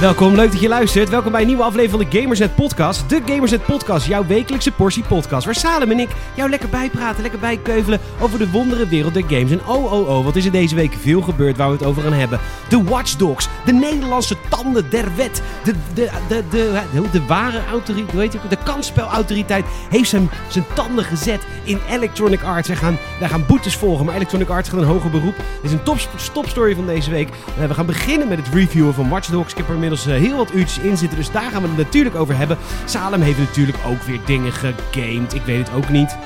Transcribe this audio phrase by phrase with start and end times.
[0.00, 1.08] Welkom, leuk dat je luistert.
[1.08, 3.08] Welkom bij een nieuwe aflevering van de Gamersnet Podcast.
[3.08, 5.44] De Gamersnet Podcast, jouw wekelijkse portie podcast.
[5.44, 9.50] Waar Salem en ik jou lekker bijpraten, lekker bijkeuvelen over de wondere wereld der games.
[9.50, 12.02] En oh, oh, oh, wat is er deze week veel gebeurd waar we het over
[12.02, 12.40] gaan hebben.
[12.68, 15.42] De Watch Dogs, de Nederlandse tanden der wet.
[15.64, 18.50] De, de, de, de, de, de ware autoriteit, het?
[18.50, 22.68] De kansspelautoriteit heeft zijn, zijn tanden gezet in Electronic Arts.
[22.68, 25.36] Wij gaan, wij gaan boetes volgen, maar Electronic Arts gaat een hoger beroep.
[25.36, 25.98] Dit is een top,
[26.32, 27.28] topstory van deze week.
[27.60, 29.52] Uh, we gaan beginnen met het reviewen van Watch Dogs.
[29.52, 31.76] Ik heb er inmiddels uh, heel wat uurtjes in zitten, dus daar gaan we het
[31.76, 32.58] natuurlijk over hebben.
[32.84, 35.34] Salem heeft natuurlijk ook weer dingen gegamed.
[35.34, 36.16] Ik weet het ook niet.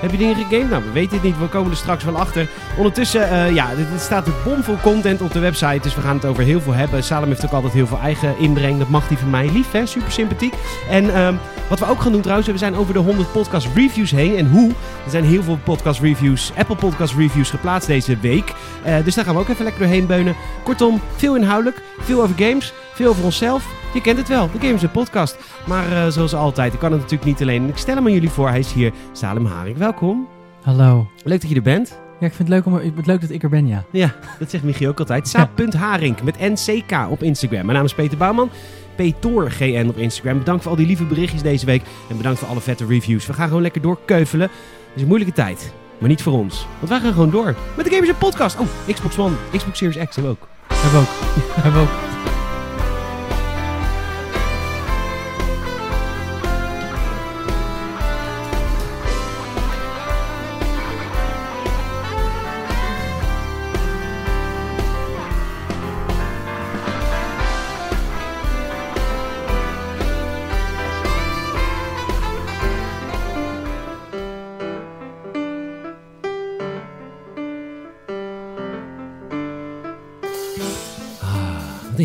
[0.00, 0.70] Heb je dingen gegamed?
[0.70, 1.38] Nou, we weten het niet.
[1.38, 2.48] We komen er straks wel achter.
[2.76, 5.78] Ondertussen, uh, ja, er staat er bomvol content op de website.
[5.82, 7.04] Dus we gaan het over heel veel hebben.
[7.04, 8.78] Salem heeft ook altijd heel veel eigen inbreng.
[8.78, 9.50] Dat mag die van mij.
[9.52, 9.86] Lief, hè?
[9.86, 10.54] Super sympathiek.
[10.90, 11.28] En uh,
[11.68, 14.36] wat we ook gaan doen trouwens, we zijn over de 100 podcast reviews heen.
[14.36, 14.68] En hoe?
[15.04, 18.52] Er zijn heel veel podcast reviews, Apple podcast reviews geplaatst deze week.
[18.86, 20.36] Uh, dus daar gaan we ook even lekker doorheen beunen.
[20.64, 23.74] Kortom, veel inhoudelijk, veel over games, veel over onszelf.
[23.94, 25.38] Je kent het wel, de Games Podcast.
[25.66, 27.68] Maar uh, zoals altijd, ik kan het natuurlijk niet alleen.
[27.68, 28.48] Ik stel hem aan jullie voor.
[28.48, 29.76] Hij is hier, Salem Haring.
[29.76, 30.28] Welkom.
[30.62, 31.06] Hallo.
[31.24, 31.88] Leuk dat je er bent.
[31.88, 33.84] Ja, ik vind het leuk, om, het leuk dat ik er ben, ja.
[33.90, 35.28] Ja, dat zegt Michiel ook altijd.
[35.28, 37.64] Saap.haring met NCK op Instagram.
[37.64, 38.50] Mijn naam is Peter Bouwman.
[38.96, 40.38] PTORGN op Instagram.
[40.38, 41.82] Bedankt voor al die lieve berichtjes deze week.
[42.08, 43.26] En bedankt voor alle vette reviews.
[43.26, 44.48] We gaan gewoon lekker doorkeuvelen.
[44.48, 45.72] Het is een moeilijke tijd.
[45.98, 46.66] Maar niet voor ons.
[46.78, 48.58] Want wij gaan gewoon door met de Gamers Podcast.
[48.58, 50.48] Oh, Xbox One, Xbox Series X hebben we ook.
[50.74, 51.54] Hebben we ook.
[51.62, 52.09] hebben we ook.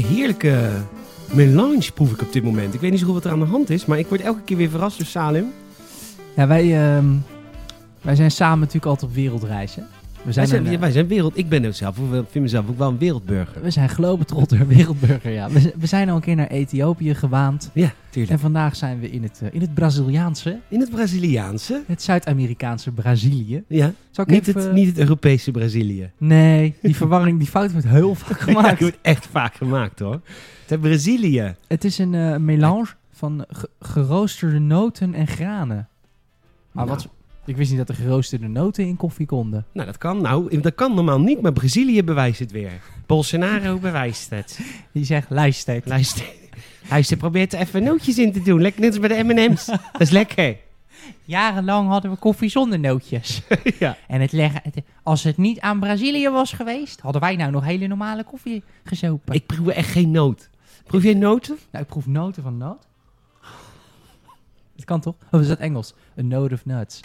[0.05, 0.71] Heerlijke
[1.33, 2.73] melange proef ik op dit moment.
[2.73, 4.41] Ik weet niet zo goed wat er aan de hand is, maar ik word elke
[4.41, 5.53] keer weer verrast door Salem.
[6.35, 6.65] Ja, wij,
[6.97, 7.03] uh,
[8.01, 9.81] wij zijn samen natuurlijk altijd op wereldreis, hè?
[10.25, 11.37] We zijn wij, zijn, een, wij zijn wereld...
[11.37, 13.61] Ik ben ook zelf, ik vind mezelf ook wel een wereldburger.
[13.61, 15.49] We zijn globetrotter, wereldburger, ja.
[15.49, 17.69] We, we, zijn al een keer naar Ethiopië gewaand.
[17.73, 18.33] Ja, tuurlijk.
[18.33, 20.59] En vandaag zijn we in het, uh, in het Braziliaanse.
[20.67, 21.83] In het Braziliaanse?
[21.87, 23.63] Het Zuid-Amerikaanse Brazilië.
[23.67, 23.93] Ja,
[24.25, 24.61] niet, even...
[24.61, 26.11] het, niet het Europese Brazilië.
[26.17, 28.79] Nee, die verwarring, die fout wordt heel vaak gemaakt.
[28.79, 30.21] ja, wordt echt vaak gemaakt, hoor.
[30.61, 31.55] Het is Brazilië.
[31.67, 33.45] Het is een uh, melange van
[33.79, 35.87] geroosterde noten en granen.
[36.71, 36.97] Maar nou.
[36.97, 37.14] wat...
[37.45, 39.65] Ik wist niet dat er geroosterde noten in koffie konden.
[39.71, 40.21] Nou, dat kan.
[40.21, 42.71] Nou, dat kan normaal niet, maar Brazilië bewijst het weer.
[43.05, 44.59] Bolsonaro bewijst het.
[44.91, 45.81] Die zegt, luister.
[45.85, 46.25] Luister.
[46.89, 48.61] Luister, probeert er even nootjes in te doen.
[48.61, 49.65] Lekker net als bij de M&M's.
[49.65, 50.57] Dat is lekker.
[51.23, 53.41] Jarenlang hadden we koffie zonder nootjes.
[53.79, 53.97] ja.
[54.07, 57.63] En het leggen, het, als het niet aan Brazilië was geweest, hadden wij nou nog
[57.63, 59.35] hele normale koffie gezopen.
[59.35, 60.49] Ik proef echt geen noot.
[60.83, 61.57] Proef jij noten?
[61.71, 62.87] Nou, ik proef noten van noot.
[64.75, 65.15] Het kan toch?
[65.31, 65.93] Of is dat Engels?
[66.19, 67.01] A note of nuts.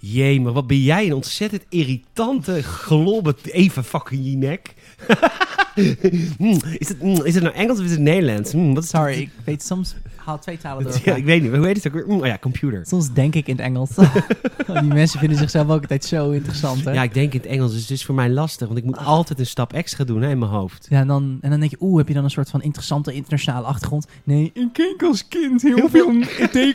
[0.00, 4.74] Jee, maar wat ben jij een ontzettend irritante globbe even fucking je nek.
[6.38, 8.52] mm, is, het, mm, is het nou Engels of is het Nederlands?
[8.52, 9.94] Mm, wat is Sorry, ik weet soms
[10.28, 11.00] haal twee talen door.
[11.04, 12.06] Ja, ik weet niet, hoe heet het ook weer?
[12.06, 12.86] Oh ja, computer.
[12.86, 13.90] Soms denk ik in het Engels.
[14.80, 16.84] Die mensen vinden zichzelf ook altijd zo interessant.
[16.84, 16.92] Hè?
[16.92, 18.98] Ja, ik denk in het Engels, dus het is voor mij lastig, want ik moet
[18.98, 20.86] altijd een stap extra doen hè, in mijn hoofd.
[20.90, 23.12] Ja, en dan, en dan denk je, oeh, heb je dan een soort van interessante
[23.12, 24.06] internationale achtergrond?
[24.24, 26.12] Nee, ik keek als kind heel, veel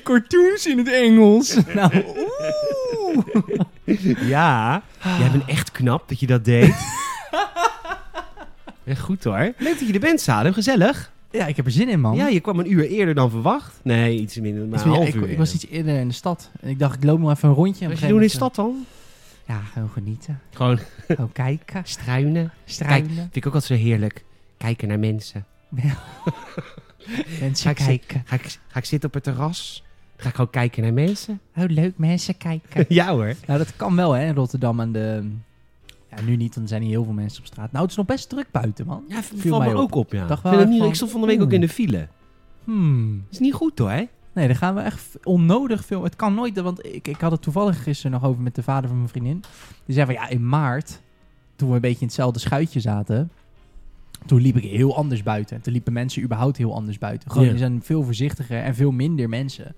[0.03, 1.57] cartoons in het Engels.
[1.73, 2.82] nou, oeh.
[4.35, 4.81] ja,
[5.19, 6.75] jij bent echt knap dat je dat deed.
[8.85, 9.53] Echt goed hoor.
[9.57, 10.53] Leuk dat je er bent, Salem.
[10.53, 11.11] Gezellig.
[11.31, 12.15] Ja, ik heb er zin in, man.
[12.15, 13.79] Ja, je kwam een uur eerder dan verwacht.
[13.83, 15.29] Nee, iets minder, maar een half ik, uur.
[15.29, 16.49] Ik was iets eerder in de stad.
[16.59, 17.87] En ik dacht, ik loop nog even een rondje.
[17.87, 18.85] Wat je doen in de stad dan?
[19.47, 20.39] Ja, gewoon genieten.
[20.53, 21.81] Gewoon, gewoon kijken.
[21.85, 22.51] Struinen.
[22.65, 23.05] Struinen.
[23.05, 24.23] Kijk, vind ik ook altijd zo heerlijk.
[24.57, 25.45] Kijken naar mensen.
[27.39, 28.23] mensen ga kijken.
[28.25, 29.83] ga, ik, ga ik zitten op het terras?
[30.23, 31.39] Ga ik gewoon kijken naar mensen?
[31.55, 32.85] Oh, leuk, mensen kijken.
[32.99, 33.33] ja hoor.
[33.47, 35.29] Nou, dat kan wel hè, in Rotterdam aan de...
[36.09, 37.71] Ja, nu niet, dan zijn hier heel veel mensen op straat.
[37.71, 39.03] Nou, het is nog best druk buiten, man.
[39.07, 40.27] Ja, viel mij ook op, ja.
[40.27, 42.07] Dacht wel niet, ik stond van de week ook in de file.
[42.63, 43.25] Hmm.
[43.31, 44.03] Is niet goed, hoor, hè?
[44.33, 46.03] Nee, dan gaan we echt onnodig veel...
[46.03, 48.87] Het kan nooit, want ik, ik had het toevallig gisteren nog over met de vader
[48.87, 49.43] van mijn vriendin.
[49.85, 51.01] Die zei van, ja, in maart,
[51.55, 53.31] toen we een beetje in hetzelfde schuitje zaten...
[54.25, 55.61] Toen liep ik heel anders buiten.
[55.61, 57.31] Toen liepen mensen überhaupt heel anders buiten.
[57.31, 59.75] Gewoon, er zijn veel voorzichtiger en veel minder mensen.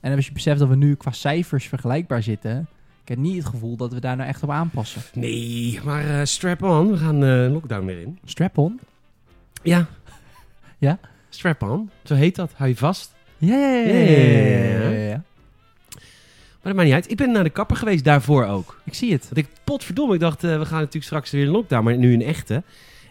[0.00, 2.68] En als je beseft dat we nu qua cijfers vergelijkbaar zitten...
[3.02, 5.02] Ik heb niet het gevoel dat we daar nou echt op aanpassen.
[5.14, 6.90] Nee, maar uh, strap on.
[6.90, 8.18] We gaan uh, lockdown weer in.
[8.24, 8.80] Strap on?
[9.62, 9.86] Ja.
[10.78, 10.98] Ja?
[11.28, 11.90] Strap on.
[12.04, 12.52] Zo heet dat.
[12.56, 13.14] Hou je vast.
[13.38, 15.22] Ja, ja, ja.
[16.62, 17.10] Maar dat maakt niet uit.
[17.10, 18.80] Ik ben naar de kapper geweest daarvoor ook.
[18.84, 19.22] Ik zie het.
[19.22, 22.12] Want ik, potverdomme, ik dacht, uh, we gaan natuurlijk straks weer in lockdown, maar nu
[22.12, 22.62] in echte.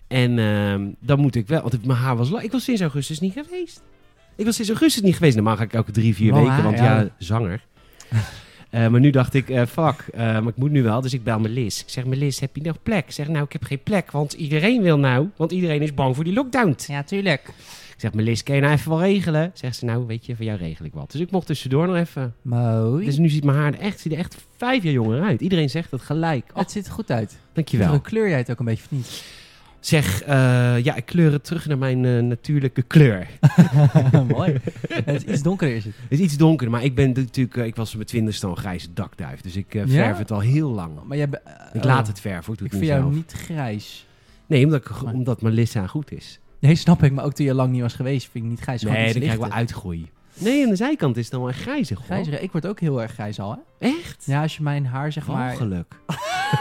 [0.07, 2.43] En ehm, dan moet ik wel, want mijn haar was lang.
[2.43, 3.81] Ik was sinds augustus niet geweest.
[4.39, 5.35] Ik was sinds augustus niet geweest.
[5.35, 7.09] Normaal ga ik elke drie, vier weken, want ja.
[7.17, 7.61] zanger.
[8.69, 11.01] Eh, maar nu dacht ik, eh, fuck, eh, maar ik moet nu wel.
[11.01, 11.81] Dus ik bel Melis.
[11.81, 13.05] Ik zeg, Melis, heb je nog plek?
[13.05, 15.29] Ik zeg, nou, ik heb geen plek, want iedereen wil nou.
[15.35, 16.75] Want iedereen is bang voor die lockdown.
[16.87, 17.47] Ja, tuurlijk.
[17.93, 19.51] Ik zeg, Melis, kan je nou even wel regelen?
[19.53, 21.11] Zegt ze, nou, weet je, voor jou regel ik wat.
[21.11, 22.35] Dus ik mocht tussendoor nog even.
[22.41, 23.05] Mooi.
[23.05, 25.41] Dus nu ziet mijn haar er echt, ziet er echt vijf jaar jonger uit.
[25.41, 26.45] Iedereen zegt het gelijk.
[26.53, 27.37] Oh, het ziet er goed uit.
[27.53, 27.99] dankjewel.
[27.99, 29.23] Kleur jij het ook een beetje of niet?
[29.79, 33.27] Zeg, eh, ja, ik kleur het terug naar mijn eh, natuurlijke kleur.
[34.27, 34.55] Mooi.
[34.89, 35.93] Het is iets donkerder is het.
[36.09, 38.57] Het is iets donkerder, maar ik ben natuurlijk, eh, ik was mijn twintigste al een
[38.57, 39.41] grijze dakduif.
[39.41, 39.87] Dus ik Ja?
[39.87, 40.91] verf het al heel lang.
[41.05, 41.27] Maar jij...
[41.73, 41.83] Ik oh.
[41.83, 44.07] laat het verven, ik doe Ik het vind jou niet grijs.
[44.45, 46.39] Nee, omdat, ik, Maar- omdat Melissa goed is.
[46.59, 47.11] Nee, snap ik.
[47.11, 48.81] Maar ook toen je lang niet was geweest, vind ik niet grijs.
[48.81, 50.09] Nee, dan krijg ik wel uitgroei.
[50.33, 52.05] Nee, aan de zijkant is het dan wel grijzig hoor.
[52.05, 53.87] Grijs, ik word ook heel erg grijs al, hè?
[53.87, 54.23] Echt?
[54.25, 55.47] Ja, als je mijn haar zeg maar...
[55.47, 55.95] Walgelijk.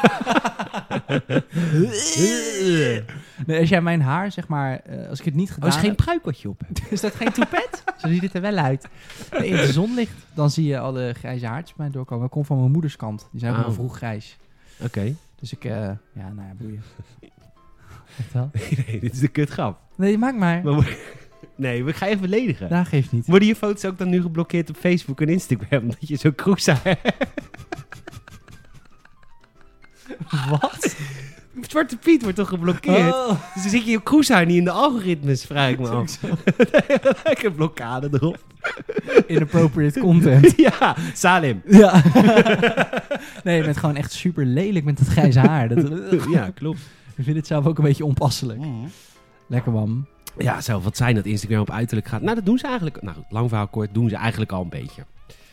[3.47, 4.81] Nee, als jij mijn haar zeg maar...
[4.81, 6.83] eh, als ik het niet Oh, gedaan is geen pruik wat je op hebt.
[6.93, 7.83] Is dat geen toepet?
[8.01, 8.89] Zo ziet het er wel uit.
[9.39, 12.23] Nee, in de zon ligt, dan zie je alle grijze haartjes bij mij doorkomen.
[12.23, 13.29] Dat komt van mijn moeders kant.
[13.31, 13.65] Die zijn Oh.
[13.65, 14.37] nog vroeg grijs.
[14.81, 15.15] Oké.
[15.41, 15.73] Dus ik, eh,
[16.13, 16.83] ja, nou ja, boeien.
[18.19, 18.51] Echt wel?
[18.87, 19.79] nee, dit is de kutgrap.
[19.95, 20.63] Nee, maak maar.
[21.57, 22.69] Nee, we gaan je beledigen.
[22.69, 23.27] Daar geeft niet.
[23.27, 25.83] Worden je foto's ook dan nu geblokkeerd op Facebook en Instagram?
[25.83, 27.17] Omdat je zo kroesa hebt?
[30.51, 30.97] Wat?
[31.61, 33.15] Zwarte Piet wordt toch geblokkeerd?
[33.15, 33.29] Oh.
[33.29, 36.19] Dus dan zit je je kroeshaar niet in de algoritmes, vraag ik me af.
[37.25, 38.39] Lekker blokkade erop.
[39.27, 40.55] Inappropriate content.
[40.79, 41.63] ja, Salim.
[41.67, 42.03] Ja.
[43.45, 45.69] nee, je bent gewoon echt super lelijk met dat grijze haar.
[45.69, 45.89] Dat,
[46.31, 46.81] ja, klopt.
[47.17, 48.61] ik vind het zelf ook een beetje onpasselijk.
[49.47, 50.07] Lekker man.
[50.39, 52.23] Ja, zou wat zijn dat Instagram op uiterlijk gaat.
[52.23, 53.03] Nou, dat doen ze eigenlijk.
[53.03, 55.03] Nou, goed, lang verhaal kort, doen ze eigenlijk al een beetje.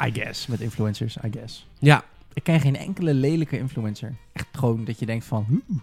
[0.05, 0.47] I guess.
[0.47, 1.67] Met influencers, I guess.
[1.79, 2.03] Ja,
[2.35, 4.13] Ik ken geen enkele lelijke influencer.
[4.33, 5.45] Echt gewoon dat je denkt van...
[5.47, 5.81] "Hmm."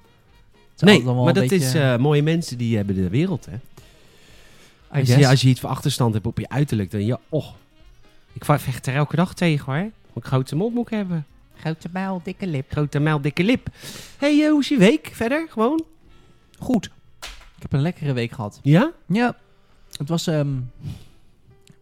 [0.78, 3.56] Nee, maar dat beetje- is eh, mooie mensen die hebben de wereld, hè.
[4.88, 7.46] Als je, als je iets voor achterstand hebt op je uiterlijk, dan ja, oh.
[8.32, 9.90] Ik vecht er elke dag tegen, hoor.
[10.56, 11.26] Mond moet ik hebben.
[11.56, 12.70] Grote bijl, dikke lip.
[12.70, 13.68] Grote mijl, dikke lip.
[14.18, 15.46] hey, eh, hoe is je week verder?
[15.50, 15.84] Gewoon?
[16.58, 16.90] Goed.
[17.56, 18.60] Ik heb een lekkere week gehad.
[18.62, 18.92] Ja?
[19.06, 19.36] Ja.
[19.96, 20.48] Het was ehm,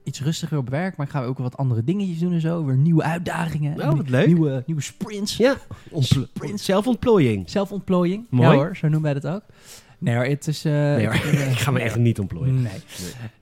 [0.04, 2.64] iets rustiger op werk, maar ik ga ook wat andere dingetjes doen en zo.
[2.64, 3.80] Weer nieuwe uitdagingen.
[3.80, 4.26] Oh, wat leuk.
[4.26, 5.36] Nieuwe, nieuwe sprints.
[5.36, 5.56] Ja.
[5.98, 6.60] Sprint.
[6.60, 7.50] Zelfontplooiing.
[7.50, 8.26] Zelfontplooiing.
[8.30, 8.48] Mooi.
[8.48, 9.42] Ja hoor, zo noemen wij dat ook.
[9.98, 10.64] Nee hoor, het is...
[10.64, 12.62] eh, Nee hoor, eh, ik ga me echt niet ontplooien.
[12.62, 12.72] Nee.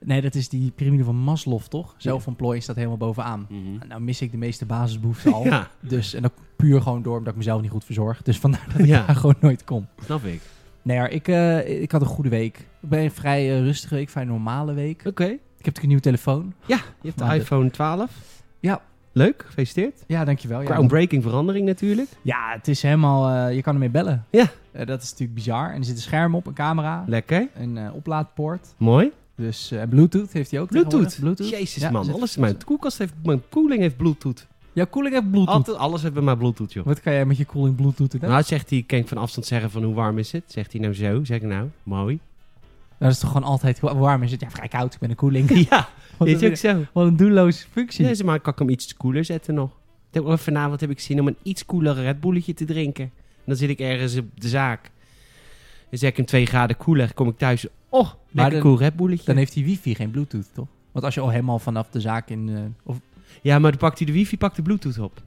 [0.03, 1.95] nee, dat is die piramide van Maslow, toch?
[1.97, 3.45] Zelfontplooiing staat helemaal bovenaan.
[3.49, 3.87] Mhm.
[3.87, 5.43] Nou mis ik de meeste basisbehoeften al.
[5.45, 8.21] Ja, Dus, en dat puur gewoon door omdat ik mezelf niet goed verzorg.
[8.21, 9.05] Dus vandaar dat ik Ja.
[9.05, 9.87] daar gewoon nooit kom.
[10.05, 10.41] snap ik.
[10.81, 12.57] Nee, hoor, ik, eh, ik had een goede week.
[12.81, 15.01] Ik ben een vrij rustige week, vrij normale week.
[15.05, 15.37] Oké.
[15.59, 16.53] Ik heb natuurlijk een nieuwe telefoon.
[16.65, 18.11] Ja, je hebt de Maar de- iPhone 12.
[18.59, 18.81] Ja.
[19.11, 20.03] Leuk, gefeliciteerd.
[20.07, 20.61] Ja, dankjewel.
[20.61, 22.09] Ja, Groundbreaking verandering natuurlijk.
[22.21, 23.47] ja het is helemaal...
[23.47, 24.25] eh, je kan ermee bellen.
[24.29, 24.45] Ja.
[24.71, 25.71] Eh, dat is natuurlijk bizar.
[25.71, 27.47] En er zit een scherm op, een camera, Lekker.
[27.55, 28.67] een eh, oplaadpoort.
[28.77, 29.11] Mooi.
[29.35, 31.49] Dus Bluetooth heeft hij ook Bluetooth.
[31.49, 32.37] Jezus Ja, man, zit- alles.
[32.37, 34.47] Mijn koelkast heeft, mijn koeling heeft Bluetooth.
[34.73, 35.55] Jouw koeling heeft Bluetooth.
[35.55, 36.85] Altijd, alles heeft bij mij Bluetooth, joh.
[36.85, 38.21] Wat kan jij met je koeling Bluetooth doen?
[38.29, 40.43] Nou, zegt hij, kan ik van afstand zeggen van hoe warm is het?
[40.47, 41.23] Zegt hij nou zo?
[41.23, 42.19] Zeg ik nou, mooi.
[42.99, 44.41] Dat is toch gewoon altijd wa- warm is het?
[44.41, 44.93] Ja, vrij koud.
[44.93, 45.49] Ik ben een koeling.
[45.69, 46.85] ja, Wat een, ook zo.
[46.93, 48.05] wat een doelloze functie.
[48.05, 49.77] Ja, zeg maar, kan ik hem iets koeler zetten nog.
[50.13, 53.03] Ook vanavond heb ik zin om een iets koeler Red Bulletje te drinken.
[53.03, 54.91] En dan zit ik ergens op de zaak.
[55.89, 57.65] Dan zeg ik hem 2 graden koeler, kom ik thuis.
[57.89, 59.25] Oh, lekker dan- cool Red Bulletje.
[59.25, 60.67] Dan heeft die wifi geen Bluetooth, toch?
[60.91, 62.49] Want als je al helemaal vanaf de zaak in...
[62.49, 62.97] eh, of
[63.41, 65.21] Ja, maar dan pakt hij de wifi, pakt de bluetooth op.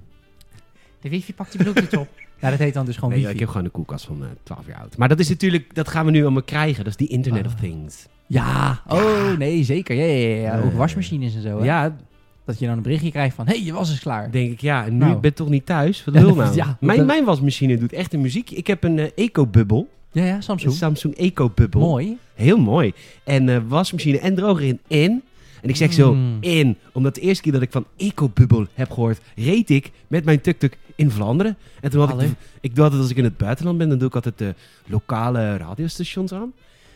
[1.00, 2.08] de wifi pakt die Bluetooth op.
[2.42, 3.32] Ja, dat heet dan dus gewoon Nee, wifi.
[3.32, 4.96] ik heb gewoon een koelkast van eh, 12 jaar oud.
[4.96, 6.84] Maar dat is natuurlijk, dat gaan we nu allemaal krijgen.
[6.84, 7.60] Dat is die Internet of Ah.
[7.60, 8.06] Things.
[8.26, 9.96] Ja, oh nee, zeker.
[9.96, 10.58] Ja, ja, ja.
[10.58, 11.58] Ook Eh, wasmachines en zo.
[11.58, 11.64] Hè?
[11.64, 11.96] Ja,
[12.44, 14.30] Dat je dan een berichtje krijgt van, hé, hey, je was is klaar.
[14.30, 15.12] denk ik, ja, en nu Nou.
[15.12, 16.04] ben je toch niet thuis?
[16.04, 16.54] Wat Ja, wil nou?
[16.54, 18.50] ja, mijn, mijn wasmachine doet echt een muziek.
[18.50, 19.88] Ik heb een eh, Eco-bubbel.
[20.12, 20.72] Ja, ja, Een Samsung.
[20.74, 21.80] Samsung Eco-bubbel.
[21.80, 22.18] Mooi.
[22.34, 22.92] Heel mooi.
[23.24, 25.22] En wasmachine en droger in in.
[25.62, 29.20] En ik zeg zo in, omdat de eerste keer dat ik van Eco-bubbel heb gehoord,
[29.36, 31.56] reed ik met mijn tuk-tuk in Vlaanderen.
[31.80, 32.32] En toen had ik, Allee.
[32.60, 34.54] ik doe altijd als ik in het buitenland ben, dan doe ik altijd de
[34.86, 36.52] lokale radiostations aan.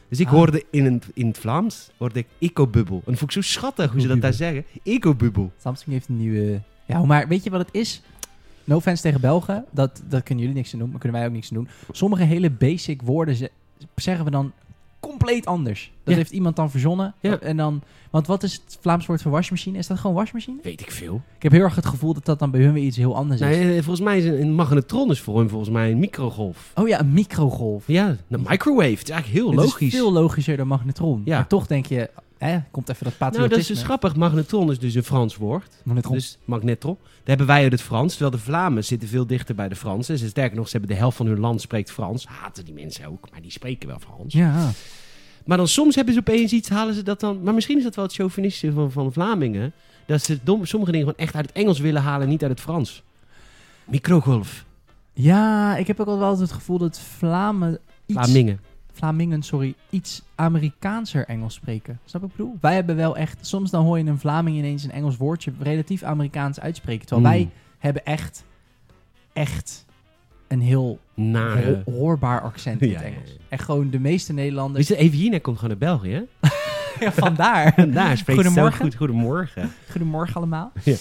[0.08, 0.32] Dus ik Ah.
[0.32, 2.96] hoorde in het, in het Vlaams, hoorde ik Eco-bubbel.
[2.96, 4.64] En dat vond ik zo schattig hoe ze dat daar zeggen.
[4.82, 5.52] Eco-bubbel.
[5.58, 6.60] Samsung heeft een nieuwe...
[6.86, 8.02] Ja, maar weet je wat het is?
[8.64, 9.64] No offense tegen Belgen.
[9.70, 11.68] Dat, dat kunnen jullie niks aan doen, maar kunnen wij ook niks aan doen.
[11.90, 13.50] Sommige hele basic woorden ze-
[13.94, 14.52] zeggen we dan
[15.08, 15.92] compleet anders.
[16.04, 16.20] Dat Ja.
[16.20, 17.14] heeft iemand dan verzonnen.
[17.20, 17.38] Ja.
[17.40, 19.78] En dan, want wat is het Vlaams woord voor wasmachine?
[19.78, 20.56] Is dat gewoon wasmachine?
[20.62, 21.22] Weet ik veel.
[21.36, 23.40] Ik heb heel erg het gevoel dat dat dan bij hun weer iets heel anders
[23.40, 23.46] is.
[23.46, 26.72] Nee, eh, volgens mij is een, magnetron is voor hem volgens mij een microgolf.
[26.74, 27.84] Oh ja, een microgolf.
[27.86, 28.90] Ja, een microwave.
[28.90, 29.94] Het is eigenlijk heel Het is logisch.
[29.94, 31.22] veel logischer dan magnetron.
[31.24, 31.36] Ja.
[31.36, 33.48] Maar toch denk je, hè, komt even dat Nou, patriotisme.
[33.48, 34.16] dat is dus grappig.
[34.16, 35.74] Magnetron is dus een Frans woord.
[35.84, 36.12] Magnetron.
[36.14, 36.96] Dus magnetron.
[37.00, 38.10] Daar hebben wij uit het Frans.
[38.10, 40.18] Terwijl de Vlamingen zitten veel dichter bij de Fransen.
[40.18, 42.26] Ze sterker nog, ze hebben de helft van hun land spreekt Frans.
[42.26, 44.32] Haten die mensen ook, maar die spreken wel Frans.
[44.32, 44.70] Ja.
[45.44, 47.42] Maar dan soms hebben ze opeens iets, halen ze dat dan...
[47.42, 49.72] Maar misschien is dat wel het chauvinistische van, van de Vlamingen.
[50.06, 52.60] Dat ze dom, sommige dingen gewoon echt uit het Engels willen halen, niet uit het
[52.60, 53.02] Frans.
[53.84, 54.64] Microgolf.
[55.12, 58.60] ja, ik heb ook al wel het gevoel dat Vlamen iets, Vlamingen.
[58.96, 61.98] Vlamingen, sorry, iets Amerikaanser Engels spreken.
[62.04, 62.56] Snap ik bedoel?
[62.60, 66.02] Wij hebben wel echt, soms dan hoor je een Vlaming ineens een Engels woordje relatief
[66.02, 67.06] Amerikaans uitspreken.
[67.06, 67.50] Terwijl wij Mm.
[67.78, 68.44] hebben echt,
[69.32, 69.84] echt
[70.48, 71.82] een heel Nare.
[71.86, 73.14] ho- hoorbaar accent in Ja, het ja, ja.
[73.16, 73.36] Engels.
[73.48, 74.86] Echt gewoon de meeste Nederlanders.
[74.86, 76.26] Dus even hier komt gewoon naar België?
[77.00, 77.72] Ja, vandaar.
[77.76, 78.80] En daar spreekt Goedemorgen.
[78.84, 78.94] goed.
[78.94, 79.70] Goedemorgen.
[79.90, 80.72] Goedemorgen allemaal.
[80.82, 80.96] Ja.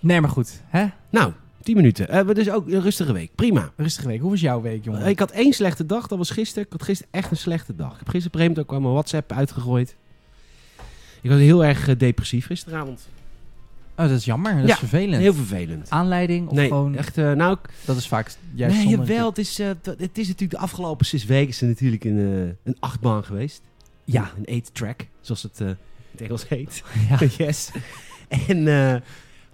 [0.00, 0.62] Nee, maar goed.
[0.66, 0.86] Hè?
[1.10, 1.32] Nou,
[1.64, 2.08] 10 minuten.
[2.08, 3.30] Eh, maar dus ook een rustige week.
[3.34, 3.72] Prima.
[3.76, 4.20] Rustige week.
[4.20, 5.06] Hoe was jouw week, jongen?
[5.06, 6.64] Ik had één slechte dag, dat was gisteren.
[6.64, 7.92] Ik had gisteren echt een slechte dag.
[7.92, 9.96] Ik heb gisteren op een gegeven moment ook mijn WhatsApp uitgegooid.
[11.20, 13.08] Ik was heel erg eh, depressief gisteravond.
[13.96, 14.56] Oh, dat is jammer.
[14.56, 15.22] Dat Ja, is vervelend.
[15.22, 15.90] Heel vervelend.
[15.90, 16.96] Aanleiding of nee, gewoon...
[16.96, 20.26] echt, eh, nou, Dat is vaak juist nee, jawel, het is, eh, t- het is
[20.26, 23.62] natuurlijk de afgelopen zes weken is er natuurlijk een, eh, een achtbaan geweest.
[24.04, 24.32] Ja.
[24.36, 25.76] Een eight track, zoals het eh, in
[26.10, 26.82] het Engels heet.
[27.08, 27.18] Ja.
[27.44, 27.70] yes.
[28.48, 29.00] En, eh,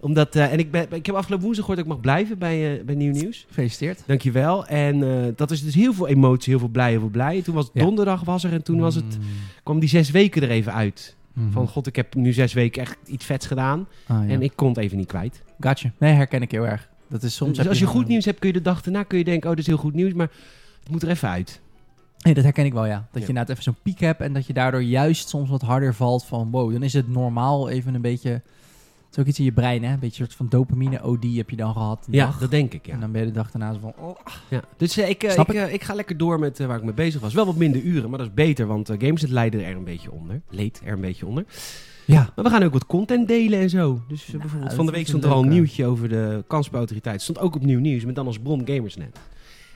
[0.01, 2.79] omdat, eh, en ik, ben, ik heb afgelopen woensdag gehoord dat ik mag blijven bij,
[2.79, 3.45] eh, bij Nieuw Nieuws.
[3.49, 4.03] Gefeliciteerd.
[4.07, 4.67] Dankjewel.
[4.67, 7.43] En eh, dat is dus heel veel emotie, heel veel blij, heel veel blij.
[7.43, 7.83] Toen was het Ja.
[7.83, 9.25] donderdag was er en toen was het, Mm.
[9.63, 11.17] kwam die zes weken er even uit.
[11.33, 11.51] Mhm.
[11.51, 13.87] Van god, ik heb nu zes weken echt iets vets gedaan.
[14.07, 14.33] Ah, ja.
[14.35, 15.43] En ik kon het even niet kwijt.
[15.61, 15.93] Gotcha.
[15.99, 16.89] Nee, herken ik heel erg.
[17.09, 17.57] Dat is soms...
[17.57, 19.57] dus als je goed nieuws hebt, kun je de dag daarna kun je denken, oh,
[19.57, 20.13] dit is heel goed nieuws.
[20.13, 20.31] Maar
[20.81, 21.61] het moet er even uit.
[22.19, 22.95] Nee, dat herken ik wel, ja.
[22.95, 23.21] Dat Ja.
[23.21, 26.25] je inderdaad even zo'n piek hebt en dat je daardoor juist soms wat harder valt
[26.25, 26.51] van...
[26.51, 28.43] Wow, dan is het normaal even een beetje...
[29.11, 29.93] Het is ook iets in je brein, hè?
[29.93, 32.07] Een beetje een soort van dopamine-OD heb je dan gehad.
[32.11, 32.39] Ja, dag.
[32.39, 32.93] dat denk ik, ja.
[32.93, 33.93] En dan ben je de dag daarna zo van...
[33.99, 34.17] Oh,
[34.49, 34.63] ja.
[34.77, 36.95] Dus eh, ik, eh, Snap ik, eh, ik ga lekker door met waar ik mee
[36.95, 37.35] bezig was.
[37.35, 40.41] Wel wat minder uren, maar dat is beter, want Gameset leidde er een beetje onder.
[40.51, 41.45] Leed er een beetje onder.
[42.05, 42.33] ja.
[42.35, 44.03] Maar we gaan ook wat content delen en zo.
[44.09, 47.23] Dus Nou, bijvoorbeeld van de week stond er al een nieuwtje over de kansspelautoriteit.
[47.23, 49.19] Stond ook op nieuw nieuws, met dan als bron Gamersnet.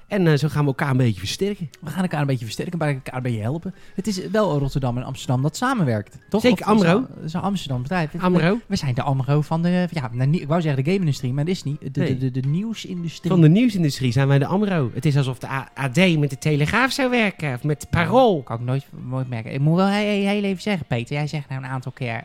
[0.09, 1.71] En eh, zo gaan we elkaar een beetje versterken.
[1.81, 3.75] We gaan elkaar een beetje versterken, bij elkaar een beetje helpen.
[3.95, 6.41] Het is wel Rotterdam en Amsterdam dat samenwerkt, toch?
[6.41, 7.07] Zeker, Amro.
[7.33, 8.11] een Amsterdam bedrijf.
[8.19, 11.45] Amro, We zijn de Amro van de, ja, nou, ik wou zeggen de game-industrie, maar
[11.45, 11.81] dat is niet.
[11.81, 12.17] De, de, Nee.
[12.19, 13.31] de, de nieuwsindustrie.
[13.31, 14.91] van de nieuwsindustrie zijn wij de Amro.
[14.95, 18.43] Het is alsof de AD met de Telegraaf zou werken, of met Parool.
[18.43, 19.53] Kan ik nooit, nooit merken.
[19.53, 21.17] Ik moet wel heel, heel even zeggen, Peter.
[21.17, 22.25] Jij zegt nou een aantal keer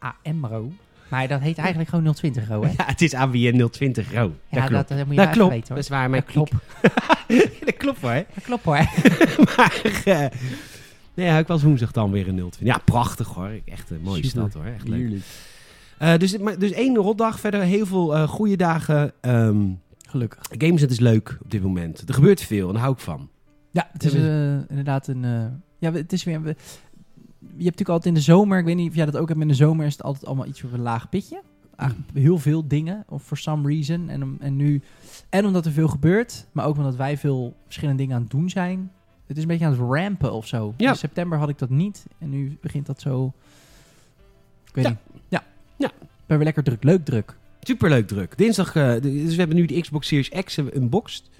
[0.00, 0.72] nou, AMRO.
[1.12, 2.68] Maar dat heet eigenlijk gewoon 020 ro, hè?
[2.68, 4.32] Ja, het is ABN 020 RO.
[4.48, 4.88] Ja, dat klopt.
[4.88, 5.78] dat, dat moet je Dat klopt, weten, dat hoor.
[5.78, 6.10] is waar.
[6.10, 6.52] Mijn Dat klopt.
[7.66, 8.24] dat klopt hoor.
[8.34, 8.74] Dat klopt, hoor.
[9.56, 10.26] maar, eh,
[11.14, 12.60] nee, ja, ik was woensdag dan weer een 020.
[12.60, 13.50] Ja, prachtig hoor.
[13.64, 14.30] Echt een mooie Super.
[14.30, 14.64] stad hoor.
[14.64, 15.20] Echt leuk.
[15.98, 19.12] Eh, dus, maar, dus één rotdag, verder heel veel eh goede dagen.
[19.20, 19.60] Ehm
[20.08, 20.46] Gelukkig.
[20.58, 22.08] Gameset is leuk op dit moment.
[22.08, 23.28] Er gebeurt veel en daar hou ik van.
[23.70, 24.14] Ja, het is
[24.68, 25.22] inderdaad een...
[25.78, 26.56] ja, het is weer...
[27.42, 29.40] je hebt natuurlijk altijd in de zomer, ik weet niet of jij dat ook hebt,
[29.40, 31.40] in de zomer is het altijd allemaal iets op een laag pitje.
[31.76, 34.08] Eigenlijk heel veel dingen, of for some reason.
[34.08, 34.80] En, en nu,
[35.28, 38.50] en omdat er veel gebeurt, maar ook omdat wij veel verschillende dingen aan het doen
[38.50, 38.90] zijn.
[39.26, 40.74] Het is een beetje aan het rampen of zo.
[40.76, 40.90] Ja.
[40.90, 43.32] In september had ik dat niet en nu begint dat zo...
[44.68, 44.90] Ik weet Ja.
[44.90, 45.22] niet.
[45.28, 45.44] Ja.
[45.76, 45.90] Ja.
[46.26, 47.36] Ben weer lekker druk, leuk druk.
[47.60, 48.38] Superleuk druk.
[48.38, 51.30] Dinsdag, eh, de- dus we hebben nu de Xbox Series X we unboxed.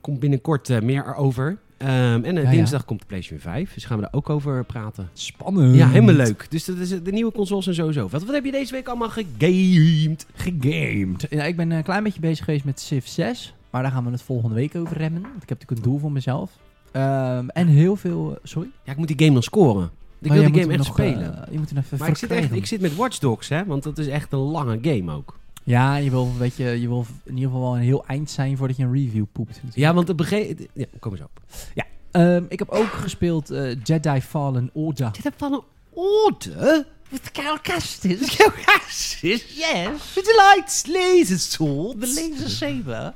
[0.00, 1.58] Komt binnenkort eh, meer erover.
[1.78, 2.50] Ehm, en eh, ja.
[2.50, 3.74] dinsdag komt de PlayStation 5.
[3.74, 5.08] Dus gaan we daar ook over praten.
[5.12, 5.74] Spannend.
[5.74, 6.46] Ja, helemaal leuk.
[6.50, 8.08] Dus dat is eh, de nieuwe consoles en sowieso.
[8.08, 10.26] Wat, wat heb je deze week allemaal gegamed?
[10.34, 11.26] gegamed.
[11.30, 13.54] Ja, ik ben een klein beetje bezig geweest met Civ 6.
[13.70, 15.22] Maar daar gaan we het volgende week over remmen.
[15.22, 16.50] Want ik heb natuurlijk een doel voor mezelf.
[16.92, 18.30] Ehm, en heel veel...
[18.32, 18.68] eh, sorry?
[18.84, 19.90] Ja, ik moet die game nog scoren.
[20.20, 21.46] Ik Maar wil die game echt nog, spelen.
[21.46, 23.64] eh, je moet hem even maar ik zit, echt, ik zit met Watch Dogs, hè?
[23.64, 25.38] Want dat is echt een lange game ook.
[25.68, 28.56] Ja, je wil, weet je, je wil in ieder geval wel een heel eind zijn
[28.56, 29.50] voordat je een review poept.
[29.54, 29.76] natuurlijk.
[29.76, 30.68] Ja, want het begin...
[30.72, 31.40] Ja, kom eens op.
[32.10, 35.10] Ehm, ik heb ook gespeeld eh, Jedi Fallen Order.
[35.14, 36.86] Zit er van een orde?
[37.08, 38.36] With Carol Castis.
[39.20, 40.14] Yes.
[40.14, 42.00] With the lights, laser sword.
[42.00, 43.14] The laser saber.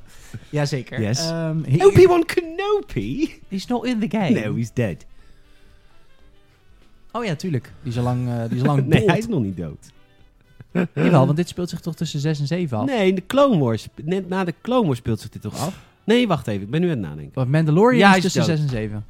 [0.50, 1.00] Jazeker.
[1.00, 1.18] Yes.
[1.18, 3.40] Ehm, he- Obi-Wan Kenobi?
[3.48, 4.40] He's not in the game.
[4.40, 5.04] No, he's dead.
[7.12, 7.72] Oh ja, tuurlijk.
[7.82, 9.08] Die is al lang, eh, die is al lang nee, dood.
[9.08, 9.90] hij is nog niet dood.
[10.94, 12.86] Jawel, want dit speelt zich toch tussen 6 en 7 af.
[12.86, 13.88] Nee, de Clone Wars.
[14.04, 15.78] Net na de Clone Wars speelt zich dit toch af?
[16.04, 16.62] Nee, wacht even.
[16.62, 17.34] Ik ben nu aan het nadenken.
[17.34, 18.50] Want Mandalorian Ja, is is tussen dood.
[18.50, 19.04] 6 en 7.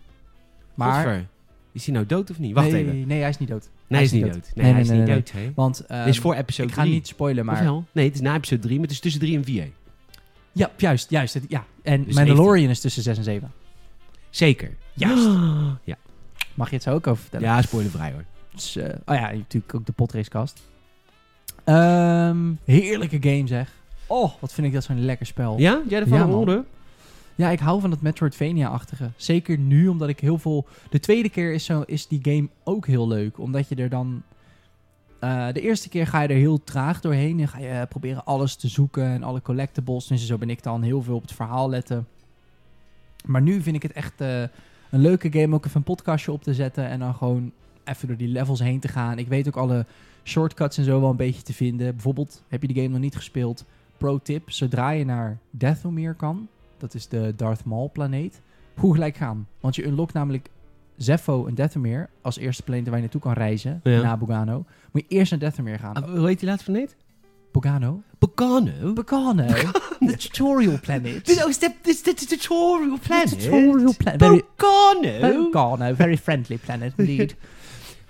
[0.74, 0.94] Maar...
[1.04, 1.26] Godver.
[1.72, 2.54] Is hij nou dood of niet?
[2.54, 3.06] Wacht nee, even.
[3.06, 3.68] Nee, hij is niet dood.
[3.86, 4.50] Nee, hij is niet dood.
[4.54, 5.30] Nee, hij is niet dood.
[5.32, 5.52] hè?
[5.54, 6.94] Want ehm, Dit is voor episode ik ga 3.
[6.94, 7.64] niet spoilen, Maar...
[7.92, 9.70] Nee, het is na episode 3, maar het is tussen 3 en 4.
[10.52, 11.38] Ja, juist, juist.
[11.48, 11.64] ja.
[11.82, 13.52] En Dus Mandalorian is tussen 6 en 7.
[14.30, 14.70] Zeker.
[14.94, 15.28] Juist.
[15.84, 15.96] ja.
[16.54, 17.46] Mag je het zo ook over vertellen?
[17.46, 18.24] ja, spoilervrij hoor.
[18.54, 20.60] Dus, eh, oh ja, natuurlijk ook de potracecast.
[21.64, 23.72] Ehm heerlijke game zeg.
[24.06, 25.58] Oh, wat vind ik dat zo'n lekker spel.
[25.58, 25.80] Ja?
[25.88, 26.38] Jij ervan Ja, een man.
[26.38, 26.64] orde?
[27.34, 29.10] Ja, ik hou van dat Metroidvania-achtige.
[29.16, 30.66] Zeker nu, omdat ik heel veel...
[30.90, 33.38] De tweede keer is, zo, is die game ook heel leuk.
[33.38, 34.22] Omdat je er dan...
[35.18, 37.40] eh, de eerste keer ga je er heel traag doorheen.
[37.40, 40.06] En ga je eh, proberen alles te zoeken en alle collectibles.
[40.06, 42.06] Dus zo ben ik dan heel veel op het verhaal letten.
[43.24, 44.40] Maar nu vind ik het echt eh,
[44.90, 45.54] een leuke game.
[45.54, 46.88] Ook even een podcastje op te zetten.
[46.88, 47.52] En dan gewoon
[47.84, 49.18] even door die levels heen te gaan.
[49.18, 49.86] Ik weet ook alle
[50.24, 51.92] shortcuts en zo wel een beetje te vinden.
[51.94, 53.64] Bijvoorbeeld, heb je de game nog niet gespeeld?
[53.96, 56.48] Pro tip, zodra je naar Dathomir kan,
[56.78, 58.40] dat is de Darth Maul planeet,
[58.74, 59.46] hoe gelijk gaan.
[59.60, 60.48] Want je unlockt namelijk
[60.96, 64.02] Zepho en Dathomir als eerste planeet waar je naartoe kan reizen, Ja.
[64.02, 64.64] na Bogano.
[64.92, 65.94] Moet je eerst naar Dathomir gaan.
[65.94, 66.96] Ah, hoe heet die laatste planeet?
[67.52, 68.02] Bogano?
[68.18, 68.92] Bogano?
[68.94, 69.46] Bogano?
[69.46, 71.26] the tutorial planet.
[71.26, 71.46] Dit
[71.82, 73.28] is de tutorial planet.
[73.28, 74.20] The tutorial planet.
[74.22, 75.50] Very, Bogano?
[75.50, 77.34] Bogano, very friendly planet indeed.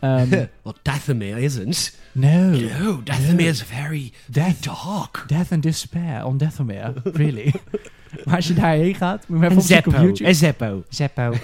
[0.05, 0.31] Um,
[0.65, 1.93] well, Dathomir isn't.
[2.13, 2.51] no.
[2.51, 3.03] No,
[3.39, 5.25] is very Death, dark.
[5.29, 6.93] death and despair on Dathomir.
[7.05, 7.53] Really.
[8.25, 10.29] maar als je daarheen gaat, moet je even opzoeken op YouTube.
[10.29, 10.85] En Zeppo.
[10.89, 11.31] Zeppo.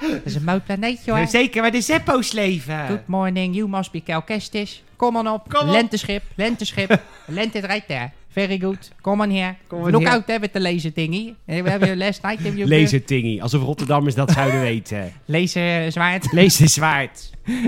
[0.00, 1.26] Dat is een mooi planeetje hoor.
[1.26, 2.86] Zeker, waar de Zeppo's leven.
[2.86, 4.82] Good morning, you must be Calcestis.
[4.96, 5.48] Kom on op.
[5.48, 5.74] Kom op.
[5.74, 7.00] Lenteschip, lenteschip.
[7.26, 8.10] Lente right there.
[8.34, 8.90] Very good.
[9.30, 9.54] Here.
[9.68, 11.34] Come on Look out hè, with the laser thingy.
[11.44, 15.12] Eh, We hebben last night have you Laser tingy, alsof Rotterdammers dat zouden weten.
[15.24, 16.32] Laser zwaard.
[16.32, 17.30] Laser zwaard.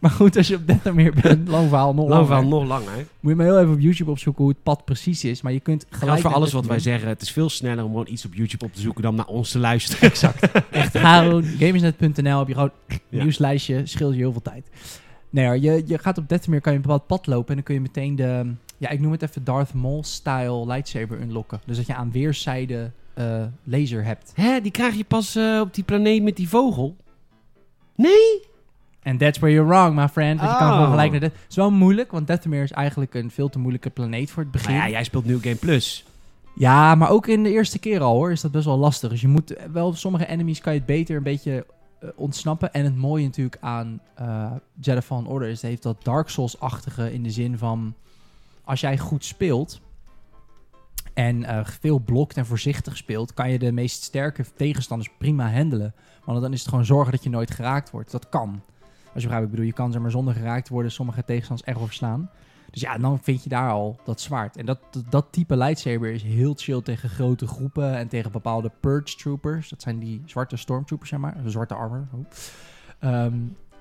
[0.00, 2.42] Maar goed, als je op Dathomir bent, lang verhaal, nog Lang langer.
[2.42, 2.94] van nog langer.
[3.20, 5.42] Moet je maar heel even op YouTube opzoeken hoe het pad precies is.
[5.42, 6.20] Maar je kunt gelijk...
[6.20, 7.08] Voor alles wat wij zeggen.
[7.08, 9.50] Het is veel sneller om gewoon iets op YouTube op te zoeken dan naar ons
[9.50, 10.00] te luisteren.
[10.10, 10.48] Exact.
[10.70, 13.22] Echt, gewoon gamersnet.nl, heb je gewoon een Ja.
[13.22, 14.66] nieuwslijstje, scheelt je heel veel tijd.
[15.30, 17.74] Nee je, je gaat op Dathomir, kan je een bepaald pad lopen en dan kun
[17.74, 21.60] je meteen de, ja ik noem het even Darth Maul-style lightsaber unlocken.
[21.66, 24.32] Dus dat je aan weerszijden eh, laser hebt.
[24.34, 26.96] Hè, die krijg je pas eh, op die planeet met die vogel.
[27.94, 28.44] Nee?
[29.02, 30.40] And that's where you're wrong, my friend.
[30.40, 30.74] Want je kan Oh.
[30.74, 31.20] gewoon gelijk naar.
[31.20, 34.52] Het is wel moeilijk, want Dathomir is eigenlijk een veel te moeilijke planeet voor het
[34.52, 34.74] begin.
[34.74, 36.04] Ja, jij speelt New Game Plus.
[36.54, 39.10] Ja, maar ook in de eerste keer al hoor, is dat best wel lastig.
[39.10, 41.66] Dus je moet wel, sommige enemies kan je het beter een beetje
[42.00, 42.72] eh, ontsnappen.
[42.72, 47.22] En het mooie natuurlijk aan eh Jedi Fallen Order is, heeft dat Dark Souls-achtige in
[47.22, 47.94] de zin van,
[48.66, 49.80] als jij goed speelt
[51.14, 55.94] en eh, veel blokt en voorzichtig speelt, kan je de meest sterke tegenstanders prima handelen.
[56.24, 58.10] Want dan is het gewoon zorgen dat je nooit geraakt wordt.
[58.10, 58.62] Dat kan.
[59.12, 61.78] Als je begrijpt, ik bedoel, je kan zeg maar zonder geraakt worden sommige tegenstanders echt
[61.78, 62.30] wel verslaan.
[62.70, 64.56] Dus ja, dan vind je daar al dat zwaard.
[64.56, 69.16] En dat, dat, type lightsaber is heel chill tegen grote groepen en tegen bepaalde purge
[69.16, 69.68] troopers.
[69.68, 71.36] Dat zijn die zwarte stormtroopers, zeg maar.
[71.44, 72.06] Zwarte armor.
[72.98, 73.38] Ehm,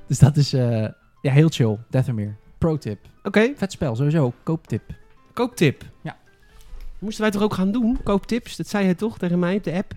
[0.07, 0.87] dus dat is eh,
[1.21, 1.77] ja, heel chill.
[1.89, 2.37] Dathomir.
[2.57, 2.99] Pro tip.
[3.23, 4.33] Oké, Vet spel, sowieso.
[4.43, 4.81] Kooptip.
[5.33, 5.83] kooptip.
[6.03, 6.17] Ja.
[6.99, 7.97] Moesten wij toch ook gaan doen?
[8.03, 9.93] Kooptips, dat zei hij toch tegen mij op de app?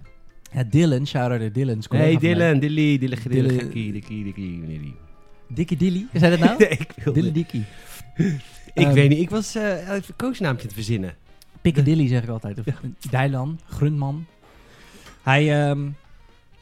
[0.52, 1.78] Ja, Dylan, shout-out naar Dylan.
[1.78, 2.34] is een Hey van mij.
[2.34, 3.68] Dylan, Dilly, Dilly, Dilly, Dilly.
[3.70, 4.94] Dilly, Dilly, Dilly, Dilly.
[5.48, 6.06] Dikkie Dilly.
[6.12, 6.58] Is hij dat nou?
[6.58, 7.20] Nee, ik wilde...
[7.20, 7.64] Dilly Dikkie.
[8.74, 11.14] Ik Ehm, weet niet, ik was eh even een koosnaampje te verzinnen.
[11.60, 12.58] Piccadilly zeg ik altijd.
[12.58, 12.64] Of
[13.10, 14.26] Dylan, Grundman.
[15.22, 15.88] Hij, ehm,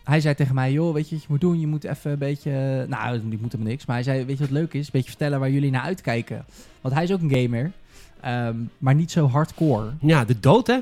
[0.06, 1.60] hij zei tegen mij, joh, weet je wat je moet doen?
[1.60, 2.50] Je moet even een beetje...
[2.88, 3.86] Nou, ik moet helemaal niks.
[3.86, 4.84] Maar hij zei, weet je wat leuk is?
[4.84, 6.44] Een beetje vertellen waar jullie naar uitkijken.
[6.80, 7.72] Want hij is ook een gamer.
[8.20, 9.90] ehm, maar niet zo hardcore.
[10.00, 10.78] Ja, de dood, hè?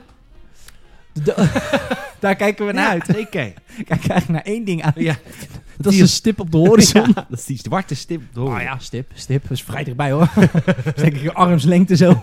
[2.21, 3.05] Daar kijken we naar uit.
[3.17, 3.53] Zeker.
[3.85, 4.95] Kijk eigenlijk naar één ding uit.
[4.99, 5.17] Ja,
[5.79, 7.03] Dat is een stip op de horizon.
[7.15, 8.73] Ja, dat is die zwarte stip op de Oh horizon.
[8.73, 9.43] ja, stip, stip.
[9.43, 10.31] Dat is vrij dichtbij hoor.
[10.97, 12.21] Steek ik je armslengte zo.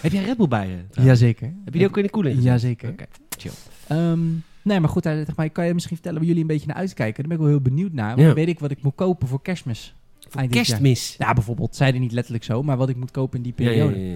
[0.00, 1.02] Heb jij Red Bull bij je?
[1.02, 1.46] Jazeker.
[1.64, 2.42] Heb je die ook in de koeling?
[2.42, 2.88] Jazeker.
[2.88, 3.04] Oké,
[3.38, 3.50] chill.
[3.86, 4.20] Ehm,
[4.64, 7.14] nee, maar goed, hij mij, kan je misschien vertellen waar jullie een beetje naar uitkijken?
[7.16, 8.08] Daar ben ik wel heel benieuwd naar.
[8.08, 8.26] Want Ja.
[8.26, 9.94] dan weet ik wat ik moet kopen voor kerstmis.
[10.28, 11.14] Voor kerstmis.
[11.18, 11.76] Ja, bijvoorbeeld.
[11.76, 13.98] Zeiden niet letterlijk zo, maar wat ik moet kopen in die periode.
[14.08, 14.14] ja.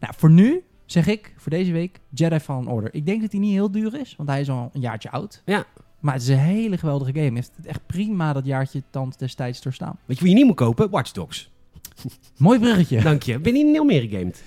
[0.00, 2.94] Nou, voor nu zeg ik, voor deze week, Jedi Fallen Order.
[2.94, 5.42] Ik denk dat hij niet heel duur is, want hij is al een jaartje oud.
[5.44, 5.64] Ja.
[6.00, 7.34] Maar het is een hele geweldige game.
[7.34, 9.98] Heeft het echt prima dat jaartje tand destijds doorstaan.
[10.04, 10.90] Weet je wie je niet moet kopen?
[10.90, 11.50] Watch Dogs.
[12.38, 13.00] Mooi bruggetje.
[13.02, 13.38] Dank je.
[13.38, 14.42] Ben je niet meer gegamed?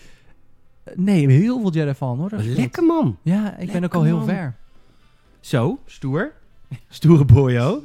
[0.95, 2.43] Nee, heel veel Jedi Fallen Order.
[2.43, 3.17] Lekker man.
[3.21, 4.25] Ja, ik ben ook al heel man.
[4.25, 4.55] ver.
[5.39, 6.31] Zo, stoer.
[6.89, 7.83] Stoere boyo.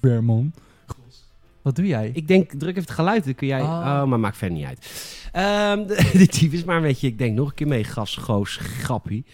[0.00, 0.52] Ver, man.
[1.62, 2.10] Wat doe jij?
[2.14, 3.60] Ik denk, druk even het geluid, dan kun jij...
[3.60, 3.68] Oh.
[3.68, 4.86] Oh, maar maakt verder niet uit.
[5.32, 8.16] Ehm, de, de type is maar een beetje, ik denk nog een keer mee, gas,
[8.16, 9.24] goos, grappie.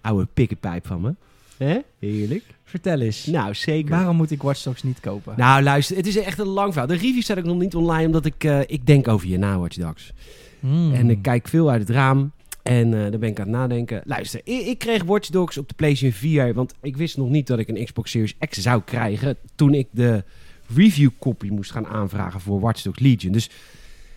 [0.00, 1.14] Oude pikkenpijp van me.
[1.56, 1.78] Hè?
[1.98, 2.44] Heerlijk.
[2.64, 3.26] Vertel eens.
[3.26, 3.90] Nou, zeker.
[3.90, 5.34] Waarom moet ik Watch Dogs niet kopen?
[5.36, 6.88] Nou, luister, het is echt een lang verhaal.
[6.88, 9.58] De review staat ook nog niet online, omdat ik, eh, ik denk over je na,
[9.58, 10.12] Watch Dogs.
[10.60, 10.92] Hmm.
[10.92, 12.32] En ik kijk veel uit het raam.
[12.66, 14.02] En eh dan ben ik aan het nadenken.
[14.04, 16.54] Luister, ik, ik kreeg Watch Dogs op de PlayStation 4.
[16.54, 19.36] Want ik wist nog niet dat ik een Xbox Series X zou krijgen.
[19.54, 20.24] Toen ik de
[20.74, 23.32] review copy moest gaan aanvragen voor Watch Dogs Legion.
[23.32, 23.50] Dus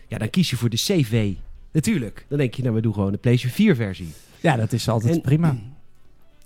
[0.08, 1.34] ja, dan kies je voor de CV.
[1.72, 2.26] Natuurlijk.
[2.28, 4.08] Dan denk je, nou, we doen gewoon de PlayStation 4 versie.
[4.42, 5.58] Ja, dat is altijd En- prima.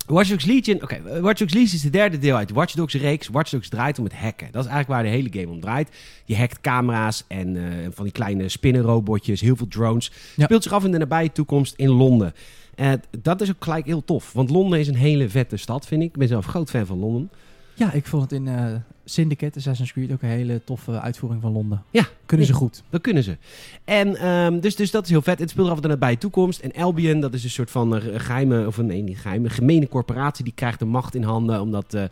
[0.08, 2.74] Watch Dogs Legion, oké, eh, Watch Dogs Legion is de derde deel uit de Watch
[2.74, 3.28] Dogs reeks.
[3.28, 4.48] Watch Dogs draait om het hacken.
[4.52, 5.90] Dat is eigenlijk waar de hele game om draait.
[6.26, 10.12] Je hackt camera's en eh, van die kleine spinnenrobotjes, heel veel drones.
[10.36, 10.44] Ja.
[10.44, 12.34] Speelt zich af in de nabije toekomst in Londen.
[12.76, 14.34] Eh, dat is ook gelijk heel tof.
[14.34, 16.08] Want Londen is een hele vette stad, vind ik.
[16.08, 17.30] Ik ben zelf groot fan van Londen.
[17.76, 21.52] Ja, ik vond het in eh, Syndicate, Assassin's Creed, ook een hele toffe uitvoering van
[21.52, 21.84] Londen.
[21.92, 22.08] Ja.
[22.26, 22.84] Kunnen ze goed.
[22.90, 23.38] Dat kunnen ze.
[23.84, 25.40] En ehm, dus, dus dat is heel vet.
[25.40, 26.60] Het speelt er af en toe bij toekomst.
[26.60, 29.88] En Albion, dat is een soort van eh, geheime, of een, nee, niet geheime, gemene
[29.88, 30.44] corporatie.
[30.44, 31.62] Die krijgt de macht in handen.
[31.62, 32.04] Omdat uh,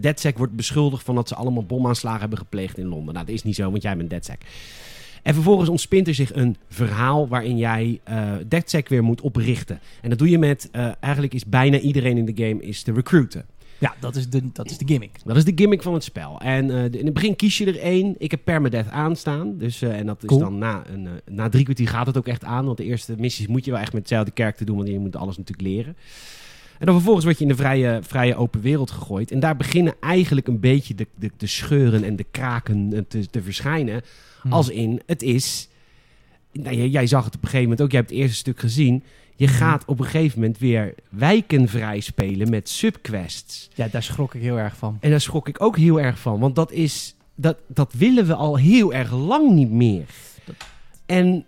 [0.00, 3.14] DedSec wordt beschuldigd van dat ze allemaal bomaanslagen hebben gepleegd in Londen.
[3.14, 4.40] Nou, dat is niet zo, want jij bent DedSec.
[5.22, 9.80] En vervolgens ontspint er zich een verhaal waarin jij uh, DedSec weer moet oprichten.
[10.02, 12.92] En dat doe je met, uh, eigenlijk is bijna iedereen in de game is te
[12.92, 13.44] recruiten.
[13.78, 15.18] Ja, dat is, de, dat is de gimmick.
[15.24, 16.40] Dat is de gimmick van het spel.
[16.40, 18.14] En uh, in het begin kies je er één.
[18.18, 19.58] Ik heb permadeath aanstaan.
[19.58, 20.40] Dus, uh, en dat is cool.
[20.40, 22.64] dan na, een, uh, na drie kwartier gaat het ook echt aan.
[22.64, 24.76] Want de eerste missies moet je wel echt met hetzelfde karakter doen.
[24.76, 25.96] Want je moet alles natuurlijk leren.
[26.78, 29.30] En dan vervolgens word je in de vrije, vrije open wereld gegooid.
[29.30, 33.42] En daar beginnen eigenlijk een beetje de, de, de scheuren en de kraken te, te
[33.42, 34.02] verschijnen.
[34.42, 34.52] Hmm.
[34.52, 35.68] Als in, het is...
[36.52, 37.90] Nou, jij, jij zag het op een gegeven moment ook.
[37.90, 39.02] Jij hebt het eerste stuk gezien.
[39.36, 43.70] Je gaat op een gegeven moment weer wijken vrij spelen met subquests.
[43.74, 44.98] Ja, daar schrok ik heel erg van.
[45.00, 46.40] En daar schrok ik ook heel erg van.
[46.40, 47.14] Want dat is...
[47.34, 50.04] Dat, dat willen we al heel erg lang niet meer.
[51.06, 51.44] En,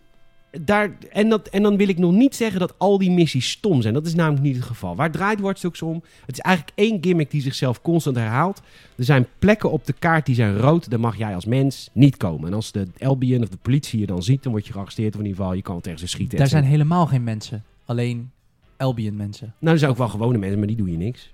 [0.60, 3.82] daar, en, dat, en dan wil ik nog niet zeggen dat al die missies stom
[3.82, 3.94] zijn.
[3.94, 4.96] Dat is namelijk niet het geval.
[4.96, 6.02] Waar draait Watch om?
[6.26, 8.60] Het is eigenlijk één gimmick die zichzelf constant herhaalt.
[8.96, 10.90] Er zijn plekken op de kaart die zijn rood.
[10.90, 12.48] Daar mag jij als mens niet komen.
[12.48, 15.14] En als de Albion of de politie je dan ziet, dan word je gearresteerd.
[15.14, 16.38] Of in ieder geval, je kan tegen ze schieten.
[16.38, 17.64] Daar zijn helemaal geen mensen.
[17.88, 18.30] Alleen
[18.76, 19.54] Albion mensen.
[19.58, 21.32] Nou, er zijn ook wel gewone mensen, maar die doe je niks.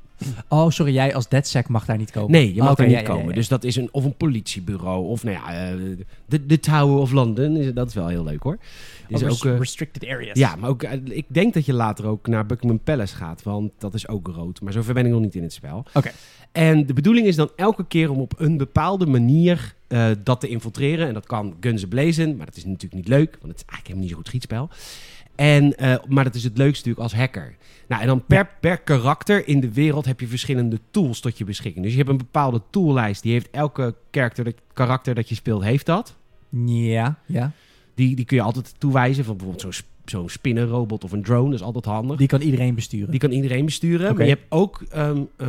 [0.48, 2.30] Oh, sorry, jij als DedSec mag daar niet komen.
[2.30, 3.24] Nee, je mag oh, okay, daar niet ja, komen.
[3.24, 6.60] Ja, ja, dus dat is een, of een politiebureau, of nou ja, uh, de, de
[6.60, 7.72] Tower of London.
[7.74, 8.58] Dat is wel heel leuk hoor.
[9.08, 10.38] Is ook, uh, restricted areas.
[10.38, 13.72] Ja, maar ook, uh, ik denk dat je later ook naar Buckingham Palace gaat, want
[13.78, 14.60] dat is ook rood.
[14.60, 15.78] Maar zover ben ik nog niet in het spel.
[15.78, 15.98] Oké.
[15.98, 16.12] Okay.
[16.52, 19.74] En de bedoeling is dan elke keer om op een bepaalde manier
[20.22, 21.08] dat te infiltreren.
[21.08, 23.86] En dat kan guns blazen, maar dat is natuurlijk niet leuk, want het is eigenlijk
[23.86, 24.68] helemaal niet zo'n goed schietspel.
[25.34, 27.56] En, uh, maar dat is het leukste natuurlijk als hacker.
[27.88, 31.44] Nou, en dan per, per karakter in de wereld heb je verschillende tools tot je
[31.44, 31.84] beschikking.
[31.84, 33.22] Dus je hebt een bepaalde toollijst.
[33.22, 36.16] Die heeft elke karakter, karakter dat je speelt, heeft dat.
[36.66, 37.52] Ja, ja.
[37.94, 39.24] Die, die kun je altijd toewijzen.
[39.24, 41.50] Van bijvoorbeeld zo'n zo'n spinnenrobot of een drone.
[41.50, 42.16] Dat is altijd handig.
[42.16, 43.10] Die kan iedereen besturen.
[43.10, 44.00] Die kan iedereen besturen.
[44.00, 44.16] Okay.
[44.16, 45.46] Maar je hebt ook um, uh,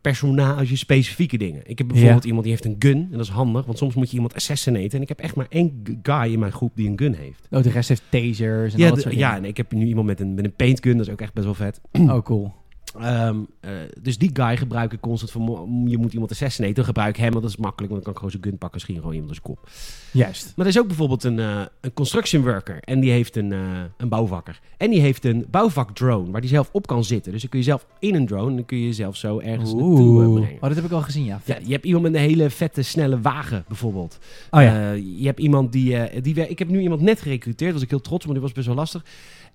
[0.00, 1.62] personage specifieke dingen.
[1.64, 2.28] Ik heb bijvoorbeeld ja.
[2.28, 2.98] iemand die heeft een gun.
[3.10, 3.64] En dat is handig.
[3.64, 4.90] Want soms moet je iemand assassinaten.
[4.90, 7.48] En ik heb echt maar één guy in mijn groep die een gun heeft.
[7.50, 9.86] Oh, de rest heeft tasers en ja, al dat soort Ja, en ik heb nu
[9.86, 10.96] iemand met een, met een paintgun.
[10.96, 11.80] Dat is ook echt best wel vet.
[11.92, 12.52] Oh, cool.
[12.98, 13.70] Um, uh,
[14.02, 16.74] dus die guy gebruik ik constant van je moet iemand assassinaten.
[16.74, 17.92] Dan gebruik ik hem, want dat is makkelijk.
[17.92, 19.68] Want dan kan ik gewoon zijn gun pakken en schieten gewoon iemand als kop.
[20.12, 20.52] Juist.
[20.56, 22.78] Maar er is ook bijvoorbeeld een, uh, een construction worker.
[22.80, 23.58] En die heeft een, uh,
[23.96, 24.60] een bouwvakker.
[24.76, 27.32] En die heeft een bouwvak-drone waar die zelf op kan zitten.
[27.32, 28.54] Dus dan kun je zelf in een drone.
[28.54, 29.82] Dan kun je jezelf zo ergens Oeh.
[29.82, 30.54] naartoe brengen.
[30.54, 31.40] Oh, dat heb ik al gezien, ja.
[31.44, 31.58] ja.
[31.62, 34.18] Je hebt iemand met een hele vette, snelle wagen bijvoorbeeld.
[34.50, 34.90] Oh ja.
[34.92, 36.48] je hebt iemand die, die...
[36.48, 37.72] Ik heb nu iemand net gerecruiteerd.
[37.72, 39.04] Was ik heel trots, maar die was best wel lastig.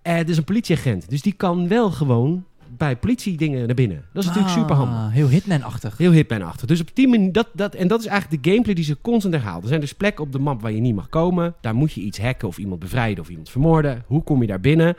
[0.01, 1.09] Het is een politieagent.
[1.09, 2.45] Dus die kan wel gewoon
[2.77, 4.05] bij politie dingen naar binnen.
[4.13, 5.13] Dat is natuurlijk ah, super handig.
[5.13, 5.97] Heel Hitman-achtig.
[5.97, 6.67] Heel Hitman-achtig.
[6.67, 9.33] Dus op die manier, dat, dat, en dat is eigenlijk de gameplay die ze constant
[9.33, 9.61] herhaalt.
[9.61, 11.55] Er zijn dus plekken op de map waar je niet mag komen.
[11.61, 14.03] Daar moet je iets hacken of iemand bevrijden of iemand vermoorden.
[14.07, 14.95] Hoe kom je daar binnen?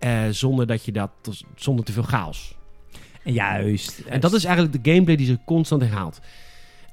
[0.00, 1.10] Uh, zonder dat je dat,
[1.54, 2.56] zonder te veel chaos.
[3.24, 3.98] Juist.
[3.98, 6.20] En dat is eigenlijk de gameplay die ze constant herhaalt.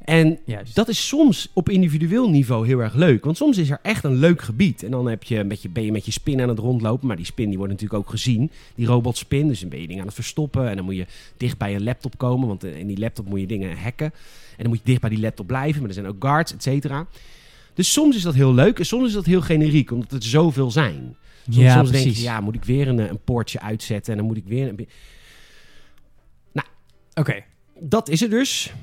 [0.05, 0.75] En Juist.
[0.75, 3.23] dat is soms op individueel niveau heel erg leuk.
[3.23, 4.83] Want soms is er echt een leuk gebied.
[4.83, 7.07] En dan heb je een beetje, ben je met je spin aan het rondlopen.
[7.07, 8.51] Maar die spin die wordt natuurlijk ook gezien.
[8.75, 9.47] Die robotspin.
[9.47, 10.69] Dus dan ben je dingen aan het verstoppen.
[10.69, 11.05] En dan moet je
[11.37, 12.47] dicht bij een laptop komen.
[12.47, 14.05] Want in die laptop moet je dingen hacken.
[14.05, 15.79] En dan moet je dicht bij die laptop blijven.
[15.79, 17.07] Maar er zijn ook guards, et cetera.
[17.73, 18.79] Dus soms is dat heel leuk.
[18.79, 19.91] En soms is dat heel generiek.
[19.91, 21.15] Omdat het zoveel zijn.
[21.43, 24.11] Soms, Ja, soms denk je, ja, moet ik weer een, een poortje uitzetten.
[24.11, 24.67] En dan moet ik weer...
[24.67, 24.87] Een...
[27.13, 27.43] Oké.
[27.79, 28.73] Dat is het dus.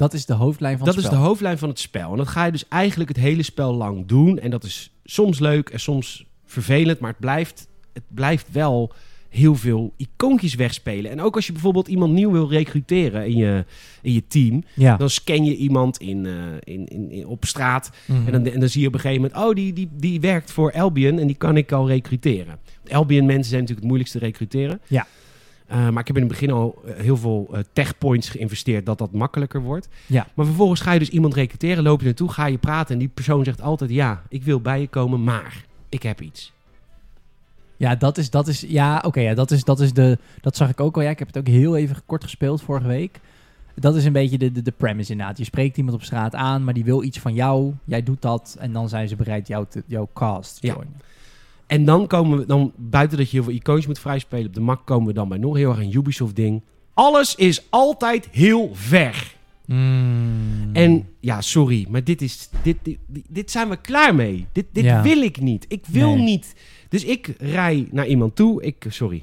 [0.00, 1.20] Dat is de hoofdlijn van dat het is spel.
[1.20, 2.10] de hoofdlijn van het spel.
[2.10, 4.38] En dat ga je dus eigenlijk het hele spel lang doen.
[4.38, 6.98] En dat is soms leuk en soms vervelend.
[6.98, 8.92] Maar het blijft, het blijft wel
[9.28, 11.10] heel veel icoontjes wegspelen.
[11.10, 13.64] En ook als je bijvoorbeeld iemand nieuw wil recruteren in je,
[14.02, 14.64] in je team...
[14.74, 14.96] Ja.
[14.96, 16.32] dan scan je iemand in, eh,
[16.74, 17.90] in, in, in- op straat...
[18.06, 18.26] Mhm.
[18.26, 19.48] En dan, en dan zie je op een gegeven moment...
[19.48, 22.58] oh, die, die, die werkt voor Albion en die kan ik al recruteren.
[22.90, 24.80] Albion-mensen zijn natuurlijk het moeilijkste te recruteren.
[24.86, 25.06] Ja.
[25.70, 28.86] Eh, maar ik heb in het begin al eh, heel veel eh, tech points geïnvesteerd...
[28.86, 29.88] dat dat makkelijker wordt.
[30.06, 30.26] Ja.
[30.34, 32.92] Maar vervolgens ga je dus iemand recruteren, loop je naartoe, ga je praten...
[32.92, 33.90] en die persoon zegt altijd...
[33.90, 36.52] ja, ik wil bij je komen, maar ik heb iets.
[37.76, 40.70] Ja, dat is, dat is, ja, oké, ja, dat is, dat is de, dat zag
[40.70, 41.02] ik ook al.
[41.02, 43.20] Ja, ik heb het ook heel even kort gespeeld vorige week.
[43.74, 45.38] Dat is een beetje de, de, de premise inderdaad.
[45.38, 47.74] Je spreekt iemand op straat aan, maar die wil iets van jou.
[47.84, 50.76] Jij doet dat en dan zijn ze bereid jou te, jouw cast te Ja.
[51.70, 54.60] En dan komen we, dan, buiten dat je heel veel icoontjes moet vrijspelen op de
[54.60, 54.86] mak...
[54.86, 56.62] komen we dan bij nog heel erg een Ubisoft-ding.
[56.94, 59.34] Alles is altijd heel ver.
[59.66, 60.70] Mm.
[60.72, 62.48] En ja, sorry, maar dit is.
[62.62, 62.76] Dit,
[63.28, 64.46] dit, zijn we klaar mee.
[64.52, 65.02] Dit, dit Ja.
[65.02, 65.64] wil ik niet.
[65.68, 66.22] Ik wil Nee.
[66.24, 66.54] niet.
[66.88, 68.62] Dus ik rij naar iemand toe.
[68.62, 69.22] Ik, sorry.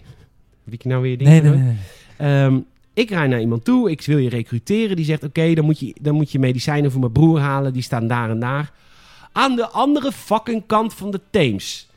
[0.64, 1.76] Wie ik nou weer ding Nee, nee, nee.
[2.18, 2.60] Ehm,
[2.94, 3.92] ik rij naar iemand toe.
[3.92, 4.96] Ik wil je recruteren.
[4.96, 7.74] Die zegt: Oké, dan, moet je, dan moet je medicijnen voor mijn broer halen.
[7.74, 8.72] Die staan daar en daar.
[9.32, 11.90] Aan de andere fucking kant van de Theems.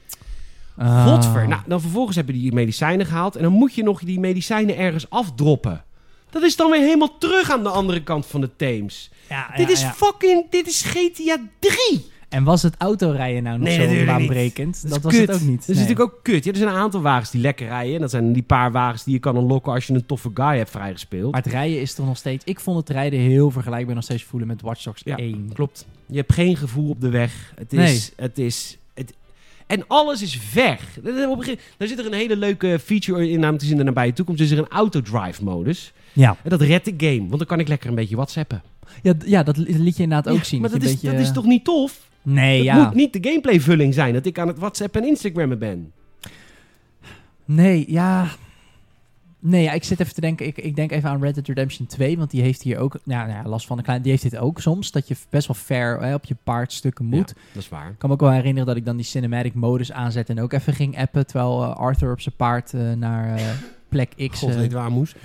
[0.81, 1.07] Ah.
[1.07, 1.49] Godver.
[1.49, 3.37] Nou, dan vervolgens hebben die medicijnen gehaald.
[3.37, 5.85] En dan moet je nog die medicijnen ergens afdroppen.
[6.31, 9.11] Dat is dan weer helemaal terug aan de andere kant van de Theems.
[9.29, 9.93] Ja, dit ja, is ja.
[9.93, 10.51] fucking.
[10.51, 12.05] Dit is GTA 3.
[12.29, 14.91] En was het autorijden nou nog Nee, zo baanbrekend?
[14.91, 15.29] Dat, was kut.
[15.29, 15.59] het ook niet.
[15.59, 15.87] Dat is Nee.
[15.87, 16.45] natuurlijk ook kut.
[16.45, 17.95] Ja, er zijn een aantal wagens die lekker rijden.
[17.95, 20.57] En dat zijn die paar wagens die je kan unlocken als je een toffe guy
[20.57, 21.33] hebt vrijgespeeld.
[21.33, 22.45] Maar het rijden is toch nog steeds...
[22.45, 25.51] Ik vond het rijden heel vergelijkbaar nog steeds voelen met Watch Dogs Ja, 1.
[25.53, 25.87] Klopt.
[26.07, 27.53] Je hebt geen gevoel op de weg.
[27.55, 27.79] Het is.
[27.79, 28.03] Nee.
[28.17, 28.79] Het is
[29.71, 30.99] en alles is weg.
[31.77, 34.41] Daar zit er een hele leuke feature in, namelijk in de nabije toekomst.
[34.41, 35.93] Is er een autodrive modus.
[36.13, 38.63] Ja, En dat redt de game, want dan kan ik lekker een beetje whatsappen.
[39.03, 40.61] ja, ja dat li- liet je inderdaad ook Ja, zien.
[40.61, 42.09] Maar dat, is, beetje- dat is toch niet tof?
[42.23, 42.85] Nee, Het ja.
[42.85, 45.93] moet niet de gameplayvulling zijn dat ik aan het WhatsApp en Instagrammen ben.
[47.45, 48.27] Nee, ja.
[49.43, 50.47] Nee, ja, ik zit even te denken.
[50.47, 53.29] Ik, ik denk even aan Red Dead Redemption 2, want die heeft hier ook nou,
[53.29, 54.03] nou ja, last van een klein.
[54.03, 57.05] Die heeft dit ook soms, dat je best wel ver hè, op je paard stukken
[57.05, 57.33] moet.
[57.37, 57.91] Ja, dat is waar.
[57.91, 60.53] Ik kan me ook wel herinneren dat ik dan die cinematic modus aanzet en ook
[60.53, 63.45] even ging appen, terwijl eh, Arthur op zijn paard eh, naar eh,
[63.89, 64.39] plek X.
[64.39, 65.17] God weet waar moest.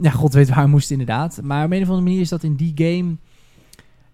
[0.00, 1.40] ja, god weet waar hij moest inderdaad.
[1.42, 3.16] Maar op een of andere manier is dat in die game...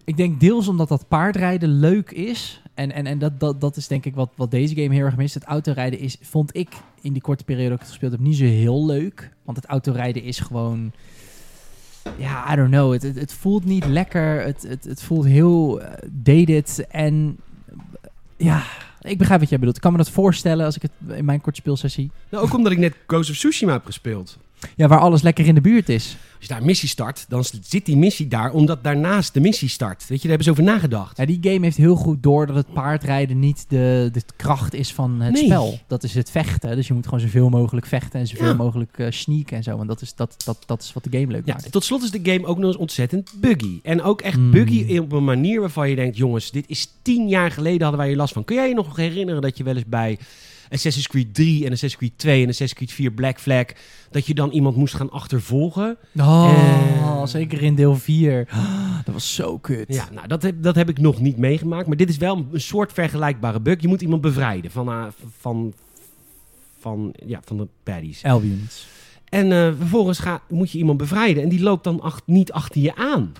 [0.05, 2.62] Ik denk deels omdat dat paardrijden leuk is.
[2.73, 5.17] En, en, en dat, dat, dat is denk ik wat, wat deze game heel erg
[5.17, 5.33] mist.
[5.33, 6.69] Het autorijden is, vond ik
[7.01, 9.31] in die korte periode dat ik het gespeeld heb, niet zo heel leuk.
[9.43, 10.91] Want het autorijden is gewoon...
[12.17, 12.91] Ja, I don't know.
[12.93, 14.41] Het, het, voelt niet lekker.
[14.41, 16.85] Het, het, het voelt heel eh, dated.
[16.89, 17.37] En
[18.01, 18.07] eh,
[18.37, 18.63] ja,
[19.01, 19.75] ik begrijp wat jij bedoelt.
[19.75, 22.11] Ik kan me dat voorstellen als ik het in mijn korte speelsessie...
[22.29, 24.37] Nou, ook omdat ik net Ghost of Tsushima heb gespeeld.
[24.75, 26.17] Ja, waar alles lekker in de buurt is.
[26.35, 29.69] Als je daar een missie start, dan zit die missie daar omdat daarnaast de missie
[29.69, 29.99] start.
[30.07, 31.17] Weet je, daar hebben ze over nagedacht.
[31.17, 34.93] Ja, die game heeft heel goed door dat het paardrijden niet de, de kracht is
[34.93, 35.43] van het Nee.
[35.45, 35.79] spel.
[35.87, 36.75] Dat is het vechten.
[36.75, 38.53] Dus je moet gewoon zoveel mogelijk vechten en zoveel Ja.
[38.53, 39.75] mogelijk eh sneaken en zo.
[39.77, 41.71] Want dat is, dat, dat, dat is wat de game leuk Ja, maakt.
[41.71, 43.79] tot slot is de game ook nog eens ontzettend buggy.
[43.83, 44.51] En ook echt Mm.
[44.51, 46.17] buggy op een manier waarvan je denkt...
[46.17, 48.43] jongens, dit is tien jaar geleden hadden wij hier last van.
[48.45, 50.17] Kun jij je nog herinneren dat je wel eens bij
[50.73, 53.65] Assassin's Creed 3 en Assassin's Creed 2 en Assassin's Creed 4 Black Flag...
[54.11, 55.97] dat je dan iemand moest gaan achtervolgen?
[56.17, 58.47] Oh, zeker in deel 4.
[59.05, 59.85] dat was zo kut.
[59.87, 61.87] Ja, nou, dat heb, dat heb ik nog niet meegemaakt.
[61.87, 63.81] Maar dit is wel een soort vergelijkbare bug.
[63.81, 65.05] Je moet iemand bevrijden van, eh,
[65.39, 65.73] van,
[66.79, 68.23] van, ja, van de baddies.
[68.23, 68.87] Albions.
[69.29, 71.43] En eh, vervolgens ga, moet je iemand bevrijden.
[71.43, 73.33] En die loopt dan ach- niet achter je aan.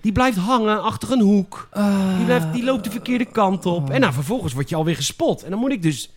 [0.00, 1.68] Die blijft hangen achter een hoek.
[2.16, 3.90] Die, blijft, die loopt de verkeerde kant op.
[3.90, 5.42] En nou, vervolgens word je alweer gespot.
[5.42, 6.10] En dan moet ik dus...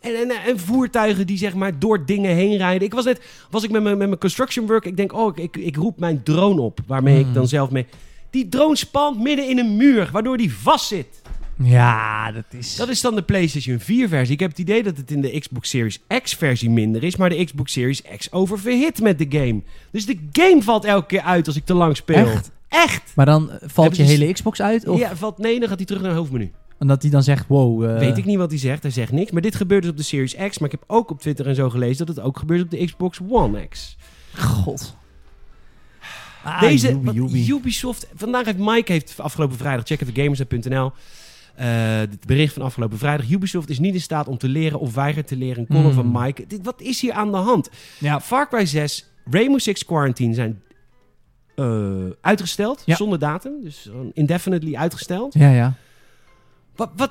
[0.00, 2.86] En, en, en voertuigen die zeg maar door dingen heen rijden.
[2.86, 4.84] Ik was net, was ik met mijn, met mijn construction work.
[4.84, 6.80] Ik denk, oh, ik, ik roep mijn drone op.
[6.86, 7.34] Waarmee ik Hmm.
[7.34, 7.86] dan zelf mee...
[8.30, 11.22] Die drone spant midden in een muur, waardoor die vast zit.
[11.62, 12.76] Ja, dat is...
[12.76, 14.34] Dat is dan de PlayStation 4 versie.
[14.34, 17.16] Ik heb het idee dat het in de Xbox Series X versie minder is.
[17.16, 19.62] Maar de Xbox Series X oververhit met de game.
[19.90, 22.26] Dus de game valt elke keer uit als ik te lang speel.
[22.26, 22.50] Echt?
[22.68, 23.12] Echt?
[23.14, 24.88] Maar dan valt Hebben je hele Xbox uit?
[24.88, 26.52] Of Ja, valt, nee, dan gaat hij terug naar het hoofdmenu.
[26.80, 27.84] Omdat hij dan zegt, wow...
[27.84, 28.82] eh, Weet ik niet wat hij zegt.
[28.82, 29.30] Hij zegt niks.
[29.30, 30.58] Maar dit gebeurt dus op de Series X.
[30.58, 32.84] Maar ik heb ook op Twitter en zo gelezen dat het ook gebeurt op de
[32.84, 33.96] Xbox One X.
[34.38, 34.96] God.
[36.44, 37.00] Ah, Deze.
[37.48, 38.08] Ubisoft...
[38.14, 39.86] Vandaag heeft Mike heeft afgelopen vrijdag...
[39.86, 40.92] Check even gamers.nl.
[41.54, 41.66] eh,
[41.96, 43.30] het bericht van afgelopen vrijdag.
[43.30, 45.58] Ubisoft is niet in staat om te leren of weigert te leren.
[45.58, 46.10] Een column Hmm.
[46.12, 46.44] van Mike.
[46.46, 47.70] Dit, wat is hier aan de hand?
[47.98, 50.62] Ja, Far Cry 6, Rainbow Six Quarantine zijn
[51.56, 52.82] eh, uitgesteld.
[52.86, 52.96] Ja.
[52.96, 53.52] Zonder datum.
[53.62, 55.34] Dus indefinitely uitgesteld.
[55.34, 55.74] ja, ja.
[56.80, 57.10] Wat, wat,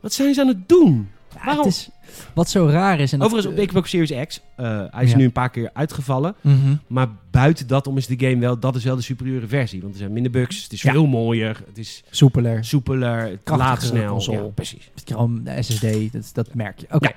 [0.00, 1.08] wat zijn ze aan het doen?
[1.34, 1.64] Ja, Waarom?
[1.64, 1.88] Het is,
[2.34, 3.12] wat zo raar is...
[3.12, 4.40] En Overigens op de Xbox Series X.
[4.56, 5.16] eh, hij is Ja.
[5.16, 6.34] nu een paar keer uitgevallen.
[6.40, 6.74] Mhm.
[6.86, 8.58] Maar buiten dat om is de game wel...
[8.58, 9.80] Dat is wel de superieure versie.
[9.80, 10.62] Want er zijn minder bugs.
[10.62, 10.92] Het is Ja.
[10.92, 11.62] veel mooier.
[11.66, 12.64] Het is Soepeler.
[12.64, 13.18] soepeler.
[13.22, 14.12] Het laat snel.
[14.12, 14.36] console.
[14.42, 14.90] Ja, precies.
[15.04, 16.86] De SSD, dat, dat merk je.
[16.90, 17.10] Oké.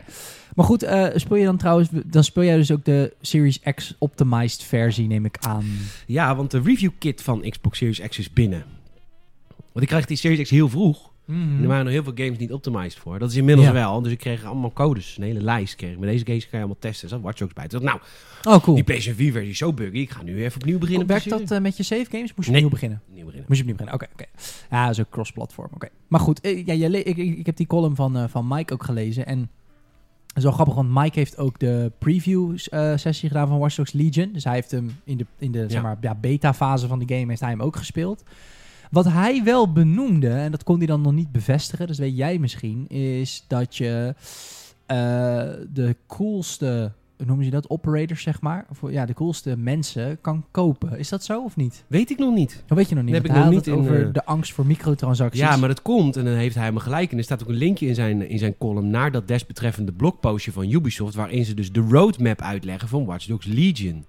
[0.55, 1.89] Maar goed, eh, speel je dan trouwens...
[2.05, 5.65] Dan speel jij dus ook de Series X optimized versie, neem ik aan.
[6.05, 8.63] Ja, want de review kit van Xbox Series X is binnen.
[9.57, 11.09] Want ik krijg die Series X heel vroeg.
[11.29, 13.19] En er waren nog heel veel games niet optimized voor.
[13.19, 13.73] Dat is inmiddels Ja.
[13.73, 14.01] wel.
[14.01, 15.15] Dus ik kreeg allemaal codes.
[15.17, 15.99] Een hele lijst kreeg ik.
[15.99, 17.03] Met deze games kan je allemaal testen.
[17.03, 17.67] Er zat Watch Dogs bij.
[17.67, 18.01] Toen dacht ik,
[18.43, 18.75] nou, Oh, cool.
[18.75, 19.97] die PlayStation 4 versie is zo buggy.
[19.97, 21.07] Ik ga nu even opnieuw beginnen.
[21.07, 22.33] Werkt dat eh, met je save games?
[22.35, 22.63] Moest je Nee.
[22.65, 23.01] opnieuw beginnen?
[23.07, 23.45] Opnieuw beginnen.
[23.49, 23.93] Moest je opnieuw beginnen?
[24.17, 24.45] Oké, oké.
[24.75, 25.69] Ja, dat is ook cross-platform.
[25.73, 25.87] Oké.
[26.07, 28.83] Maar goed, eh, ja, ik, ik, ik heb die column van, eh, van Mike ook
[28.83, 29.25] gelezen.
[29.25, 29.49] En
[30.33, 34.29] wel grappig, want Mike heeft ook de preview-sessie gedaan van Watch Dogs Legion.
[34.33, 37.27] Dus hij heeft hem in de, in de zeg maar, ja, beta-fase van de game
[37.27, 38.23] heeft hij hem ook gespeeld.
[38.89, 42.38] Wat hij wel benoemde, en dat kon hij dan nog niet bevestigen, dus weet jij
[42.38, 44.15] misschien, is dat je
[44.86, 44.97] eh,
[45.73, 50.99] de coolste hoe noemen ze dat, operators zeg maar, ja, de coolste mensen kan kopen.
[50.99, 51.84] Is dat zo of niet?
[51.88, 52.63] Weet ik nog niet.
[52.65, 53.13] Dat weet je nog niet.
[53.13, 55.41] Dat heb ik nog niet in, over eh, de angst voor microtransacties.
[55.41, 57.12] Ja, maar dat komt, en dan heeft hij me gelijk.
[57.12, 60.52] En er staat ook een linkje in zijn, in zijn column naar dat desbetreffende blogpostje
[60.52, 64.06] van Ubisoft, waarin ze dus de roadmap uitleggen van Watch Dogs Legion.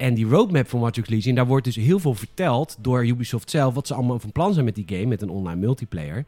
[0.00, 3.50] En die roadmap van Watch Dogs Legion, daar wordt dus heel veel verteld door Ubisoft
[3.50, 6.24] zelf, wat ze allemaal van plan zijn met die game, met een online multiplayer.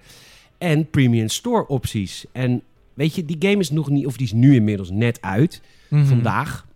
[0.59, 2.25] En premium store opties.
[2.33, 2.63] En
[2.95, 6.05] weet je, die game is nog niet, of die is nu inmiddels net uit, Mhm.
[6.05, 6.67] vandaag.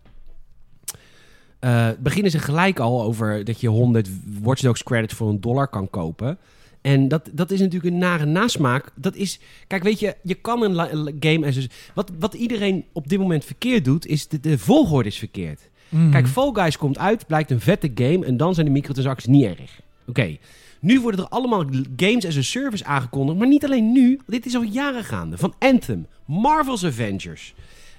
[1.58, 4.08] Eh, beginnen ze gelijk al over dat je 100
[4.42, 6.38] Watch Dogs credits voor een dollar kan kopen.
[6.80, 8.92] En dat, dat is natuurlijk een nare nasmaak.
[8.94, 11.52] Dat is, kijk, weet je, je kan een game.
[11.52, 15.60] Dus, wat, wat iedereen op dit moment verkeerd doet, is de, de volgorde is verkeerd.
[15.88, 16.10] Mhm.
[16.10, 19.44] Kijk, Fall Guys komt uit, blijkt een vette game en dan zijn de microtransacties niet
[19.44, 19.80] erg.
[20.06, 20.36] Oké,
[20.80, 21.64] nu worden er allemaal
[21.96, 24.20] games as a service aangekondigd, maar niet alleen nu.
[24.26, 25.38] Dit is al jaren gaande.
[25.38, 27.54] Van Anthem, Marvel's Avengers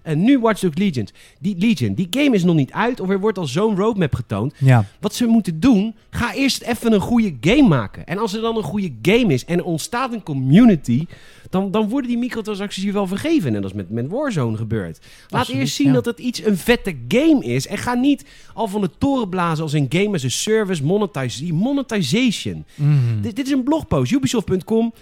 [0.07, 1.07] en nu Watch Dogs Legion.
[1.39, 4.53] Die, Legion, die game is nog niet uit of er wordt al zo'n roadmap getoond.
[4.57, 4.85] Ja.
[4.99, 8.05] Wat ze moeten doen, ga eerst even een goede game maken.
[8.05, 11.05] En als er dan een goede game is en er ontstaat een community,
[11.49, 13.55] dan, dan worden die microtransacties je wel vergeven.
[13.55, 14.99] En dat is met, met Warzone gebeurd.
[15.27, 15.93] Laat Absoluut, eerst zien ja.
[15.93, 17.67] dat het iets een vette game is.
[17.67, 21.53] En ga niet al van de toren blazen als een game as a service monetize,
[21.53, 22.65] monetization.
[22.75, 23.21] Mhm.
[23.21, 24.93] Dit, dit is een blogpost, ubisoft.com.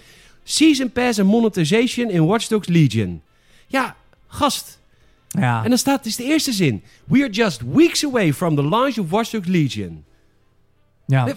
[0.44, 3.22] Season Pass en monetization in Watch Dogs Legion.
[3.66, 4.75] Ja, gast.
[5.40, 5.62] Ja.
[5.62, 6.82] En dan staat, het is de eerste zin.
[7.04, 10.04] We are just weeks away from the launch of Dogs Legion.
[11.06, 11.28] ja.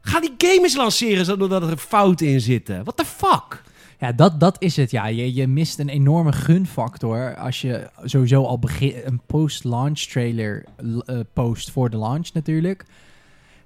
[0.00, 2.84] Ga die game eens lanceren zodat er fouten in zitten.
[2.84, 3.62] What the fuck?
[3.98, 4.90] Ja, dat, dat is het.
[4.90, 10.64] Ja, je, je mist een enorme gunfactor als je sowieso al begin, een post-launch trailer
[11.06, 12.84] eh, post voor de launch natuurlijk.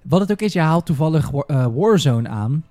[0.02, 2.64] Wat het ook is, je haalt toevallig eh, Warzone aan.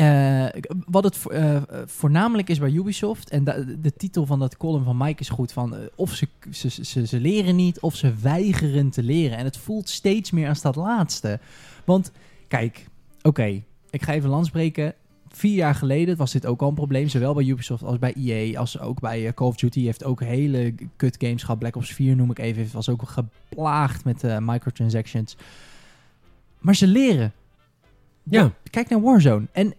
[0.00, 3.44] Eh, wat het vo- eh, voornamelijk is bij Ubisoft, en
[3.80, 7.06] de titel van dat column van Mike is goed, van eh, of ze, ze, ze,
[7.06, 9.38] ze leren niet of ze weigeren te leren.
[9.38, 11.40] En het voelt steeds meer als dat laatste.
[11.84, 12.12] Want
[12.48, 12.86] kijk,
[13.22, 14.94] oké, ik ga even landspreken.
[15.28, 18.58] Vier jaar geleden was dit ook al een probleem, zowel bij Ubisoft als bij EA,
[18.58, 19.84] als ook bij Call of Duty.
[19.84, 21.58] heeft ook hele kut games gehad.
[21.58, 25.36] Black Ops 4 noem ik even, was ook geplaagd met microtransactions.
[26.58, 27.32] Maar ze leren.
[28.22, 28.52] Ja.
[28.70, 29.46] Kijk naar Warzone.
[29.52, 29.74] En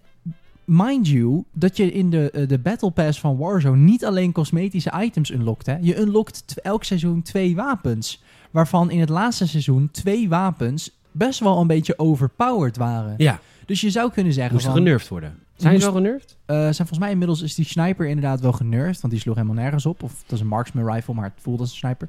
[0.66, 4.92] mind you, dat je in de, eh, de Battle Pass van Warzone niet alleen cosmetische
[5.02, 5.66] items unlockt.
[5.66, 5.78] Hè?
[5.82, 8.24] Je unlockt elk seizoen twee wapens.
[8.52, 13.14] Waarvan in het laatste seizoen twee wapens best wel een beetje overpowered waren.
[13.18, 14.76] Ja, Dus je zou kunnen zeggen moest van...
[14.76, 15.40] genervd worden.
[15.56, 16.38] Zijn ze wel genervd?
[16.46, 19.02] eh, zijn volgens mij inmiddels is die sniper inderdaad wel genervd.
[19.02, 20.04] Want die sloeg helemaal nergens op.
[20.04, 22.08] Of het was een marksman rifle, maar het voelde als een sniper.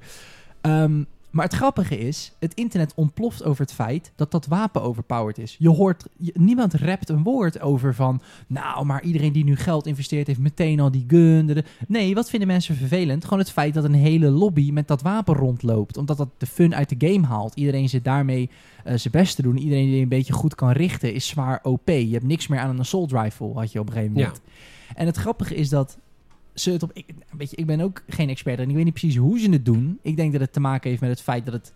[0.60, 5.38] Ehm, maar het grappige is, het internet ontploft over het feit dat dat wapen overpowered
[5.38, 5.56] is.
[5.58, 9.86] Je hoort, je- niemand rapt een woord over van, nou, maar iedereen die nu geld
[9.86, 11.46] investeert heeft meteen al die gun.
[11.46, 13.24] de- de- Nee, wat vinden mensen vervelend?
[13.24, 15.96] Gewoon het feit dat een hele lobby met dat wapen rondloopt.
[15.96, 17.54] Omdat dat de fun uit de game haalt.
[17.54, 18.50] Iedereen zit daarmee
[18.84, 19.58] eh, zijn best te doen.
[19.58, 21.88] Iedereen die een beetje goed kan richten is zwaar OP.
[21.88, 24.40] Je hebt niks meer aan een assault rifle, had je op een gegeven moment.
[24.94, 25.98] En het grappige is dat
[26.54, 26.90] ze het op.
[26.92, 29.50] Ik, weet je, ik ben ook geen expert en ik weet niet precies hoe ze
[29.50, 29.98] het doen.
[30.02, 31.72] Ik denk dat het te maken heeft met het feit dat het.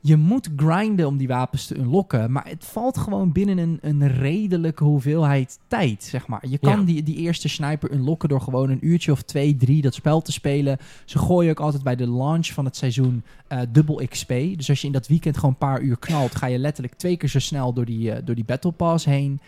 [0.00, 2.32] Je moet grinden om die wapens te unlocken.
[2.32, 6.44] Maar het valt gewoon binnen een, een redelijke hoeveelheid tijd, zeg maar.
[6.48, 6.84] Je kan Ja.
[6.86, 10.32] die, die eerste sniper unlocken door gewoon een uurtje of twee, drie dat spel te
[10.32, 10.78] spelen.
[11.04, 14.28] Ze gooien ook altijd bij de launch van het seizoen eh, dubbel XP.
[14.28, 17.16] Dus als je in dat weekend gewoon een paar uur knalt, ga je letterlijk twee
[17.16, 19.40] keer zo snel door die, eh, door die Battle Pass heen.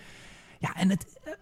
[0.58, 1.38] Ja, en het, eh, het-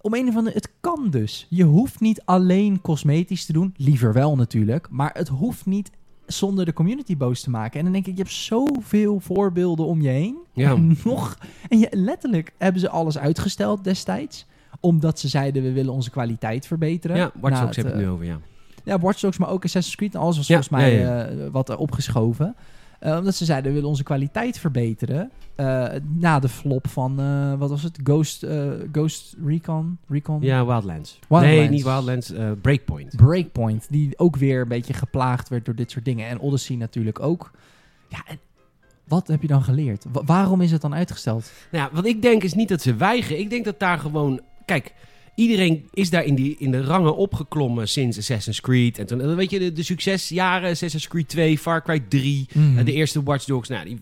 [0.00, 1.46] om een of andere, het kan dus.
[1.48, 5.90] Je hoeft niet alleen cosmetisch te doen, liever wel natuurlijk, maar het hoeft niet
[6.26, 7.78] zonder de community boos te maken.
[7.78, 10.36] En dan denk ik, je hebt zoveel voorbeelden om je heen.
[10.52, 10.70] Ja.
[10.70, 14.46] En nog, en je, letterlijk hebben ze alles uitgesteld destijds
[14.80, 17.16] omdat ze zeiden, we willen onze kwaliteit verbeteren.
[17.16, 18.38] Ja, Watch Na Dogs heb het, eh, nu over, ja.
[18.84, 20.14] ja, Watch Dogs, maar ook Assassin's Creed.
[20.14, 21.26] en Alles was Ja, volgens mij ja, ja.
[21.26, 22.56] eh, wat opgeschoven.
[23.00, 25.30] Eh, omdat ze zeiden, we willen onze kwaliteit verbeteren.
[25.54, 27.98] Eh, na de flop van, eh, wat was het?
[28.04, 28.46] Ghost,
[28.92, 29.98] Ghost Recon?
[30.08, 30.42] Recon?
[30.42, 31.18] Ja, Wildlands.
[31.28, 31.56] Wildlands.
[31.58, 32.32] Nee, niet Wildlands,
[32.62, 33.16] Breakpoint.
[33.16, 36.28] Breakpoint, die ook weer een beetje geplaagd werd door dit soort dingen.
[36.28, 37.50] En Odyssey natuurlijk ook.
[38.08, 38.38] Ja, en
[39.04, 40.04] wat heb je dan geleerd?
[40.12, 41.52] Wa- waarom is het dan uitgesteld?
[41.70, 43.38] Nou, ja, wat ik denk is niet dat ze weigeren.
[43.40, 44.40] Ik denk dat daar gewoon...
[44.64, 44.94] Kijk,
[45.34, 48.98] iedereen is daar in, die, in de rangen opgeklommen sinds Assassin's Creed.
[48.98, 52.78] En toen, eh, weet je, de, de succesjaren, Assassin's Creed 2, Far Cry 3, Mhm.
[52.78, 53.68] eh, de eerste Watch Dogs.
[53.68, 53.98] Nou, die,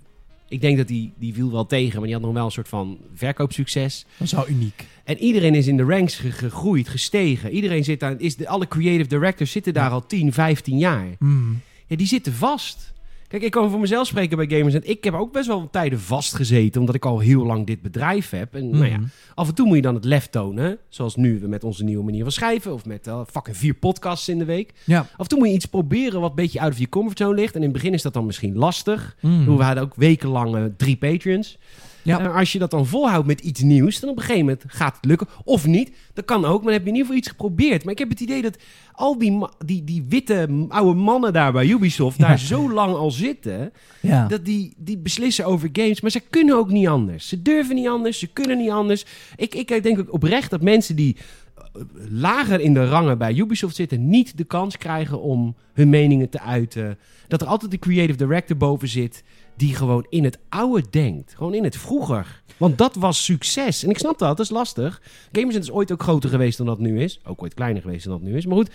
[0.48, 2.68] ik denk dat die, die viel wel tegen, maar die had nog wel een soort
[2.68, 4.04] van verkoopsucces.
[4.16, 4.86] Dat is wel uniek.
[5.04, 7.50] En iedereen is in de ranks ge- gegroeid, gestegen.
[7.50, 11.06] Iedereen zit daar, is de, alle creative directors zitten daar al 10, 15 jaar.
[11.18, 11.52] Mhm.
[11.86, 12.92] Ja, die zitten vast.
[13.28, 14.74] Kijk, ik kan voor mezelf spreken bij Gamers.
[14.74, 18.30] En ik heb ook best wel tijden vastgezeten, omdat ik al heel lang dit bedrijf
[18.30, 18.54] heb.
[18.54, 19.06] En nou ja, Mhm.
[19.34, 20.78] af en toe moet je dan het lef tonen.
[20.88, 22.72] Zoals nu met onze nieuwe manier van schrijven.
[22.72, 24.72] Of met uh, fucking vier podcasts in de week.
[24.84, 24.98] Ja.
[24.98, 27.54] Af en toe moet je iets proberen wat een beetje uit of je comfortzone ligt.
[27.54, 29.16] En in het begin is dat dan misschien lastig.
[29.20, 29.56] Mhm.
[29.56, 31.58] We hadden ook wekenlang eh, drie Patreons.
[32.02, 32.18] Ja.
[32.20, 34.96] En als je dat dan volhoudt met iets nieuws, dan op een gegeven moment gaat
[34.96, 35.26] het lukken.
[35.44, 37.84] Of niet, dat kan ook, maar dan heb je in ieder geval iets geprobeerd.
[37.84, 38.56] Maar ik heb het idee dat
[38.92, 43.72] al die, die, die witte oude mannen daar bij Ubisoft, daar zo lang al zitten,
[44.00, 44.26] Ja.
[44.26, 46.00] dat die, die beslissen over games.
[46.00, 47.28] Maar ze kunnen ook niet anders.
[47.28, 49.04] Ze durven niet anders, ze kunnen niet anders.
[49.36, 51.16] Ik, ik denk ook oprecht dat mensen die
[51.54, 56.28] eh, lager in de rangen bij Ubisoft zitten, niet de kans krijgen om hun meningen
[56.28, 56.98] te uiten.
[57.28, 59.22] Dat er altijd de creative director boven zit
[59.58, 61.34] die gewoon in het oude denkt.
[61.36, 62.42] Gewoon in het vroeger.
[62.56, 63.82] Want dat was succes.
[63.84, 65.02] En ik snap dat, dat is lastig.
[65.32, 67.20] Gamersnet is ooit ook groter geweest dan dat nu is.
[67.24, 68.46] Ook ooit kleiner geweest dan dat nu is.
[68.46, 68.70] Maar goed.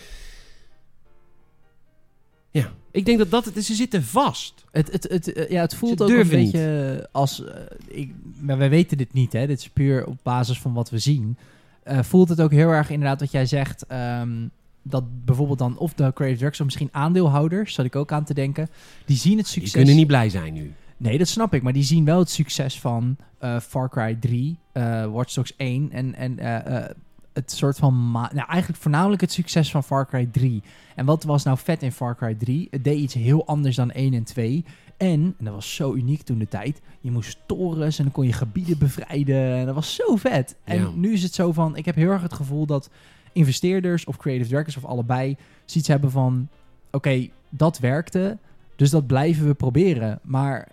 [2.51, 3.65] Ja, ik denk dat dat het is.
[3.65, 4.63] Ze zitten vast.
[4.71, 6.29] Het, het, het, eh, ja, het voelt ook een niet.
[6.29, 7.43] beetje als...
[7.43, 9.47] eh, ik, maar wij weten dit niet, hè.
[9.47, 11.37] Dit is puur op basis van wat we zien.
[11.83, 13.85] Eh, voelt het ook heel erg inderdaad wat jij zegt...
[13.85, 14.47] ehm,
[14.83, 16.59] dat bijvoorbeeld dan of de creative directors...
[16.59, 18.69] of misschien aandeelhouders, zat ik ook aan te denken...
[19.05, 19.71] die zien het Die succes...
[19.73, 20.73] kunnen niet blij zijn nu.
[20.97, 21.61] Nee, dat snap ik.
[21.61, 25.91] Maar die zien wel het succes van eh, Far Cry 3, eh Watch Dogs 1
[25.91, 26.89] en, en eh,
[27.33, 28.11] het soort van...
[28.11, 30.63] Nou, eigenlijk voornamelijk het succes van Far Cry 3.
[30.95, 32.67] En wat was nou vet in Far Cry 3?
[32.71, 34.65] Het deed iets heel anders dan 1 en 2.
[34.97, 38.25] En, en dat was zo uniek toen de tijd, je moest torens en dan kon
[38.25, 39.55] je gebieden bevrijden.
[39.55, 40.55] En dat was zo vet.
[40.63, 40.89] En Ja.
[40.95, 42.89] nu is het zo van, ik heb heel erg het gevoel dat
[43.33, 46.47] investeerders of creative directors of allebei zoiets hebben van...
[46.91, 48.37] Oké, dat werkte,
[48.75, 50.19] dus dat blijven we proberen.
[50.23, 50.67] Maar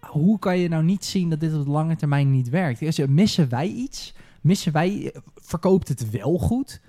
[0.00, 2.82] hoe kan je nou niet zien dat dit op de lange termijn niet werkt?
[2.82, 4.14] Als je- Missen wij iets?
[4.40, 6.80] Missen wij, verkoopt het wel goed?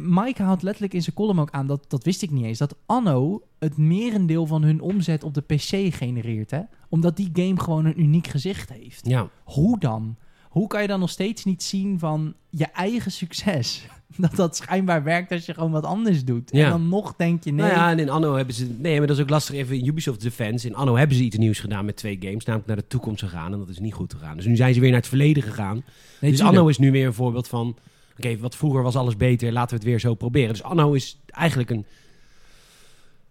[0.00, 2.76] Mike haalt letterlijk in zijn column ook aan, dat, dat wist ik niet eens, dat
[2.86, 6.50] Anno het merendeel van hun omzet op de PC genereert.
[6.50, 6.60] Hè?
[6.88, 9.06] Omdat die game gewoon een uniek gezicht heeft.
[9.08, 9.28] Ja.
[9.44, 10.16] Hoe dan?
[10.52, 13.86] Hoe kan je dan nog steeds niet zien van je eigen succes?
[14.16, 16.50] Dat dat schijnbaar werkt als je gewoon wat anders doet.
[16.52, 16.64] Ja.
[16.64, 18.66] En dan nog denk je, nee, Nou ja, en in Anno hebben ze...
[18.78, 20.66] Nee, maar dat is ook lastig even in Ubisoft Defense.
[20.66, 22.44] In Anno hebben ze iets nieuws gedaan met twee games.
[22.44, 23.52] Namelijk naar de toekomst gegaan.
[23.52, 24.36] En dat is niet goed gegaan.
[24.36, 25.74] Dus nu zijn ze weer naar het verleden gegaan.
[25.74, 25.82] nee,
[26.30, 26.42] dus tuurlijk.
[26.42, 27.76] Anno is nu weer een voorbeeld van...
[28.16, 29.52] Oké, wat vroeger was alles beter.
[29.52, 30.48] Laten we het weer zo proberen.
[30.48, 31.84] Dus Anno is eigenlijk een...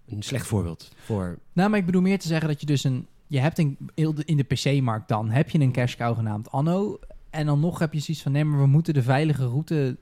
[0.10, 1.40] Een slecht voorbeeld voor...
[1.54, 3.08] Nou, maar ik bedoel meer te zeggen dat je dus een...
[3.28, 3.78] Je hebt een,
[4.26, 7.00] in de PC-markt dan, heb je een cash cow genaamd Anno.
[7.32, 9.98] En dan nog heb je zoiets van, nee, maar we moeten de veilige route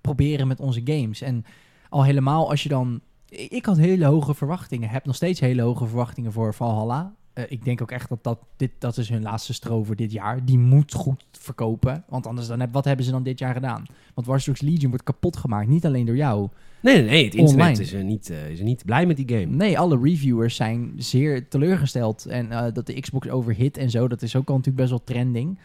[0.00, 1.20] proberen met onze games.
[1.20, 1.44] En
[1.88, 3.00] al helemaal als je dan...
[3.28, 4.88] Ik had hele hoge verwachtingen.
[4.88, 7.14] Heb nog steeds hele hoge verwachtingen voor Valhalla.
[7.32, 10.12] Eh, ik denk ook echt dat dat, dit, dat is hun laatste stro voor dit
[10.12, 10.44] jaar.
[10.44, 12.04] Die moet goed verkopen.
[12.08, 13.84] Want anders, dan heb, wat hebben ze dan dit jaar gedaan?
[14.14, 15.68] Want Watch Dogs Legion wordt kapot gemaakt.
[15.68, 16.48] Niet alleen door jou.
[16.80, 17.24] Nee, nee, nee.
[17.24, 17.80] Het internet Online.
[17.80, 19.46] is, er niet, eh, is er niet blij met die game.
[19.46, 22.26] Nee, alle reviewers zijn zeer teleurgesteld.
[22.26, 25.04] En eh, dat de Xbox overhit en zo, dat is ook al natuurlijk best wel
[25.04, 25.58] trending.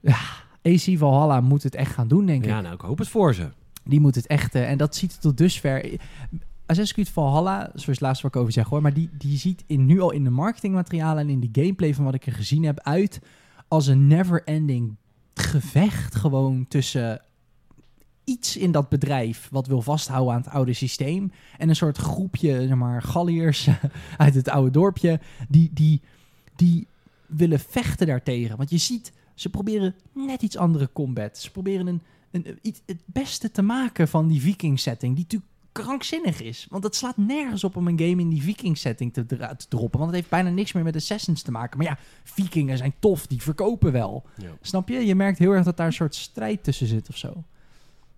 [0.00, 0.18] Ja,
[0.62, 2.48] AC Valhalla moet het echt gaan doen, denk ik.
[2.48, 3.48] Ja, nou, ik hoop het voor ze.
[3.84, 4.54] Die moet het echt...
[4.54, 5.98] eh, en dat ziet er tot dusver...
[6.66, 8.82] Assassin's Creed Valhalla, zoals het laatste wat ik over zeg hoor...
[8.82, 11.22] maar die, die ziet in, nu al in de marketingmaterialen...
[11.22, 13.20] en in de gameplay van wat ik er gezien heb uit...
[13.68, 14.96] als een never-ending
[15.34, 17.22] gevecht gewoon tussen
[18.24, 21.32] iets in dat bedrijf wat wil vasthouden aan het oude systeem.
[21.58, 23.68] En een soort groepje, zeg maar, galliërs
[24.16, 26.00] uit het oude dorpje, die, die,
[26.56, 26.86] die
[27.26, 28.56] willen vechten daartegen.
[28.56, 31.38] Want je ziet, ze proberen net iets andere combat.
[31.38, 35.50] Ze proberen een, een, iets, het beste te maken van die viking setting, die natuurlijk
[35.72, 36.66] krankzinnig is.
[36.70, 39.68] Want het slaat nergens op om een game in die viking setting te, dra- te
[39.68, 39.98] droppen.
[39.98, 41.78] Want het heeft bijna niks meer met Assassins te maken.
[41.78, 44.24] Maar ja, vikingen zijn tof, die verkopen wel.
[44.36, 44.50] Ja.
[44.60, 45.06] Snap je?
[45.06, 47.44] Je merkt heel erg dat daar een soort strijd tussen zit of zo.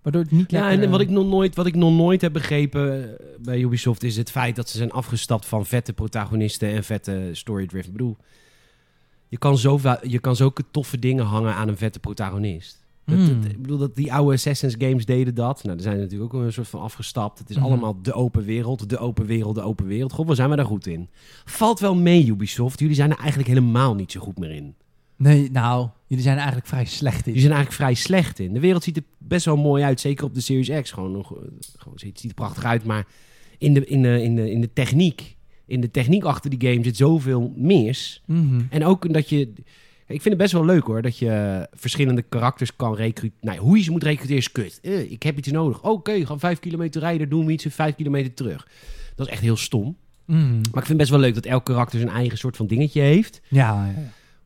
[0.01, 0.83] Waardoor het niet Ja, lekker...
[0.83, 4.17] en wat ik, nog nooit, wat ik nog nooit heb begrepen eh, bij Ubisoft is
[4.17, 7.87] het feit dat ze zijn afgestapt van vette protagonisten en vette story-driven.
[7.91, 8.17] Ik bedoel,
[9.33, 12.81] je kan, zo, je kan zulke toffe dingen hangen aan een vette protagonist.
[13.05, 13.41] Dat, Hmm.
[13.41, 15.63] dat- ik bedoel, dat die oude Assassin's games deden dat.
[15.63, 17.39] Nou, daar zijn natuurlijk ook een soort van afgestapt.
[17.39, 17.65] Het is Mhm.
[17.65, 20.11] allemaal de open wereld, de open wereld, de open wereld.
[20.11, 21.09] God, waar zijn we daar goed in?
[21.45, 22.79] Valt wel mee, Ubisoft.
[22.79, 24.75] Jullie zijn er eigenlijk helemaal niet zo goed meer in.
[25.15, 27.31] Nee, nou, jullie zijn er eigenlijk vrij slecht in.
[27.33, 28.53] Die zijn eigenlijk vrij slecht in.
[28.53, 30.91] De wereld ziet er best wel mooi uit, zeker op de Series X.
[30.91, 31.41] Gewoon nog, eh,
[31.77, 33.07] gewoon, ziet, ziet er prachtig uit, maar
[33.57, 35.35] in de, in, de, in, de, in de techniek,
[35.73, 38.23] in de techniek achter die game zit zoveel mis.
[38.25, 38.61] Mhm.
[38.69, 39.39] En ook dat je,
[40.07, 43.37] ik vind het best wel leuk hoor, dat je verschillende karakters kan recruteren.
[43.41, 44.79] Nou, hoe je ze moet recruteren is kut.
[44.81, 45.83] Eh, ik heb iets nodig.
[45.83, 48.67] Oké, gaan vijf kilometer rijden, doen we iets en vijf kilometer terug.
[49.15, 49.97] Dat is echt heel stom.
[50.25, 50.53] Mhm.
[50.53, 53.01] Maar ik vind het best wel leuk dat elk karakter zijn eigen soort van dingetje
[53.01, 53.41] heeft.
[53.47, 53.93] Ja.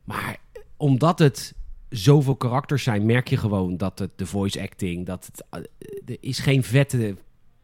[0.04, 0.36] Maar
[0.76, 1.54] omdat het
[1.88, 5.60] zoveel karakters zijn, merk je gewoon dat het de voice acting, dat het, eh,
[6.06, 7.14] er is geen vette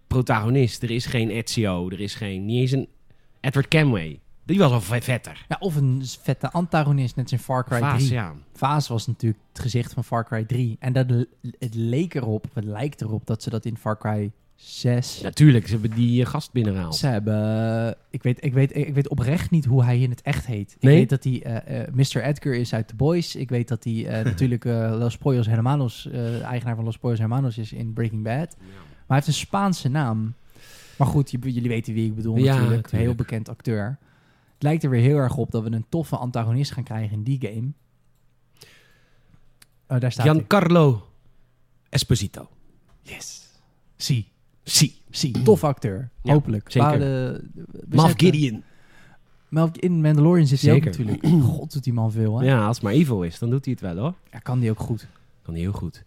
[0.07, 2.89] protagonist, er is geen Ezio, er is geen, niet eens een
[3.45, 4.19] Edward Camway.
[4.47, 5.45] Die was wel vet- vetter.
[5.49, 8.13] Ja, of een vette antagonist, net als in Far Cry Vaas, 3.
[8.13, 8.33] ja.
[8.55, 10.77] Vaas was natuurlijk het gezicht van Far Cry 3.
[10.81, 11.07] En dat,
[11.59, 15.21] het leek erop, het lijkt erop dat ze dat in Far Cry 6...
[15.23, 16.95] Natuurlijk, ze hebben die eh, gast binnengehaald.
[16.97, 17.97] Ze hebben...
[18.11, 20.77] Ik weet, ik, weet, ik weet oprecht niet hoe hij in het echt heet.
[20.81, 20.93] Nee?
[20.93, 22.23] Ik weet dat hij eh, eh, Mr.
[22.23, 23.37] Edgar is uit The Boys.
[23.37, 27.19] Ik weet dat hij eh, natuurlijk eh, Los Pollos Hermanos, eh, eigenaar van Los Pollos
[27.19, 28.57] Hermanos is in Breaking Bad.
[28.59, 28.67] Maar
[29.07, 30.35] hij heeft een Spaanse naam.
[30.99, 32.91] Maar goed, jullie weten wie ik bedoel Ja, natuurlijk.
[32.91, 33.99] Heel bekend acteur.
[34.55, 37.23] Het lijkt er weer heel erg op dat we een toffe antagonist gaan krijgen in
[37.23, 37.69] die game.
[39.89, 40.27] Oh, daar staat.
[40.27, 41.07] Giancarlo
[41.89, 42.49] Esposito.
[43.03, 43.49] Yes.
[43.97, 44.29] Zie.
[44.65, 44.95] Si.
[45.11, 45.43] Zie.
[45.43, 46.11] Tof acteur.
[46.23, 46.71] Ja, Hopelijk.
[46.71, 46.99] zeker.
[47.89, 48.63] Moff zetten- Gideon.
[49.73, 51.05] In Mandalorian zit hij ook Zeker.
[51.05, 51.45] natuurlijk.
[51.45, 52.47] God, doet die man veel, hè?
[52.47, 54.15] Ja, als het maar evil is, dan doet hij het wel hoor.
[54.33, 55.07] Ja, kan die ook goed.
[55.43, 56.03] Kan hij heel goed.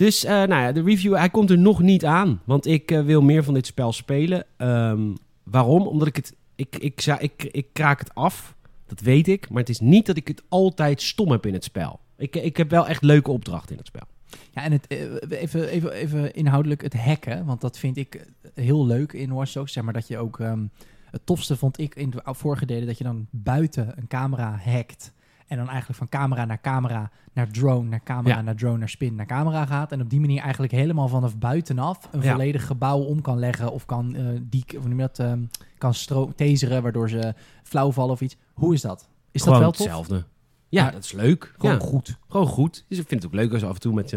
[0.00, 2.40] Dus, eh, nou ja, de review, hij komt er nog niet aan.
[2.44, 4.44] Want ik eh, wil meer van dit spel spelen.
[4.56, 5.86] Ehm, waarom?
[5.86, 6.34] Omdat ik het...
[6.54, 8.56] Ik, ik, zou- ik, ik kraak het af.
[8.86, 9.50] Dat weet ik.
[9.50, 12.00] Maar het is niet dat ik het altijd stom heb in het spel.
[12.16, 14.06] Ik, ik heb wel echt leuke opdrachten in het spel.
[14.54, 17.44] Ja, en het, eh, even, even, even inhoudelijk het hacken.
[17.44, 19.68] Want dat vind ik heel leuk in Watch.
[19.68, 20.40] Zeg maar dat je ook...
[20.40, 20.64] ehm,
[21.10, 22.86] het tofste vond ik in de vorige delen...
[22.86, 25.12] dat je dan buiten een camera hackt...
[25.50, 28.42] En dan eigenlijk van camera naar camera, naar drone, naar camera, Ja.
[28.42, 29.92] naar drone, naar spin, naar camera gaat.
[29.92, 32.30] En op die manier eigenlijk helemaal vanaf buitenaf een Ja.
[32.30, 33.72] volledig gebouw om kan leggen.
[33.72, 35.40] Of kan, eh die, of noem je dat, ehm,
[35.78, 35.94] kan
[36.36, 38.36] taseren, waardoor ze flauw vallen of iets.
[38.54, 39.08] Hoe is dat?
[39.30, 39.86] Is Gewoon dat wel tof?
[39.86, 40.26] hetzelfde.
[40.68, 41.54] Ja, dat is leuk.
[41.58, 42.18] Gewoon goed.
[42.28, 42.84] gewoon goed.
[42.88, 44.16] Dus ik vind het ook leuk als af en toe met, je,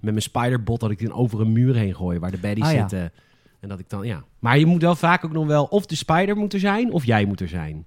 [0.00, 0.80] met mijn spiderbot...
[0.80, 3.12] dat ik die over een muur heen gooi waar de baddies Ah, zitten.
[3.60, 4.24] En dat ik dan, ja.
[4.38, 5.64] Maar je moet wel vaak ook nog wel...
[5.64, 7.86] of de spider moet er zijn, of jij moet er zijn.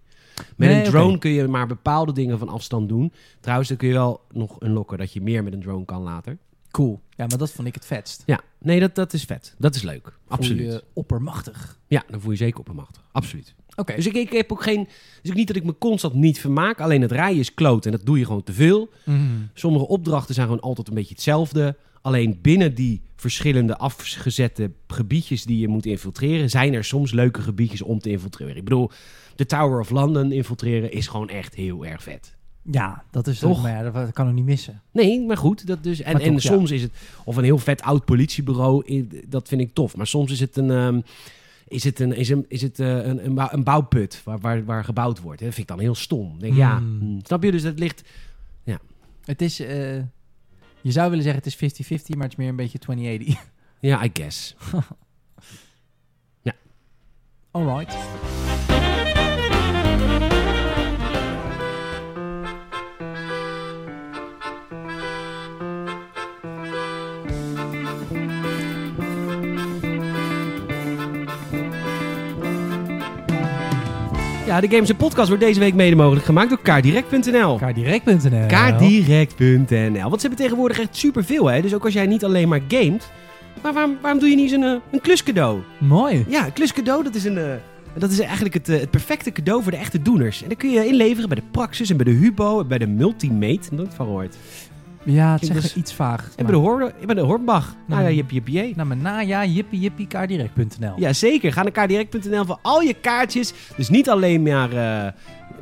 [0.56, 3.14] Met Nee, een drone kun je maar bepaalde dingen van afstand doen.
[3.40, 6.38] Trouwens, dan kun je wel nog unlocken dat je meer met een drone kan later.
[6.72, 7.02] Cool.
[7.10, 8.24] Ja, maar dat vond ik het vetst.
[8.26, 9.56] Ja, nee, dat, dat is vet.
[9.58, 10.04] Dat is leuk.
[10.04, 10.72] Voel Absoluut.
[10.72, 11.80] je oppermachtig.
[11.88, 13.02] Ja, dan voel je zeker oppermachtig.
[13.12, 13.56] Absoluut.
[13.76, 13.96] Oké.
[13.96, 14.88] Dus ik, ik heb ook geen...
[15.22, 16.80] Dus ook niet dat ik me constant niet vermaak.
[16.80, 18.90] Alleen het rijden is kloot en dat doe je gewoon te veel.
[19.06, 19.20] Mhm.
[19.54, 21.78] Sommige opdrachten zijn gewoon altijd een beetje hetzelfde.
[22.02, 27.82] Alleen binnen die verschillende afgezette gebiedjes die je moet infiltreren, zijn er soms leuke gebiedjes
[27.82, 28.56] om te infiltreren.
[28.56, 28.92] Ik bedoel,
[29.36, 32.36] de Tower of London infiltreren is gewoon echt heel erg vet.
[32.72, 33.62] Ja, dat is Toch?
[33.62, 34.82] Maar ja, dat, dat kan ook niet missen.
[34.92, 35.68] Nee, maar goed.
[35.68, 36.40] Dat dus, en en ja.
[36.40, 36.92] soms is het,
[37.26, 39.96] of een heel vet oud politiebureau, dat vind ik tof.
[39.98, 41.02] Maar soms is het een, ehm,
[41.68, 44.66] is het een, is een, is het, eh, een, een, bouw- een bouwput waar, waar,
[44.66, 45.40] waar gebouwd wordt.
[45.42, 46.40] Dat vind ik dan heel stom.
[46.40, 47.00] Denk, Ja, Hmm.
[47.00, 47.52] hm, snap je?
[47.52, 48.04] Dus het ligt,
[49.26, 49.96] Het is, eh,
[50.82, 53.52] je zou willen zeggen het is 50-50, maar het is meer een beetje 2080.
[53.80, 54.56] ja, I guess.
[57.52, 57.96] Alright.
[74.46, 77.58] Ja, de Games Podcast wordt deze week mede mogelijk gemaakt door kaardirect.nl.
[77.58, 78.48] Kaardirect.nl.
[78.48, 80.10] Kaardirect.nl.
[80.10, 81.62] Want ze hebben tegenwoordig echt superveel, hè.
[81.62, 83.12] Dus ook als jij niet alleen maar gamet.
[83.62, 85.60] Maar waarom, waarom doe je niet eens een, eh, een kluscadeau?
[85.78, 86.26] Mooi.
[86.28, 87.54] Ja, een kluscadeau, dat is, een, eh,
[87.98, 90.42] dat is eigenlijk het, eh, het perfecte cadeau voor de echte doeners.
[90.42, 92.88] En dan kun je inleveren bij de Praxis en bij de Hubo en bij de
[92.88, 93.68] Multimate.
[93.72, 94.36] Nooit van gehoord.
[95.06, 96.32] Ja, het zegt dus- iets vaag.
[96.36, 97.76] En bij de, Hoor, bij de Hornbach.
[97.88, 98.76] Nou ja, jippie jippie.
[98.76, 100.94] Nou, maar na ja, jippie jippie kaardirect.nl.
[100.96, 101.54] Ja, zeker.
[101.54, 103.54] Ga naar kaardirect.nl voor al je kaartjes.
[103.78, 104.72] Dus niet alleen maar,
[105.06, 105.12] eh,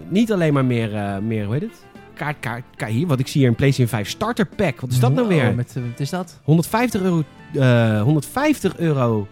[0.08, 1.86] niet alleen maar meer, eh, meer, hoe heet het?
[2.14, 4.82] Kaart, kaart, kaart, hier, wat ik zie hier een PlayStation 5 starter pack.
[4.82, 5.56] Wat is dat nou weer?
[5.56, 6.40] Met, eh, wat is dat?
[6.44, 7.24] 150 euro,
[7.54, 9.28] eh 150 euro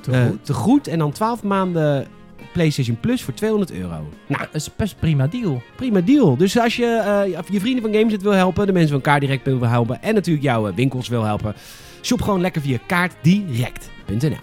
[0.00, 0.44] Te goed.
[0.44, 0.86] te goed.
[0.86, 2.06] En dan 12 maanden
[2.52, 4.08] PlayStation Plus voor 200 euro.
[4.26, 5.62] Nou, Dat is best prima deal.
[5.76, 6.36] prima deal.
[6.36, 6.86] Dus als je
[7.26, 10.44] eh, je vrienden van Games wil helpen, de mensen van Kaardirect wil helpen en natuurlijk
[10.44, 11.54] jouw eh, winkels wil helpen,
[12.02, 14.36] shop gewoon lekker via kaartdirect.nl.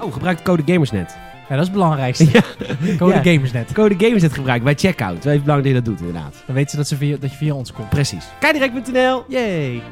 [0.00, 1.16] Oh, gebruik de code Gamersnet.
[1.48, 2.24] Ja, dat is het belangrijkste.
[2.32, 2.42] Ja.
[2.98, 3.22] Code Ja.
[3.22, 3.72] Gamersnet.
[3.72, 5.24] Code Gamersnet gebruiken bij checkout.
[5.24, 6.42] Even belangrijk dat je dat doet, inderdaad.
[6.46, 7.88] Dan weten ze dat, ze via, dat je via ons komt.
[7.88, 8.24] Precies.
[8.40, 9.24] Kaardirect.nl.
[9.28, 9.82] Yay.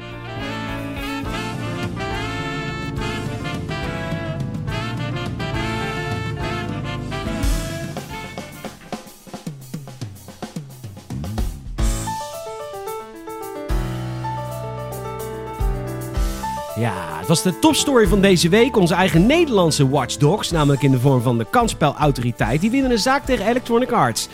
[16.79, 18.77] Ja, het was de topstory van deze week.
[18.77, 22.61] Onze eigen Nederlandse watchdogs, namelijk in de vorm van de kansspelautoriteit.
[22.61, 24.27] Die winnen een zaak tegen Electronic Arts.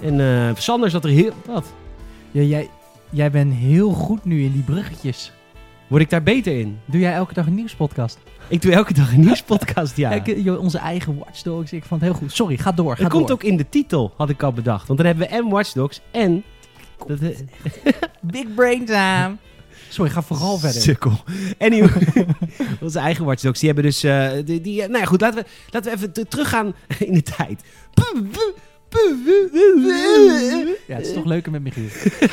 [0.00, 1.32] En eh Sander zat er heel...
[1.46, 1.66] Wat?
[2.30, 2.70] Ja, jij,
[3.10, 5.32] jij bent heel goed nu in die bruggetjes.
[5.86, 6.78] Word ik daar beter in?
[6.84, 8.18] Doe jij elke dag een nieuwspodcast?
[8.48, 10.22] Ik doe elke dag een nieuwspodcast, ja.
[10.24, 11.72] Joh, onze eigen watchdogs.
[11.72, 12.32] Ik vond het heel goed.
[12.32, 12.96] Sorry, ga door.
[12.96, 14.86] Ga Het komt ook in de titel, had ik al bedacht.
[14.86, 16.42] Want dan hebben we en Watchdogs en...
[17.06, 17.18] Dat,
[18.20, 19.36] Big brain time.
[19.90, 20.80] Sorry, ga vooral verder.
[20.82, 21.12] Sukkel.
[21.58, 22.26] Anyway,
[22.80, 24.02] onze eigen Watchdogs, die hebben dus...
[24.04, 27.14] eh, die, die, eh, nou ja, goed, laten we, laten we even te- teruggaan in
[27.14, 27.62] de tijd.
[30.86, 31.84] Ja, het is toch leuker met Michiel.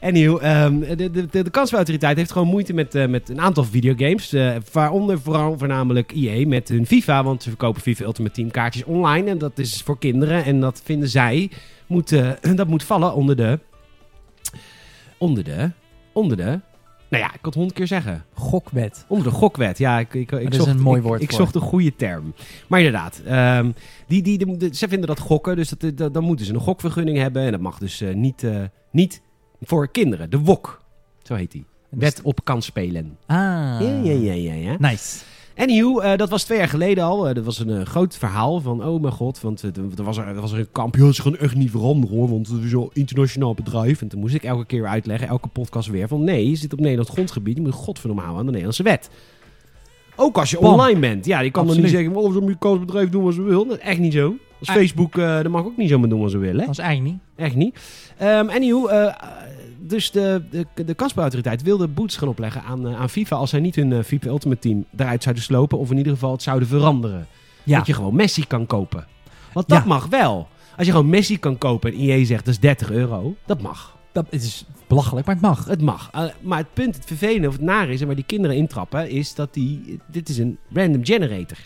[0.00, 3.64] Anyhow, ehm, de, de, de, de kansspelautoriteit heeft gewoon moeite met, eh, met een aantal
[3.64, 4.32] videogames.
[4.32, 7.22] eh, waaronder vooral voornamelijk EA met hun FIFA.
[7.24, 9.30] Want ze verkopen FIFA Ultimate Team kaartjes online.
[9.30, 10.44] En dat is voor kinderen.
[10.44, 11.50] En dat vinden zij,
[11.86, 12.08] moet,
[12.56, 13.58] dat moet vallen onder de...
[15.18, 15.70] Onder de...
[16.14, 16.60] Onder de...
[17.08, 18.24] Nou ja, ik kan het honderd keer zeggen.
[18.32, 19.04] Gokwet.
[19.08, 19.98] Onder de gokwet, ja.
[19.98, 22.34] Ik, ik, ik is zocht, een mooi ik- woord Ik, zocht een goede term.
[22.68, 23.70] Maar inderdaad, ehm,
[24.06, 25.56] die, die, de- de- ze vinden dat gokken.
[25.56, 27.42] Dus dat, dat- dan moeten ze een gokvergunning hebben.
[27.42, 28.60] En dat mag dus eh, niet, eh,
[28.90, 29.20] niet
[29.60, 30.30] voor kinderen.
[30.30, 30.82] De WOK,
[31.22, 31.64] zo heet die.
[31.88, 33.16] Wet op kansspelen.
[33.26, 33.36] Ah.
[33.80, 34.76] Ja, ja, ja, ja, ja.
[34.78, 35.24] Nice.
[35.56, 37.28] Anyhow, eh, dat was twee jaar geleden al.
[37.28, 39.72] Eh, dat was een eh, groot verhaal van, oh mijn god, want er,
[40.04, 40.96] was er, er was er een kamp.
[40.96, 44.00] Ja, ze gaan echt niet veranderen hoor, want het is een internationaal bedrijf.
[44.00, 46.80] En toen moest ik elke keer uitleggen, elke podcast weer, van nee, je zit op
[46.80, 47.56] Nederlands grondgebied.
[47.56, 49.10] Je moet godverdomme houden aan de Nederlandse wet.
[50.16, 50.72] Ook als je Bam.
[50.72, 51.26] online bent.
[51.26, 53.66] Ja, je kan dan niet zeggen, oh, zo'n Amerikaans bedrijf doen wat ze wil.
[53.66, 54.34] Dat is echt niet zo.
[54.58, 54.70] Als.
[54.70, 56.60] Facebook, dat mag ook niet zomaar doen wat ze willen.
[56.60, 57.22] Dat is eigenlijk niet.
[57.36, 57.78] Echt niet.
[58.16, 59.08] Eh,
[59.86, 63.74] dus de, de, de wilde boetes gaan opleggen aan, eh, aan FIFA als zij niet
[63.74, 65.78] hun eh, FIFA Ultimate Team eruit zouden slopen.
[65.78, 67.26] Of in ieder geval het zouden veranderen.
[67.62, 67.76] Ja.
[67.78, 69.06] Dat je gewoon Messi kan kopen.
[69.52, 69.84] Want dat Ja.
[69.88, 70.48] mag wel.
[70.76, 73.96] Als je gewoon Messi kan kopen en IE zegt dat is 30 euro, dat mag.
[74.12, 75.64] Dat het is belachelijk, maar het mag.
[75.64, 76.08] Het mag.
[76.12, 79.10] Eh, maar het punt, het vervelende of het nare is en waar die kinderen intrappen,
[79.10, 81.58] is dat die, dit is een random generator.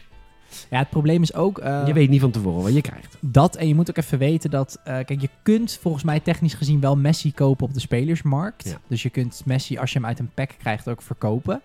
[0.71, 1.59] Ja, het probleem is ook...
[1.59, 3.17] eh, je weet niet van tevoren wat je krijgt.
[3.21, 4.81] Dat, en je moet ook even weten dat...
[4.85, 8.69] eh, kijk, je kunt volgens mij technisch gezien wel Messi kopen op de spelersmarkt.
[8.69, 8.81] Ja.
[8.87, 11.61] Dus je kunt Messi, als je hem uit een pack krijgt, ook verkopen.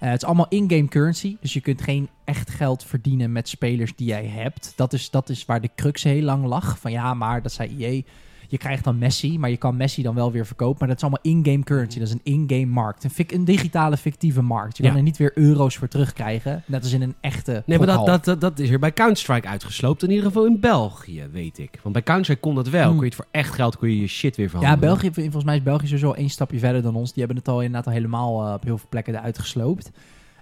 [0.00, 1.36] Eh, het is allemaal in-game currency.
[1.40, 4.72] Dus je kunt geen echt geld verdienen met spelers die jij hebt.
[4.76, 6.78] Dat is, dat is waar de crux heel lang lag.
[6.78, 8.02] Van ja, maar dat zei EA...
[8.48, 10.76] Je krijgt dan Messi, maar je kan Messi dan wel weer verkopen.
[10.78, 11.98] Maar dat is allemaal in-game currency.
[11.98, 13.04] Dat is een in-game markt.
[13.04, 14.76] Een, fic- een digitale fictieve markt.
[14.76, 14.88] Je Ja.
[14.88, 16.62] kan er niet weer euro's voor terugkrijgen.
[16.66, 19.48] Net als in een echte Nee, maar dat, dat, dat, dat is er bij Counter-Strike
[19.48, 20.02] uitgesloopt.
[20.02, 21.78] In ieder geval in België, weet ik.
[21.82, 22.82] Want bij Counter-Strike kon dat wel.
[22.82, 22.90] Hmm.
[22.92, 24.88] Kon je het voor echt geld kon je je shit weer Ja, verhandelen.
[24.88, 27.12] België, volgens mij is België sowieso één stapje verder dan ons.
[27.12, 29.90] Die hebben het al inderdaad al helemaal op heel veel plekken eruit gesloopt.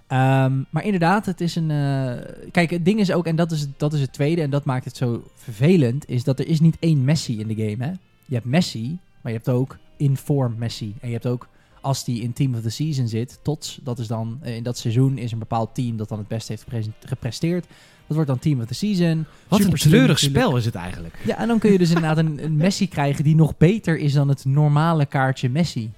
[0.07, 1.71] Ehm, maar inderdaad, het is een...
[1.71, 4.65] eh, kijk, het ding is ook, en dat is, dat is het tweede, en dat
[4.65, 7.91] maakt het zo vervelend, is dat er is niet één Messi in de game, hè.
[8.25, 10.95] Je hebt Messi, maar je hebt ook in-form Messi.
[11.01, 11.47] En je hebt ook,
[11.81, 14.77] als die in Team of the Season zit, TOTS, dat is dan, eh, in dat
[14.77, 17.65] seizoen is een bepaald team dat dan het beste heeft gepresteerd.
[18.07, 19.25] Dat wordt dan Team of the Season.
[19.47, 21.19] Wat een Super slim treurig spel is het eigenlijk.
[21.25, 24.13] Ja, en dan kun je dus inderdaad een, een Messi krijgen die nog beter is
[24.13, 25.91] dan het normale kaartje Messi.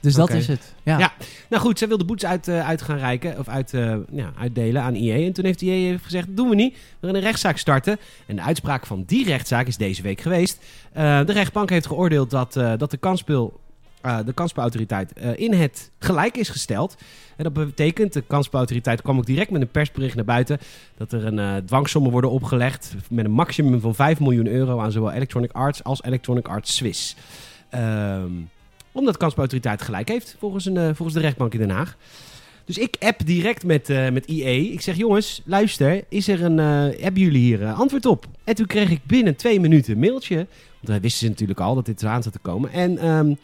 [0.00, 0.74] Dus dat is het.
[0.82, 0.98] Ja.
[0.98, 1.12] Ja.
[1.48, 4.82] Nou goed, zij wilde boetes uit, eh, uit gaan reiken, of uit, eh, ja, uitdelen
[4.82, 5.26] aan IE.
[5.26, 6.76] En toen heeft IE gezegd, dat doen we niet.
[7.00, 7.98] We gaan een rechtszaak starten.
[8.26, 10.64] En de uitspraak van die rechtszaak is deze week geweest.
[10.92, 13.60] Eh, de rechtbank heeft geoordeeld dat, dat de kansspel...
[14.24, 16.96] de kansspelautoriteit in het gelijk is gesteld.
[17.36, 20.58] En dat betekent, de kansspelautoriteit kwam ook direct met een persbericht naar buiten...
[20.96, 24.80] dat er een dwangsommen worden opgelegd met een maximum van 5 miljoen euro...
[24.80, 27.16] aan zowel Electronic Arts als Electronic Arts Swiss.
[27.70, 28.32] Ehm
[28.98, 29.20] omdat
[29.50, 31.96] de gelijk heeft, volgens, een, eh, volgens de rechtbank in Den Haag.
[32.64, 34.72] Dus ik app direct met, eh met IE.
[34.72, 38.26] Ik zeg, jongens, luister, is er een, eh, hebben jullie hier antwoord op?
[38.44, 40.36] En toen kreeg ik binnen twee minuten een mailtje.
[40.36, 42.72] Want wij wisten ze natuurlijk al dat dit eraan zat te komen.
[42.72, 43.34] En ehm,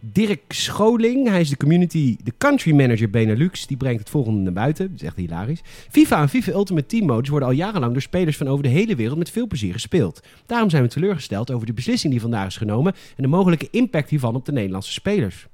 [0.00, 3.66] Dirk Scholing, hij is de community, de country manager Benelux.
[3.66, 4.86] Die brengt het volgende naar buiten.
[4.90, 5.60] Dat is echt hilarisch.
[5.90, 8.96] FIFA en FIFA Ultimate Team Modes worden al jarenlang door spelers van over de hele
[8.96, 10.20] wereld met veel plezier gespeeld.
[10.46, 14.10] Daarom zijn we teleurgesteld over de beslissing die vandaag is genomen en de mogelijke impact
[14.10, 15.46] hiervan op de Nederlandse spelers.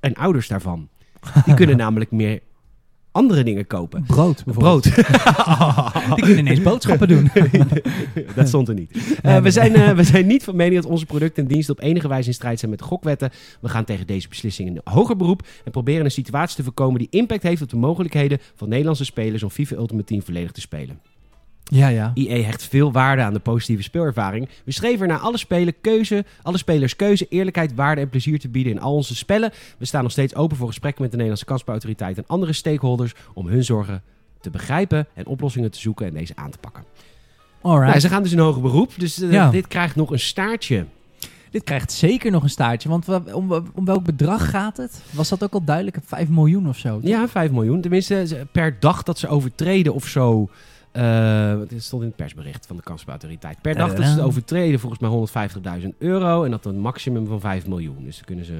[0.00, 0.88] En ouders daarvan.
[1.44, 2.40] Die kunnen namelijk meer
[3.12, 4.04] andere dingen kopen.
[4.06, 4.44] Brood.
[4.44, 4.82] Brood.
[6.14, 7.30] Die kunnen ineens boodschappen doen.
[8.34, 9.18] dat stond er niet.
[9.22, 11.82] Eh, we, zijn, eh, we zijn niet van mening dat onze producten en diensten op
[11.82, 13.30] enige wijze in strijd zijn met de gokwetten.
[13.60, 17.08] We gaan tegen deze beslissing in hoger beroep en proberen een situatie te voorkomen die
[17.10, 20.98] impact heeft op de mogelijkheden van Nederlandse spelers om FIFA Ultimate Team volledig te spelen.
[21.72, 22.10] Ja, ja.
[22.14, 24.48] IE hecht veel waarde aan de positieve speelervaring.
[24.64, 28.72] We streven naar alle, spelen keuze, alle spelers keuze, eerlijkheid, waarde en plezier te bieden
[28.72, 29.52] in al onze spellen.
[29.78, 33.46] We staan nog steeds open voor gesprekken met de Nederlandse kansspelautoriteit en andere stakeholders om
[33.46, 34.02] hun zorgen
[34.40, 36.84] te begrijpen en oplossingen te zoeken en deze aan te pakken.
[37.62, 37.88] Alright.
[37.88, 39.50] Nou, ze gaan dus in hoger beroep, dus eh, Ja.
[39.50, 40.84] dit krijgt nog een staartje.
[41.50, 42.88] Dit krijgt zeker nog een staartje.
[42.88, 45.02] Want wa- om, om welk bedrag gaat het?
[45.10, 45.96] Was dat ook al duidelijk?
[46.04, 47.00] 5 miljoen of zo?
[47.00, 47.08] toch?
[47.10, 47.80] Ja, 5 miljoen.
[47.80, 50.48] Tenminste, per dag dat ze overtreden of zo.
[50.92, 53.60] Eh dit stond in het persbericht van de kansspelautoriteit.
[53.60, 56.44] Per dag dat ze het overtreden, volgens mij 150.000 euro.
[56.44, 58.04] En dat een maximum van 5 miljoen.
[58.04, 58.54] Dus dan kunnen ze.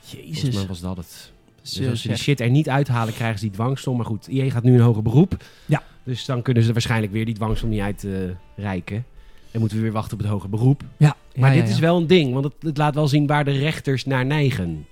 [0.00, 0.66] Volgens mij Jezus.
[0.66, 1.32] was dat het.
[1.62, 3.96] Dus Zo als ze die shit er niet uithalen, krijgen ze die dwangsom.
[3.96, 5.44] Maar goed, IE gaat nu in hoger beroep.
[5.66, 5.82] Ja.
[6.02, 9.04] Dus dan kunnen ze waarschijnlijk weer die dwangsom niet uitreiken.
[9.50, 10.82] Dan moeten we weer wachten op het hoger beroep.
[10.96, 13.26] Ja, Maar ja, dit ja, is wel een ding, want het, het laat wel zien
[13.26, 14.86] waar de rechters naar neigen.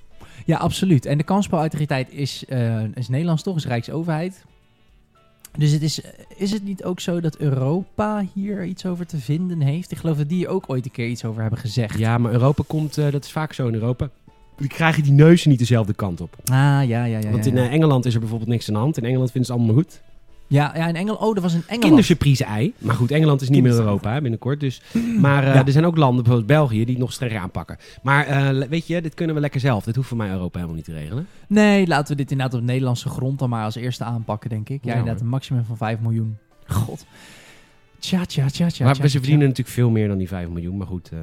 [0.44, 1.06] Ja, absoluut.
[1.06, 3.56] En de kansspelautoriteit is, eh, is Nederlands toch?
[3.56, 4.44] Is Rijksoverheid.
[5.58, 6.00] Dus het is,
[6.36, 9.90] is het niet ook zo dat Europa hier iets over te vinden heeft?
[9.90, 11.98] Ik geloof dat die ook ooit een keer iets over hebben gezegd.
[11.98, 14.08] Ja, maar Europa komt, eh, dat is vaak zo in Europa.
[14.56, 16.36] Die krijgen die neuzen niet dezelfde kant op.
[16.44, 17.30] Ah, ja, ja, ja.
[17.30, 17.62] Want in ja.
[17.62, 18.96] eh, Engeland is er bijvoorbeeld niks aan de hand.
[18.96, 20.00] In Engeland vinden ze het allemaal goed.
[20.48, 21.20] Ja, ja, in Engeland.
[21.20, 21.84] Oh, dat was in Engeland.
[21.84, 22.74] Kindersurprise ei.
[22.78, 23.72] Maar goed, Engeland is niet meer.
[23.72, 24.60] Europa hè, binnenkort.
[24.60, 24.82] Dus.
[25.20, 25.66] Maar eh, Ja.
[25.66, 27.76] er zijn ook landen, bijvoorbeeld België, die het nog strenger aanpakken.
[28.02, 29.84] Maar eh, weet je, dit kunnen we lekker zelf.
[29.84, 31.26] Dit hoeft voor mij Europa helemaal niet te regelen.
[31.48, 34.84] Nee, laten we dit inderdaad op Nederlandse grond dan maar als eerste aanpakken, denk ik.
[34.84, 36.36] Ja, Ja, inderdaad, een maximum van 5 miljoen.
[36.66, 37.06] God.
[37.98, 38.84] Tja, tja, tja, tja.
[38.84, 39.18] maar tja, ze tja.
[39.18, 40.76] verdienen natuurlijk veel meer dan die 5 miljoen.
[40.76, 41.18] Maar goed, eh,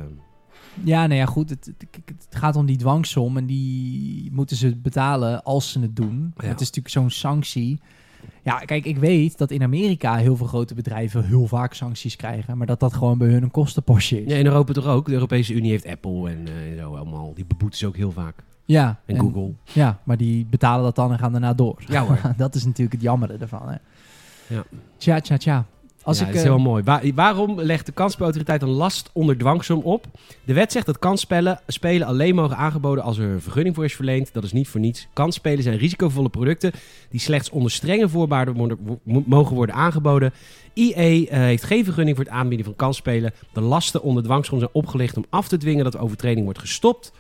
[0.83, 1.49] Ja, nou ja, goed.
[1.49, 5.95] Het, het, het gaat om die dwangsom en die moeten ze betalen als ze het
[5.95, 6.33] doen.
[6.37, 6.47] Ja.
[6.47, 7.79] Het is natuurlijk zo'n sanctie.
[8.43, 12.57] Ja, kijk, ik weet dat in Amerika heel veel grote bedrijven heel vaak sancties krijgen.
[12.57, 14.31] Maar dat dat gewoon bij hun een kostenpostje is.
[14.31, 15.05] ja, in Europa toch ook.
[15.05, 17.33] De Europese Unie heeft Apple en eh, zo allemaal.
[17.33, 18.35] Die beboeten ze ook heel vaak.
[18.65, 19.51] Ja, En, Google.
[19.63, 21.83] Ja, maar die betalen dat dan en gaan daarna door.
[21.87, 22.19] Ja hoor.
[22.37, 23.69] dat is natuurlijk het jammere ervan.
[23.69, 23.75] Hè.
[24.55, 24.63] Ja.
[24.97, 25.65] Tja, tja, tja.
[26.05, 26.83] Als ja, ik, dat is eh, heel mooi.
[26.83, 30.05] Wa- waarom legt de kansspelautoriteit een last onder dwangsom op?
[30.43, 33.95] De wet zegt dat kansspellen spelen alleen mogen aangeboden als er een vergunning voor is
[33.95, 34.33] verleend.
[34.33, 35.07] Dat is niet voor niets.
[35.13, 36.71] Kansspelen zijn risicovolle producten
[37.09, 38.69] die slechts onder strenge voorwaarden
[39.03, 40.33] mogen worden aangeboden.
[40.73, 43.33] IE eh, heeft geen vergunning voor het aanbieden van kansspelen.
[43.53, 47.11] De lasten onder dwangsom zijn opgelegd om af te dwingen dat de overtreding wordt gestopt.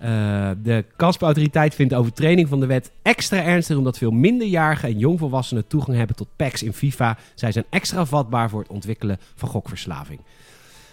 [0.00, 4.98] Eh, de kansspelautoriteit vindt de overtreding van de wet extra ernstig omdat veel minderjarigen en
[4.98, 7.18] jongvolwassenen toegang hebben tot packs in FIFA.
[7.34, 10.20] Zij zijn extra vatbaar voor het ontwikkelen van gokverslaving.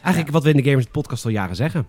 [0.01, 1.85] Eigenlijk wat we in de Gamers podcast al jaren zeggen.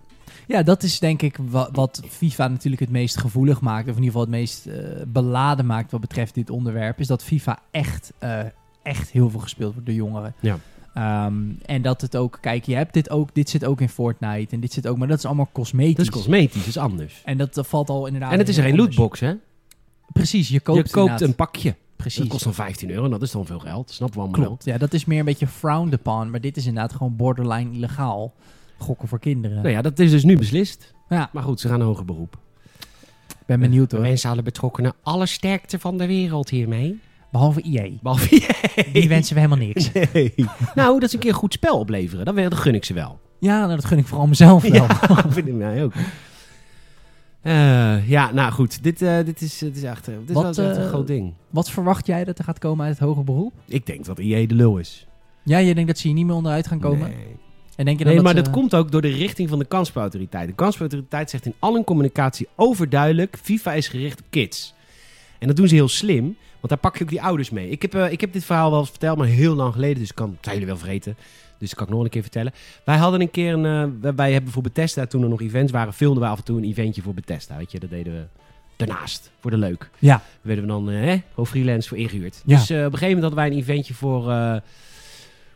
[0.46, 3.88] Ja, dat is denk ik wa- wat FIFA natuurlijk het meest gevoelig maakt.
[3.88, 4.74] Of in ieder geval het meest eh,
[5.06, 7.00] beladen maakt wat betreft dit onderwerp.
[7.00, 8.40] Is dat FIFA echt, eh,
[8.82, 10.34] echt heel veel gespeeld wordt door jongeren.
[10.40, 10.58] Ja.
[10.96, 11.34] Ehm,
[11.64, 14.60] en dat het ook, kijk, je hebt dit ook, dit zit ook in Fortnite en
[14.60, 15.94] dit zit ook, maar dat is allemaal cosmetisch.
[15.94, 17.22] Dat is cosmetisch, dat is anders.
[17.24, 18.32] En dat, valt al inderdaad.
[18.32, 19.34] En het is geen lootbox, hè?
[20.12, 21.28] Precies, je koopt, je koopt inderdaad.
[21.28, 21.74] een pakje.
[21.96, 22.18] Precies.
[22.18, 23.90] Dat kost dan 15 euro, en dat is dan veel geld.
[23.90, 26.66] Snappen we allemaal Klopt, ja, dat is meer een beetje frowned upon, maar dit is
[26.66, 28.34] inderdaad gewoon borderline illegaal.
[28.78, 29.54] Gokken voor kinderen.
[29.56, 29.62] wel.
[29.62, 30.94] Nou ja, dat is dus nu beslist.
[31.08, 32.36] Ja, Maar goed, ze gaan een hoger beroep.
[33.28, 34.18] ik ben benieuwd hoor.
[34.22, 37.00] Alle betrokkenen alle sterkte van de wereld hiermee.
[37.36, 37.98] Behalve IE.
[38.02, 38.86] Behalve jij.
[38.92, 39.92] Die wensen we helemaal niks.
[40.12, 40.34] Nee.
[40.74, 42.24] nou, dat is een keer een goed spel opleveren.
[42.24, 43.18] Dat, dat gun ik ze wel.
[43.40, 44.72] Ja, nou, dat gun ik vooral mezelf wel.
[45.08, 45.92] Ja, vind ik mij ook.
[47.42, 48.82] Eh, ja, nou goed.
[48.82, 51.06] Dit, eh, dit, is, dit is echt, eh, dit is Wat, wel echt een groot
[51.06, 51.34] ding.
[51.50, 53.52] Wat verwacht jij dat er gaat komen uit het hoger beroep?
[53.66, 55.06] Ik denk dat IE de lul is.
[55.42, 57.08] Ja, je denkt dat ze hier niet meer onderuit gaan komen?
[57.08, 57.36] Nee.
[57.76, 59.64] En denk je dan Nee, maar ze- dat komt ook door de richting van de
[59.64, 60.48] kansspelautoriteit.
[60.48, 63.38] De kansspelautoriteit zegt in al hun communicatie overduidelijk...
[63.42, 64.74] FIFA is gericht op kids.
[65.38, 67.70] En dat doen ze heel slim, want daar pak je ook die ouders mee.
[67.70, 69.98] Ik heb, eh, ik heb dit verhaal wel eens verteld, maar heel lang geleden.
[69.98, 71.16] Dus ik kan, zijn jullie wel vergeten.
[71.58, 72.52] Dus dat kan ik nog een keer vertellen.
[72.84, 73.92] Wij hadden een keer een...
[74.02, 75.92] eh, wij hebben voor Bethesda, toen er nog events waren...
[75.92, 77.56] filmden we af en toe een eventje voor Bethesda.
[77.56, 78.24] Weet je, dat deden we
[78.76, 79.30] daarnaast.
[79.40, 79.90] Voor de leuk.
[79.98, 82.42] Ja, Daar werden we dan eh, hè, gewoon freelance voor ingehuurd.
[82.44, 82.56] Ja.
[82.56, 84.34] Dus op een gegeven moment hadden wij een eventje voor...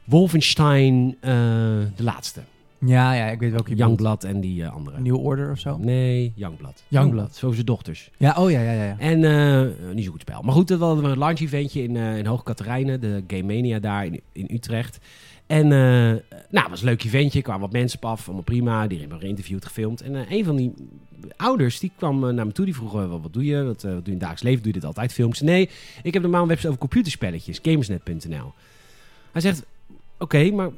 [0.05, 2.41] Wolfenstein, de laatste.
[2.87, 3.77] Ja, ja, ik weet welke je.
[3.77, 5.01] Youngblood en die eh, andere.
[5.01, 5.79] New Order of zo?
[5.79, 6.83] Nee, Youngblood.
[6.89, 7.35] Youngblood.
[7.37, 8.11] Zo zijn dochters.
[8.17, 8.99] Ja, oh ja, ja, ja.
[8.99, 10.43] En eh, niet zo goed spel.
[10.43, 13.55] Maar goed, dat hadden we een launch eventje in, eh in Hoog Katerijnen, de Game
[13.55, 14.99] Mania daar in, in Utrecht.
[15.47, 16.21] En nou,
[16.51, 17.39] het was een leuk eventje.
[17.39, 18.87] Er kwamen wat mensen op af, allemaal prima.
[18.87, 20.01] Die hebben geïnterviewd, gefilmd.
[20.01, 20.75] En een van die
[21.37, 22.65] ouders, die kwam naar me toe.
[22.65, 23.63] Die vroeg, wat, wat doe je?
[23.63, 24.63] Wat, wat doe je in het dagelijks leven?
[24.63, 25.13] Doe je dit altijd?
[25.13, 25.41] Films?
[25.41, 25.71] Nee,
[26.03, 27.59] ik heb normaal een website over computerspelletjes.
[27.63, 28.53] Gamersnet.nl.
[29.33, 29.65] Hij zegt,
[30.21, 30.69] oké, maar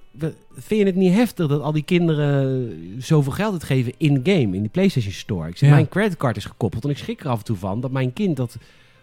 [0.52, 4.68] vind je het niet heftig dat al die kinderen zoveel geld uitgeven in-game, in die
[4.68, 5.48] PlayStation Store?
[5.48, 5.74] Ik zeg, Ja.
[5.74, 8.36] mijn creditcard is gekoppeld en ik schrik er af en toe van dat mijn kind
[8.36, 8.56] dat,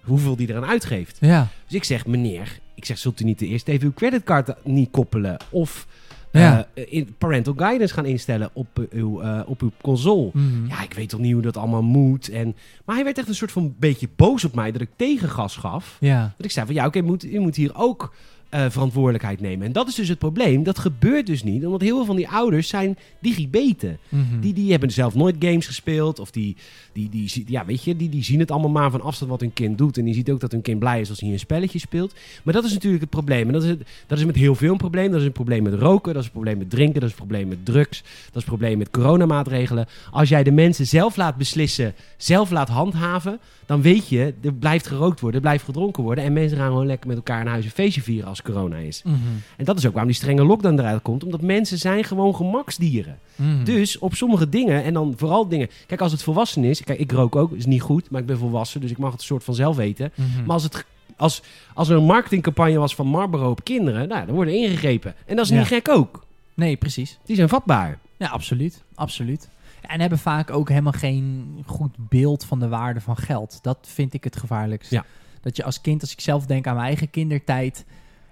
[0.04, 1.18] hoeveel die eraan uitgeeft.
[1.22, 4.92] Ja, Dus ik zeg, meneer, ik zeg, zult u niet eerst even uw creditcard niet
[4.92, 5.88] koppelen of
[6.32, 6.68] Ja.
[6.74, 10.30] eh, in parental guidance gaan instellen op, eh, uw, eh, op uw console?
[10.34, 10.68] Mhm.
[10.68, 12.30] Ja, ik weet toch niet hoe dat allemaal moet.
[12.30, 15.56] En, maar hij werd echt een soort van beetje boos op mij dat ik tegengas
[15.56, 15.98] gaf.
[16.00, 16.34] ja.
[16.38, 18.14] Dat ik zei van ja, oké, je moet, je moet hier ook
[18.50, 19.66] eh, verantwoordelijkheid nemen.
[19.66, 20.64] En dat is dus het probleem.
[20.64, 23.98] Dat gebeurt dus niet, omdat heel veel van die ouders zijn digibeten.
[24.10, 24.40] Mhm.
[24.40, 26.20] Die, die hebben zelf nooit games gespeeld.
[26.20, 26.56] Of die,
[26.94, 29.54] die, die, ja, weet je, die, die zien het allemaal maar van afstand wat hun
[29.54, 29.98] kind doet.
[29.98, 32.14] En die ziet ook dat hun kind blij is als hij een spelletje speelt.
[32.44, 33.48] Maar dat is natuurlijk het probleem.
[33.48, 35.12] En dat is, het, dat is met heel veel een probleem.
[35.12, 36.14] Dat is een probleem met roken.
[36.14, 37.00] Dat is een probleem met drinken.
[37.00, 38.02] Dat is een probleem met drugs.
[38.02, 39.88] Dat is een probleem met coronamaatregelen.
[40.12, 43.40] Als jij de mensen zelf laat beslissen, zelf laat handhaven.
[43.66, 46.24] Dan weet je, er blijft gerookt worden, er blijft gedronken worden.
[46.24, 49.02] En mensen gaan gewoon lekker met elkaar naar huis een feestje vieren als corona is.
[49.04, 49.16] Mhm.
[49.58, 51.24] En dat is ook waarom die strenge lockdown eruit komt.
[51.24, 53.20] Omdat mensen zijn gewoon gemaksdieren.
[53.36, 53.64] Mhm.
[53.64, 55.70] Dus op sommige dingen, en dan vooral dingen...
[55.88, 56.84] Kijk, als het volwassen is...
[56.84, 58.82] Kijk, ik rook ook, is niet goed, maar ik ben volwassen.
[58.82, 60.12] Dus ik mag het soort van zelf weten.
[60.16, 60.40] Mhm.
[60.46, 60.86] Maar als, het,
[61.18, 61.42] als,
[61.74, 64.08] als er een marketingcampagne was van Marlboro op kinderen...
[64.08, 65.16] Nou, dan worden ingegrepen.
[65.26, 65.58] En dat is Ja.
[65.58, 66.26] niet gek ook.
[66.54, 67.18] Nee, precies.
[67.26, 68.00] Die zijn vatbaar.
[68.18, 68.84] Ja, absoluut.
[68.96, 69.50] Absoluut.
[69.82, 73.60] En hebben vaak ook helemaal geen goed beeld van de waarde van geld.
[73.62, 74.92] Dat vind ik het gevaarlijkst.
[74.92, 75.06] Ja.
[75.42, 77.86] Dat je als kind, als ik zelf denk aan mijn eigen kindertijd...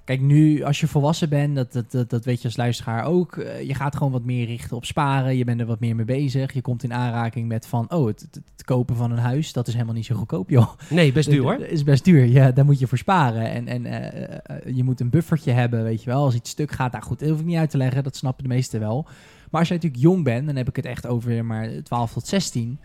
[0.07, 3.37] Kijk, nu als je volwassen bent, dat, dat, dat, dat weet je als luisteraar ook.
[3.37, 5.37] eh, je gaat gewoon wat meer richten op sparen.
[5.37, 6.53] Je bent er wat meer mee bezig.
[6.53, 9.67] Je komt in aanraking met van, oh, het, het, het kopen van een huis, dat
[9.67, 10.69] is helemaal niet zo goedkoop, joh.
[10.89, 11.59] Nee, best duur hoor.
[11.59, 12.25] Is best duur.
[12.25, 13.51] Ja, daar moet je voor sparen.
[13.51, 16.23] En, en eh, eh, je moet een buffertje hebben, weet je wel.
[16.23, 18.03] Als iets stuk gaat, nou goed, dat hoef ik niet uit te leggen.
[18.03, 19.03] Dat snappen de meesten wel.
[19.49, 22.27] Maar als jij natuurlijk jong bent, dan heb ik het echt over maar 12 tot
[22.27, 22.79] 16.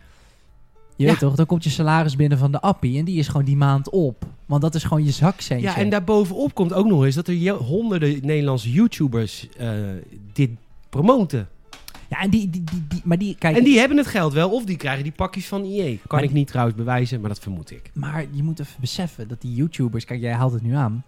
[1.03, 1.15] Je Ja.
[1.15, 3.57] weet toch, dan komt je salaris binnen van de appie en die is gewoon die
[3.57, 4.25] maand op.
[4.47, 5.67] Want dat is gewoon je zakcentje.
[5.67, 9.71] Ja, en daarbovenop komt ook nog eens dat er honderden Nederlandse YouTubers eh,
[10.33, 10.51] dit
[10.91, 11.49] promoten.
[12.09, 14.51] Ja, en die, die, die, die- maar die, kijk, En die hebben het geld wel,
[14.51, 15.97] of die krijgen die pakjes van EA.
[16.07, 17.91] Kan ik niet trouwens bewijzen, maar dat vermoed ik.
[17.95, 21.05] Maar je moet even beseffen dat die YouTubers, kijk, jij haalt het nu aan,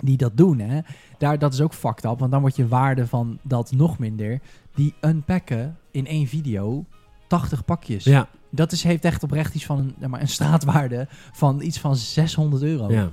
[0.00, 0.80] die dat doen, hè,
[1.18, 4.40] daar, dat is ook fucked up, want dan wordt je waarde van dat nog minder.
[4.74, 6.84] Die unpacken in één video
[7.26, 8.04] 80 pakjes.
[8.04, 11.96] Ja, Dat is, heeft echt oprecht iets van een, maar een straatwaarde van iets van
[11.96, 12.92] 600 euro.
[12.92, 13.10] ja.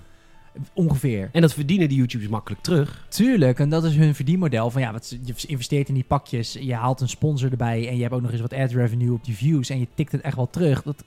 [0.73, 1.29] Ongeveer.
[1.31, 3.05] En dat verdienen die YouTubers makkelijk terug.
[3.09, 4.69] Tuurlijk, en dat is hun verdienmodel.
[4.69, 8.01] Van ja, wat, je investeert in die pakjes, je haalt een sponsor erbij en je
[8.01, 10.35] hebt ook nog eens wat ad revenue op die views en je tikt het echt
[10.35, 10.83] wel terug.
[10.83, 11.03] Dat,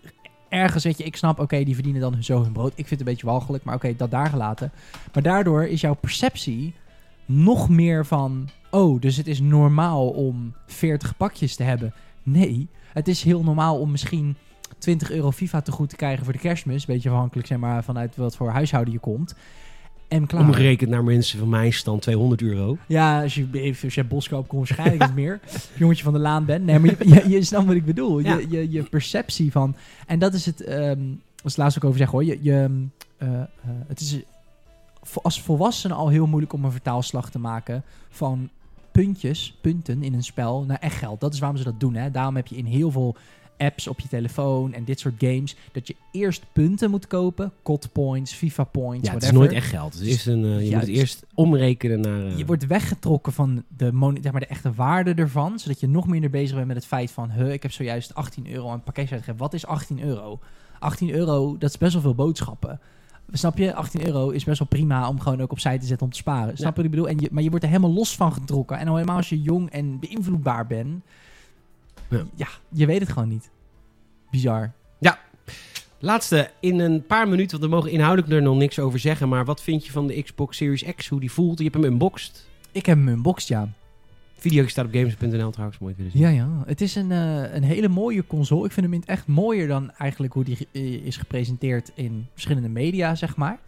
[0.49, 2.71] ergens weet je, ik snap, oké, die verdienen dan zo hun brood.
[2.71, 4.73] Ik vind het een beetje walgelijk, maar oké, dat daar gelaten.
[5.13, 6.75] Maar daardoor is jouw perceptie
[7.27, 11.95] nog meer van, oh, dus het is normaal om 40 pakjes te hebben.
[12.23, 14.37] Nee, het is heel normaal om misschien
[14.79, 16.87] 20 euro FIFA te goed te krijgen voor de kerstmis.
[16.87, 19.35] Beetje afhankelijk zeg maar, vanuit wat voor huishouden je komt.
[20.09, 20.43] En klaar.
[20.43, 22.79] Omgerekend naar mensen van mijn stand 200 euro.
[22.87, 25.41] Ja, als je, als je Boskoop komt, waarschijnlijk iets meer.
[25.79, 26.65] Jongetje van de laan bent.
[26.65, 28.19] Nee, maar je, je, je snapt wat ik bedoel.
[28.19, 28.37] Ja.
[28.37, 29.77] Je, je, je perceptie van...
[30.07, 30.61] En dat is het...
[30.65, 31.01] ehm
[31.45, 32.27] als laatst ook over zeggen hoor.
[32.27, 32.73] Je, je, ehm,
[33.17, 33.47] eh, eh,
[33.87, 34.19] het is
[35.23, 38.51] als volwassene al heel moeilijk om een vertaalslag te maken van
[38.99, 41.21] puntjes, punten in een spel naar echt geld.
[41.21, 41.95] Dat is waarom ze dat doen.
[41.95, 42.11] Hè?
[42.11, 43.17] Daarom heb je in heel veel
[43.59, 47.53] apps op je telefoon en dit soort games dat je eerst punten moet kopen.
[47.63, 49.35] COD points, FIFA points, Ja, het is whatever.
[49.35, 49.95] nooit echt geld.
[49.95, 52.27] Het is een, eh, je Ja, moet het eerst omrekenen naar...
[52.27, 53.91] eh, Je wordt weggetrokken van de,
[54.23, 55.59] zeg maar, de echte waarde ervan.
[55.59, 57.31] Zodat je nog minder bezig bent met het feit van...
[57.31, 59.45] Huh, ik heb zojuist 18 euro aan een pakketje uitgegeven.
[59.45, 60.39] Wat is 18 euro?
[60.79, 62.81] 18 euro, dat is best wel veel boodschappen.
[63.33, 63.75] Snap je?
[63.75, 66.57] 18 euro is best wel prima om gewoon ook opzij te zetten om te sparen.
[66.57, 67.09] Snap je wat ik bedoel?
[67.09, 68.79] En je, maar je wordt er helemaal los van getrokken.
[68.79, 71.05] En al helemaal als je jong en beïnvloedbaar bent...
[72.09, 72.25] Ja.
[72.35, 73.51] Ja, je weet het gewoon niet.
[74.31, 74.73] Bizar.
[76.05, 79.29] Laatste, in een paar minuten, want we mogen inhoudelijk er nog niks over zeggen.
[79.29, 81.09] Maar wat vind je van de Xbox Series X?
[81.09, 81.59] Hoe die voelt?
[81.59, 82.47] Je hebt hem unboxed.
[82.73, 83.69] Ik heb hem unboxed, ja.
[84.45, 86.21] Video staat op games.nl trouwens, mooi willen zien.
[86.21, 86.49] Ja, ja.
[86.67, 88.65] Het is een, eh, een hele mooie console.
[88.65, 93.15] Ik vind hem echt mooier dan eigenlijk hoe die eh, is gepresenteerd in verschillende media,
[93.15, 93.59] zeg maar.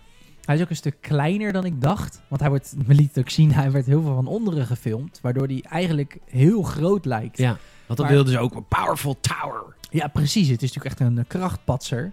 [0.45, 2.23] Hij is ook een stuk kleiner dan ik dacht.
[2.29, 5.19] Want hij wordt, me liet het ook zien, hij werd heel veel van onderen gefilmd.
[5.23, 7.39] Waardoor hij eigenlijk heel groot lijkt.
[7.39, 8.55] Ja, want dat wilden ze ook.
[8.55, 9.63] Een powerful tower.
[9.91, 10.49] Ja, precies.
[10.49, 12.13] Het is natuurlijk echt een eh, krachtpatser.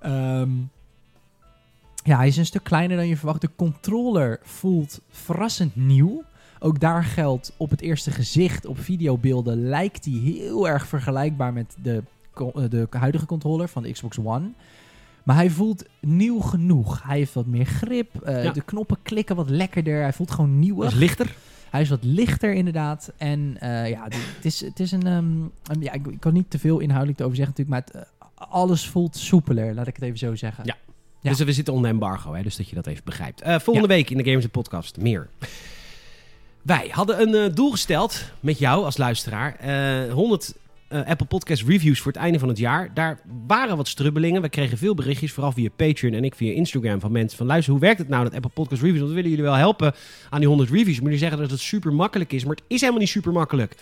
[0.00, 0.50] Ehm,
[2.04, 3.40] ja, hij is een stuk kleiner dan je verwacht.
[3.40, 6.24] De controller voelt verrassend nieuw.
[6.58, 11.76] Ook daar geldt op het eerste gezicht, op videobeelden, lijkt hij heel erg vergelijkbaar met
[11.82, 12.02] de,
[12.34, 14.48] eh, de huidige controller van de Xbox One.
[15.24, 17.02] Maar hij voelt nieuw genoeg.
[17.02, 18.22] Hij heeft wat meer grip.
[18.22, 18.52] eh, Ja.
[18.52, 20.00] De knoppen klikken wat lekkerder.
[20.02, 20.76] Hij voelt gewoon nieuw.
[20.80, 21.34] Dat is lichter.
[21.70, 23.12] Hij is wat lichter inderdaad.
[23.16, 25.06] En eh, ja, het is, het is een...
[25.06, 28.88] ehm, ja, ik, ik kan niet te veel inhoudelijk over zeggen natuurlijk, maar het, alles
[28.88, 30.64] voelt soepeler, laat ik het even zo zeggen.
[30.64, 30.76] Ja.
[31.20, 31.30] Ja.
[31.30, 33.42] Dus we zitten onder embargo, hè, dus dat je dat even begrijpt.
[33.62, 35.28] Volgende week in de Games Podcast meer.
[36.66, 39.56] Wij hadden een eh, doel gesteld met jou als luisteraar.
[39.56, 40.54] Eh 100
[40.88, 42.90] eh, Apple Podcast reviews voor het einde van het jaar.
[42.94, 44.42] Daar waren wat strubbelingen.
[44.42, 47.72] We kregen veel berichtjes, vooral via Patreon en ik via Instagram van mensen van luister,
[47.72, 48.98] hoe werkt het nou dat Apple Podcast reviews?
[48.98, 49.94] Want we willen jullie wel helpen
[50.30, 50.94] aan die 100 reviews.
[50.94, 53.74] Maar jullie zeggen dat het super makkelijk is, maar het is helemaal niet super makkelijk.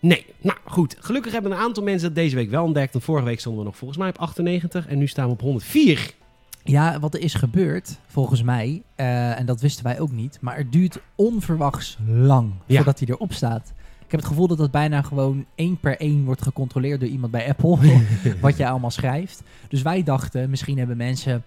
[0.00, 0.96] Nee, nou goed.
[0.98, 2.92] Gelukkig hebben een aantal mensen dat deze week wel ontdekt.
[2.92, 5.40] Want vorige week stonden we nog volgens mij op 98 en nu staan we op
[5.40, 6.14] 104.
[6.64, 10.56] Ja, wat er is gebeurd, volgens mij, eh, en dat wisten wij ook niet, maar
[10.56, 12.76] het duurt onverwachts lang Ja.
[12.76, 13.72] voordat hij erop staat.
[14.04, 17.32] Ik heb het gevoel dat dat bijna gewoon één per één wordt gecontroleerd door iemand
[17.32, 17.78] bij Apple,
[18.40, 19.42] wat jij allemaal schrijft.
[19.68, 21.44] Dus wij dachten, misschien hebben mensen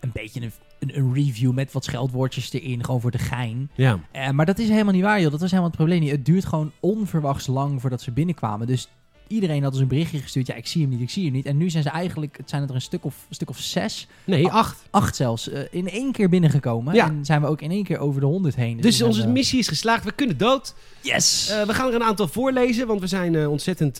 [0.00, 3.70] een beetje een, een, een review met wat scheldwoordjes erin, gewoon voor de gein.
[3.74, 3.98] Ja.
[4.10, 5.30] Eh, maar dat is helemaal niet waar, joh.
[5.30, 6.10] Dat was helemaal het probleem niet.
[6.10, 8.66] Het duurt gewoon onverwachts lang voordat ze binnenkwamen.
[8.66, 8.88] Dus
[9.28, 10.46] iedereen had dus een berichtje gestuurd.
[10.46, 11.46] Ja, ik zie hem niet, ik zie hem niet.
[11.46, 14.06] En nu zijn ze eigenlijk, het zijn er een stuk of, een stuk of zes,
[14.24, 14.82] Nee, 8.
[14.90, 16.94] acht zelfs, eh, in één keer binnengekomen.
[16.94, 17.06] Ja.
[17.06, 18.76] En zijn we ook in één keer over de honderd heen.
[18.80, 20.04] Dus we onze missie is geslaagd.
[20.04, 20.74] We kunnen dood.
[21.00, 21.48] Yes!
[21.50, 23.96] Eh, we gaan er een aantal voorlezen, want we zijn eh, ontzettend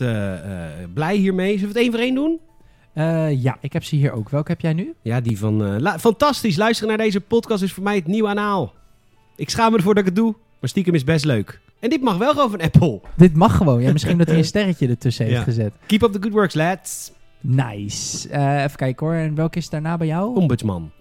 [0.93, 1.57] blij hiermee.
[1.57, 2.39] Zullen we het één voor één doen?
[3.41, 4.29] Ja, ik heb ze hier ook.
[4.29, 4.93] Welke heb jij nu?
[5.01, 5.79] Ja, die van...
[5.81, 6.55] la- fantastisch.
[6.55, 8.73] Luisteren naar deze podcast is voor mij het nieuwe anaal.
[9.35, 11.59] Ik schaam me ervoor dat ik het doe, maar stiekem is best leuk.
[11.79, 13.01] En dit mag wel gewoon van Apple.
[13.15, 13.81] Dit mag gewoon.
[13.81, 15.43] Ja, misschien dat hij een sterretje ertussen heeft Ja.
[15.43, 15.73] gezet.
[15.85, 17.11] Keep up the good works, lads.
[17.41, 18.29] Nice.
[18.29, 19.15] Eh, even kijken hoor.
[19.15, 20.35] En welke is daarna bij jou?
[20.35, 20.91] Ombudsman.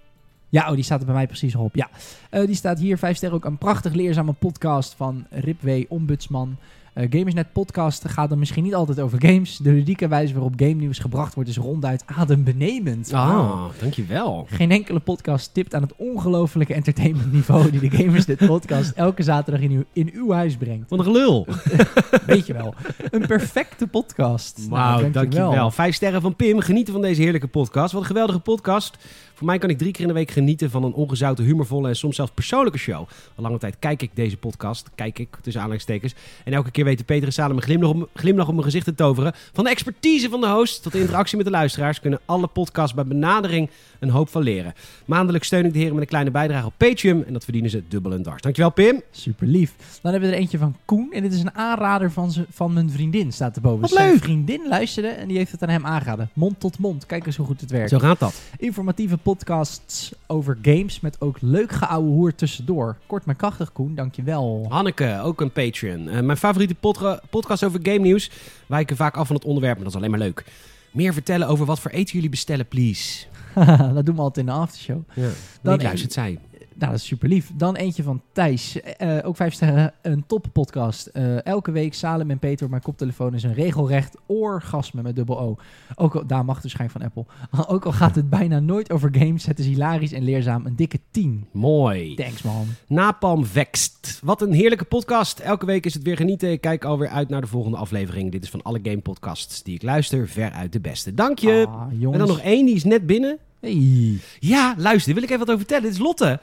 [0.49, 1.75] Ja, oh, die staat er bij mij precies op.
[1.75, 1.89] Ja,
[2.31, 2.99] Eh, die staat hier.
[2.99, 6.57] Vijf sterren ook een prachtig leerzame podcast van Ripway Ombudsman.
[6.95, 9.57] Eh, Gamersnet podcast gaat dan misschien niet altijd over games.
[9.57, 13.13] De ludieke wijze waarop game nieuws gebracht wordt is ronduit adembenemend.
[13.13, 14.47] Ah, dankjewel.
[14.51, 19.71] Geen enkele podcast tipt aan het ongelofelijke entertainmentniveau die de Gamersnet podcast elke zaterdag in
[19.71, 20.91] uw, in uw huis brengt.
[20.91, 21.47] Wat een gelul.
[22.27, 22.75] Weet je wel.
[23.11, 24.69] Een perfecte podcast.
[24.69, 25.71] Wauw, Nou, dankjewel.
[25.71, 26.61] Vijf sterren van Pim.
[26.61, 27.93] Genieten van deze heerlijke podcast.
[27.93, 28.97] Wat een geweldige podcast.
[29.39, 31.97] Voor mij kan ik drie keer in de week genieten van een ongezouten, humorvolle en
[31.97, 33.09] soms zelfs persoonlijke show.
[33.35, 34.91] Al lange tijd kijk ik deze podcast.
[34.95, 36.15] Kijk ik, tussen aanleidingstekens.
[36.45, 38.95] En elke keer weten Peter en Salem een glimlach op, glimlach op mijn gezicht te
[38.95, 39.33] toveren.
[39.53, 42.01] Van de expertise van de host tot de interactie met de luisteraars...
[42.01, 44.75] kunnen alle podcasts bij benadering een hoop van leren.
[45.05, 47.25] Maandelijks steun ik de heren met een kleine bijdrage op Patreon.
[47.25, 48.43] En dat verdienen ze dubbel en dwars.
[48.43, 49.03] Dankjewel Pim.
[49.11, 49.75] Super lief.
[50.03, 51.13] Dan hebben we er eentje van Koen.
[51.13, 53.81] En dit is een aanrader van, ze, van mijn vriendin, staat erboven.
[53.81, 54.23] Wat Zijn leuk.
[54.23, 56.31] vriendin luisterde en die heeft het aan hem aangeraden.
[56.33, 57.07] Mond tot mond.
[57.07, 57.91] Kijk eens hoe goed het werkt.
[57.91, 58.41] Zo gaat dat.
[58.59, 62.97] Informatieve podcasts over games met ook leuk geouwe hoer tussendoor.
[63.07, 63.95] Kort maar krachtig, Koen.
[63.95, 64.67] Dankjewel.
[64.69, 66.09] Hanneke, ook een Patreon.
[66.09, 68.31] Eh, mijn favoriete podca- podcast over game nieuws.
[68.67, 70.45] Wijken vaak af van het onderwerp, maar dat is alleen maar leuk.
[70.91, 73.25] Meer vertellen over wat voor eten jullie bestellen, please.
[73.95, 75.01] dat doen we altijd in de aftershow.
[75.15, 75.23] Ja.
[75.23, 76.39] Dan Dan luistert zij.
[76.79, 77.51] Nou, dat is super lief.
[77.55, 78.81] Dan eentje van Thijs.
[78.81, 79.93] Eh, ook vijf sterren.
[80.03, 81.07] Een top podcast.
[81.07, 85.57] Eh, elke week Salem en Peter mijn koptelefoon is een regelrecht orgasme met dubbel O.
[85.95, 87.25] Ook al, daar mag schijn van Apple.
[87.75, 89.47] ook al gaat het bijna nooit over games.
[89.47, 90.67] Het is hilarisch en leerzaam.
[90.67, 91.47] Een dikke 10.
[91.53, 92.15] Mooi.
[92.15, 92.67] Thanks man.
[92.87, 94.21] Napalm Vext.
[94.25, 95.39] Wat een heerlijke podcast.
[95.39, 96.51] Elke week is het weer genieten.
[96.51, 98.33] Ik kijk alweer uit naar de volgende aflevering.
[98.33, 101.15] Dit is van alle game podcasts die ik luister veruit de beste.
[101.15, 101.67] Dank je.
[101.69, 103.39] Ah, en dan nog één, die is net binnen.
[103.61, 104.19] Hey.
[104.39, 105.83] Ja, luister, wil ik even wat over vertellen.
[105.83, 106.41] Dit is Lotte.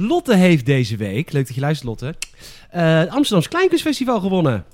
[0.00, 2.14] Lotte heeft deze week, leuk dat je luistert Lotte,
[2.70, 4.64] eh het Amsterdamse Kleinkunstfestival gewonnen.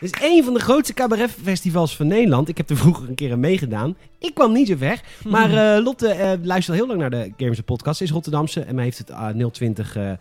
[0.00, 2.48] Het is een van de grootste cabaretfestivals van Nederland.
[2.48, 3.96] Ik heb er vroeger een keer aan meegedaan.
[4.18, 5.00] Ik kwam niet zo ver.
[5.24, 7.96] Maar eh, Lotte eh, luistert al heel lang naar de Gamers Podcast.
[7.98, 10.12] Ze is Rotterdamse en mij heeft het ah, 020 eh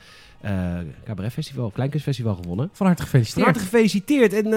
[0.42, 2.70] eh, cabaretfestival, Kleinkunstfestival gewonnen.
[2.74, 3.46] Van harte Van gefeliciteerd.
[3.46, 4.34] harte gefeliciteerd.
[4.34, 4.50] En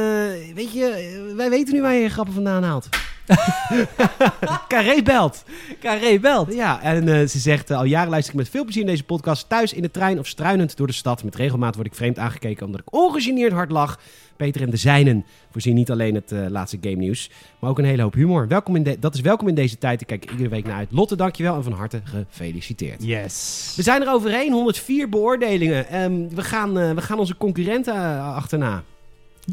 [0.55, 2.89] weet je, wij weten nu waar je je grappen vandaan haalt.
[4.69, 5.45] Carré belt.
[5.81, 6.55] Carré belt.
[6.55, 9.05] Ja, en eh, ze zegt eh, al jaren luister ik met veel plezier in deze
[9.05, 9.49] podcast.
[9.49, 11.25] Thuis in de trein of struinend door de stad.
[11.25, 13.99] Met regelmaat word ik vreemd aangekeken omdat ik ongegeneerd hard lach.
[14.37, 17.85] Peter en de zijnen voorzien niet alleen het eh, laatste game nieuws, maar ook een
[17.85, 18.49] hele hoop humor.
[18.49, 20.01] Welkom in de, dat is welkom in deze tijd.
[20.01, 20.93] Ik kijk iedere week naar uit.
[20.93, 23.05] Lotte, dankjewel en van harte gefeliciteerd.
[23.05, 23.73] Yes.
[23.77, 25.89] We zijn er overheen, 104 beoordelingen.
[25.89, 28.83] Ehm, we, gaan, we gaan onze concurrenten achterna.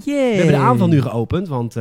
[0.04, 0.30] Yay.
[0.30, 1.76] We hebben de aanval nu geopend, want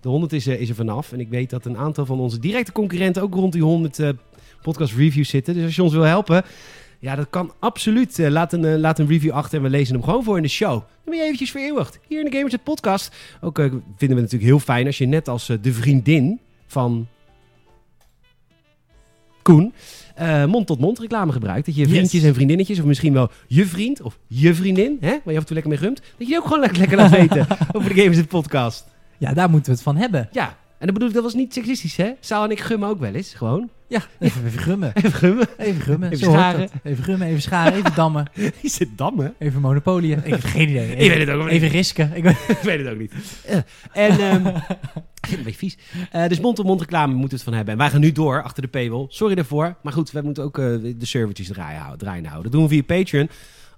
[0.00, 1.12] de 100 is, er- is er vanaf.
[1.12, 4.08] En ik weet dat een aantal van onze directe concurrenten ook rond die 100 eh,
[4.62, 5.54] podcast reviews zitten.
[5.54, 6.42] Dus als je ons wil helpen,
[6.98, 8.18] ja, dat kan absoluut.
[8.18, 10.42] Eh, laat, een, eh, laat een review achter en we lezen hem gewoon voor in
[10.42, 10.70] de show.
[10.70, 11.98] Dan ben je eventjes vereeuwigd.
[12.08, 13.14] Hier in de Gamers Podcast.
[13.40, 13.64] Ook eh,
[13.96, 17.06] vinden we natuurlijk heel fijn als je net als eh, de vriendin van
[19.42, 19.72] Koen
[20.14, 21.66] eh, mond-tot-mond reclame gebruikt.
[21.66, 21.90] Dat je Yes.
[21.90, 25.36] vriendjes en vriendinnetjes, of misschien wel je vriend of je vriendin, hè, waar je af
[25.40, 27.94] en toe lekker mee gumt, dat je die ook gewoon lekker, lekker laat weten over
[27.94, 28.86] de Gamers Podcast.
[29.20, 30.28] Ja, daar moeten we het van hebben.
[30.32, 30.46] Ja,
[30.78, 32.10] en dat bedoel ik, dat was niet seksistisch, hè?
[32.20, 33.68] Saal en ik gummen ook wel eens, gewoon.
[33.88, 34.92] Ja, even, even grummen.
[34.94, 35.46] Even gummen.
[35.58, 36.10] Even grummen.
[36.12, 36.68] Even scharen.
[36.82, 38.26] Even grummen, even scharen, even dammen.
[38.62, 39.34] Is het dammen?
[39.38, 40.18] Even monopolieën.
[40.24, 40.90] Ik heb geen idee.
[40.96, 41.50] Ik weet het ook niet.
[41.52, 42.10] Even risken.
[42.14, 43.12] Ik weet- Ik weet het ook niet.
[43.46, 43.56] Eh,
[43.92, 45.78] en, het een beetje vies.
[46.10, 47.72] Eh, dus mond-tot-mond reclame moeten we het van hebben.
[47.72, 49.06] En wij gaan nu door achter de paywall.
[49.08, 49.76] Sorry daarvoor.
[49.82, 50.64] Maar goed, we moeten ook eh,
[50.96, 52.50] de servertjes draaien houden, draaiende houden.
[52.50, 53.28] Dat doen we via Patreon.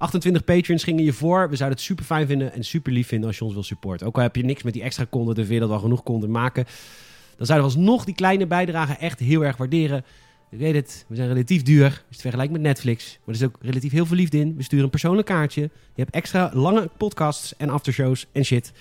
[0.02, 1.50] 28 Patreons gingen je voor.
[1.50, 4.06] We zouden het super fijn vinden en super lief vinden als je ons wil supporten.
[4.06, 6.02] Ook al heb je niks met die extra content en vind dat we al genoeg
[6.02, 6.64] content maken.
[7.36, 10.04] Dan zouden we alsnog die kleine bijdrage echt heel erg waarderen.
[10.50, 11.84] Ik weet het, we zijn relatief duur.
[11.84, 13.18] Als je het vergelijkt met Netflix.
[13.24, 14.56] Maar er is ook relatief heel veel liefde in.
[14.56, 15.60] We sturen een persoonlijk kaartje.
[15.60, 18.72] Je hebt extra lange podcasts en aftershows en shit.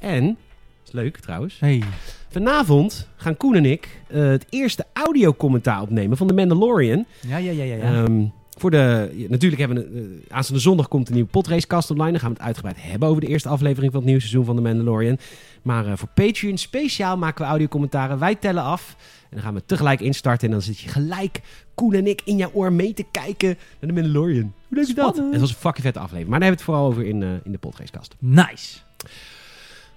[0.00, 1.60] En, dat is leuk trouwens.
[1.60, 1.82] Hey.
[2.28, 7.06] Vanavond gaan Koen en ik eh, het eerste audiocommentaar opnemen van The Mandalorian.
[7.26, 7.74] Ja, ja, ja, ja.
[7.74, 8.04] ja.
[8.04, 8.24] Ehm,
[8.56, 12.10] voor de, natuurlijk hebben we, uh, aanstaande zondag komt een nieuwe podracecast online.
[12.10, 14.56] Dan gaan we het uitgebreid hebben over de eerste aflevering van het nieuwe seizoen van
[14.56, 15.18] The Mandalorian.
[15.62, 18.18] Maar eh, voor Patreon speciaal maken we audiocommentaren.
[18.18, 20.46] Wij tellen af en dan gaan we tegelijk instarten.
[20.46, 21.40] En dan zit je gelijk,
[21.74, 23.48] Koen en ik, in jouw oor mee te kijken
[23.80, 24.52] naar The Mandalorian.
[24.68, 25.16] Hoe leuk is dat?
[25.16, 26.28] Het was een fucking vette aflevering.
[26.28, 28.14] Maar daar hebben we het vooral over in, eh, in de podracecast.
[28.18, 28.78] Nice.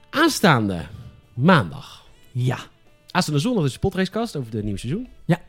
[0.09, 0.85] Aanstaande
[1.33, 2.05] maandag.
[2.31, 2.57] Ja.
[3.11, 5.07] Aanstaande zondag is de podracecast over het nieuwe seizoen.
[5.25, 5.39] Ja.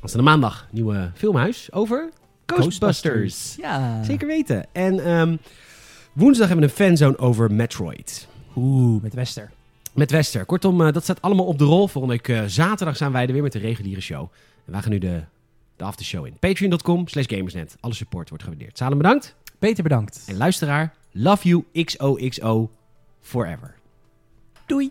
[0.00, 2.10] Aanstaande maandag nieuwe filmhuis over
[2.54, 3.56] Ghostbusters.
[3.56, 4.02] Ja.
[4.04, 4.66] Zeker weten.
[4.72, 5.36] En ehm,
[6.12, 8.28] woensdag hebben we een fanzone over Metroid.
[8.56, 9.50] Oeh, met Wester.
[9.94, 10.44] Met Wester.
[10.44, 11.88] Kortom, eh, dat staat allemaal op de rol.
[11.88, 14.20] Volgende week eh, zaterdag zijn wij er weer met de reguliere show.
[14.64, 15.22] En wij gaan nu de,
[15.76, 16.36] de aftershow in.
[16.38, 17.76] Patreon.com slash gamersnet.
[17.80, 18.78] Alle support wordt gewaardeerd.
[18.78, 19.34] Salem bedankt.
[19.58, 20.24] Peter, bedankt.
[20.26, 22.70] En luisteraar, love you XOXO
[23.20, 23.74] forever.
[24.66, 24.90] Doei.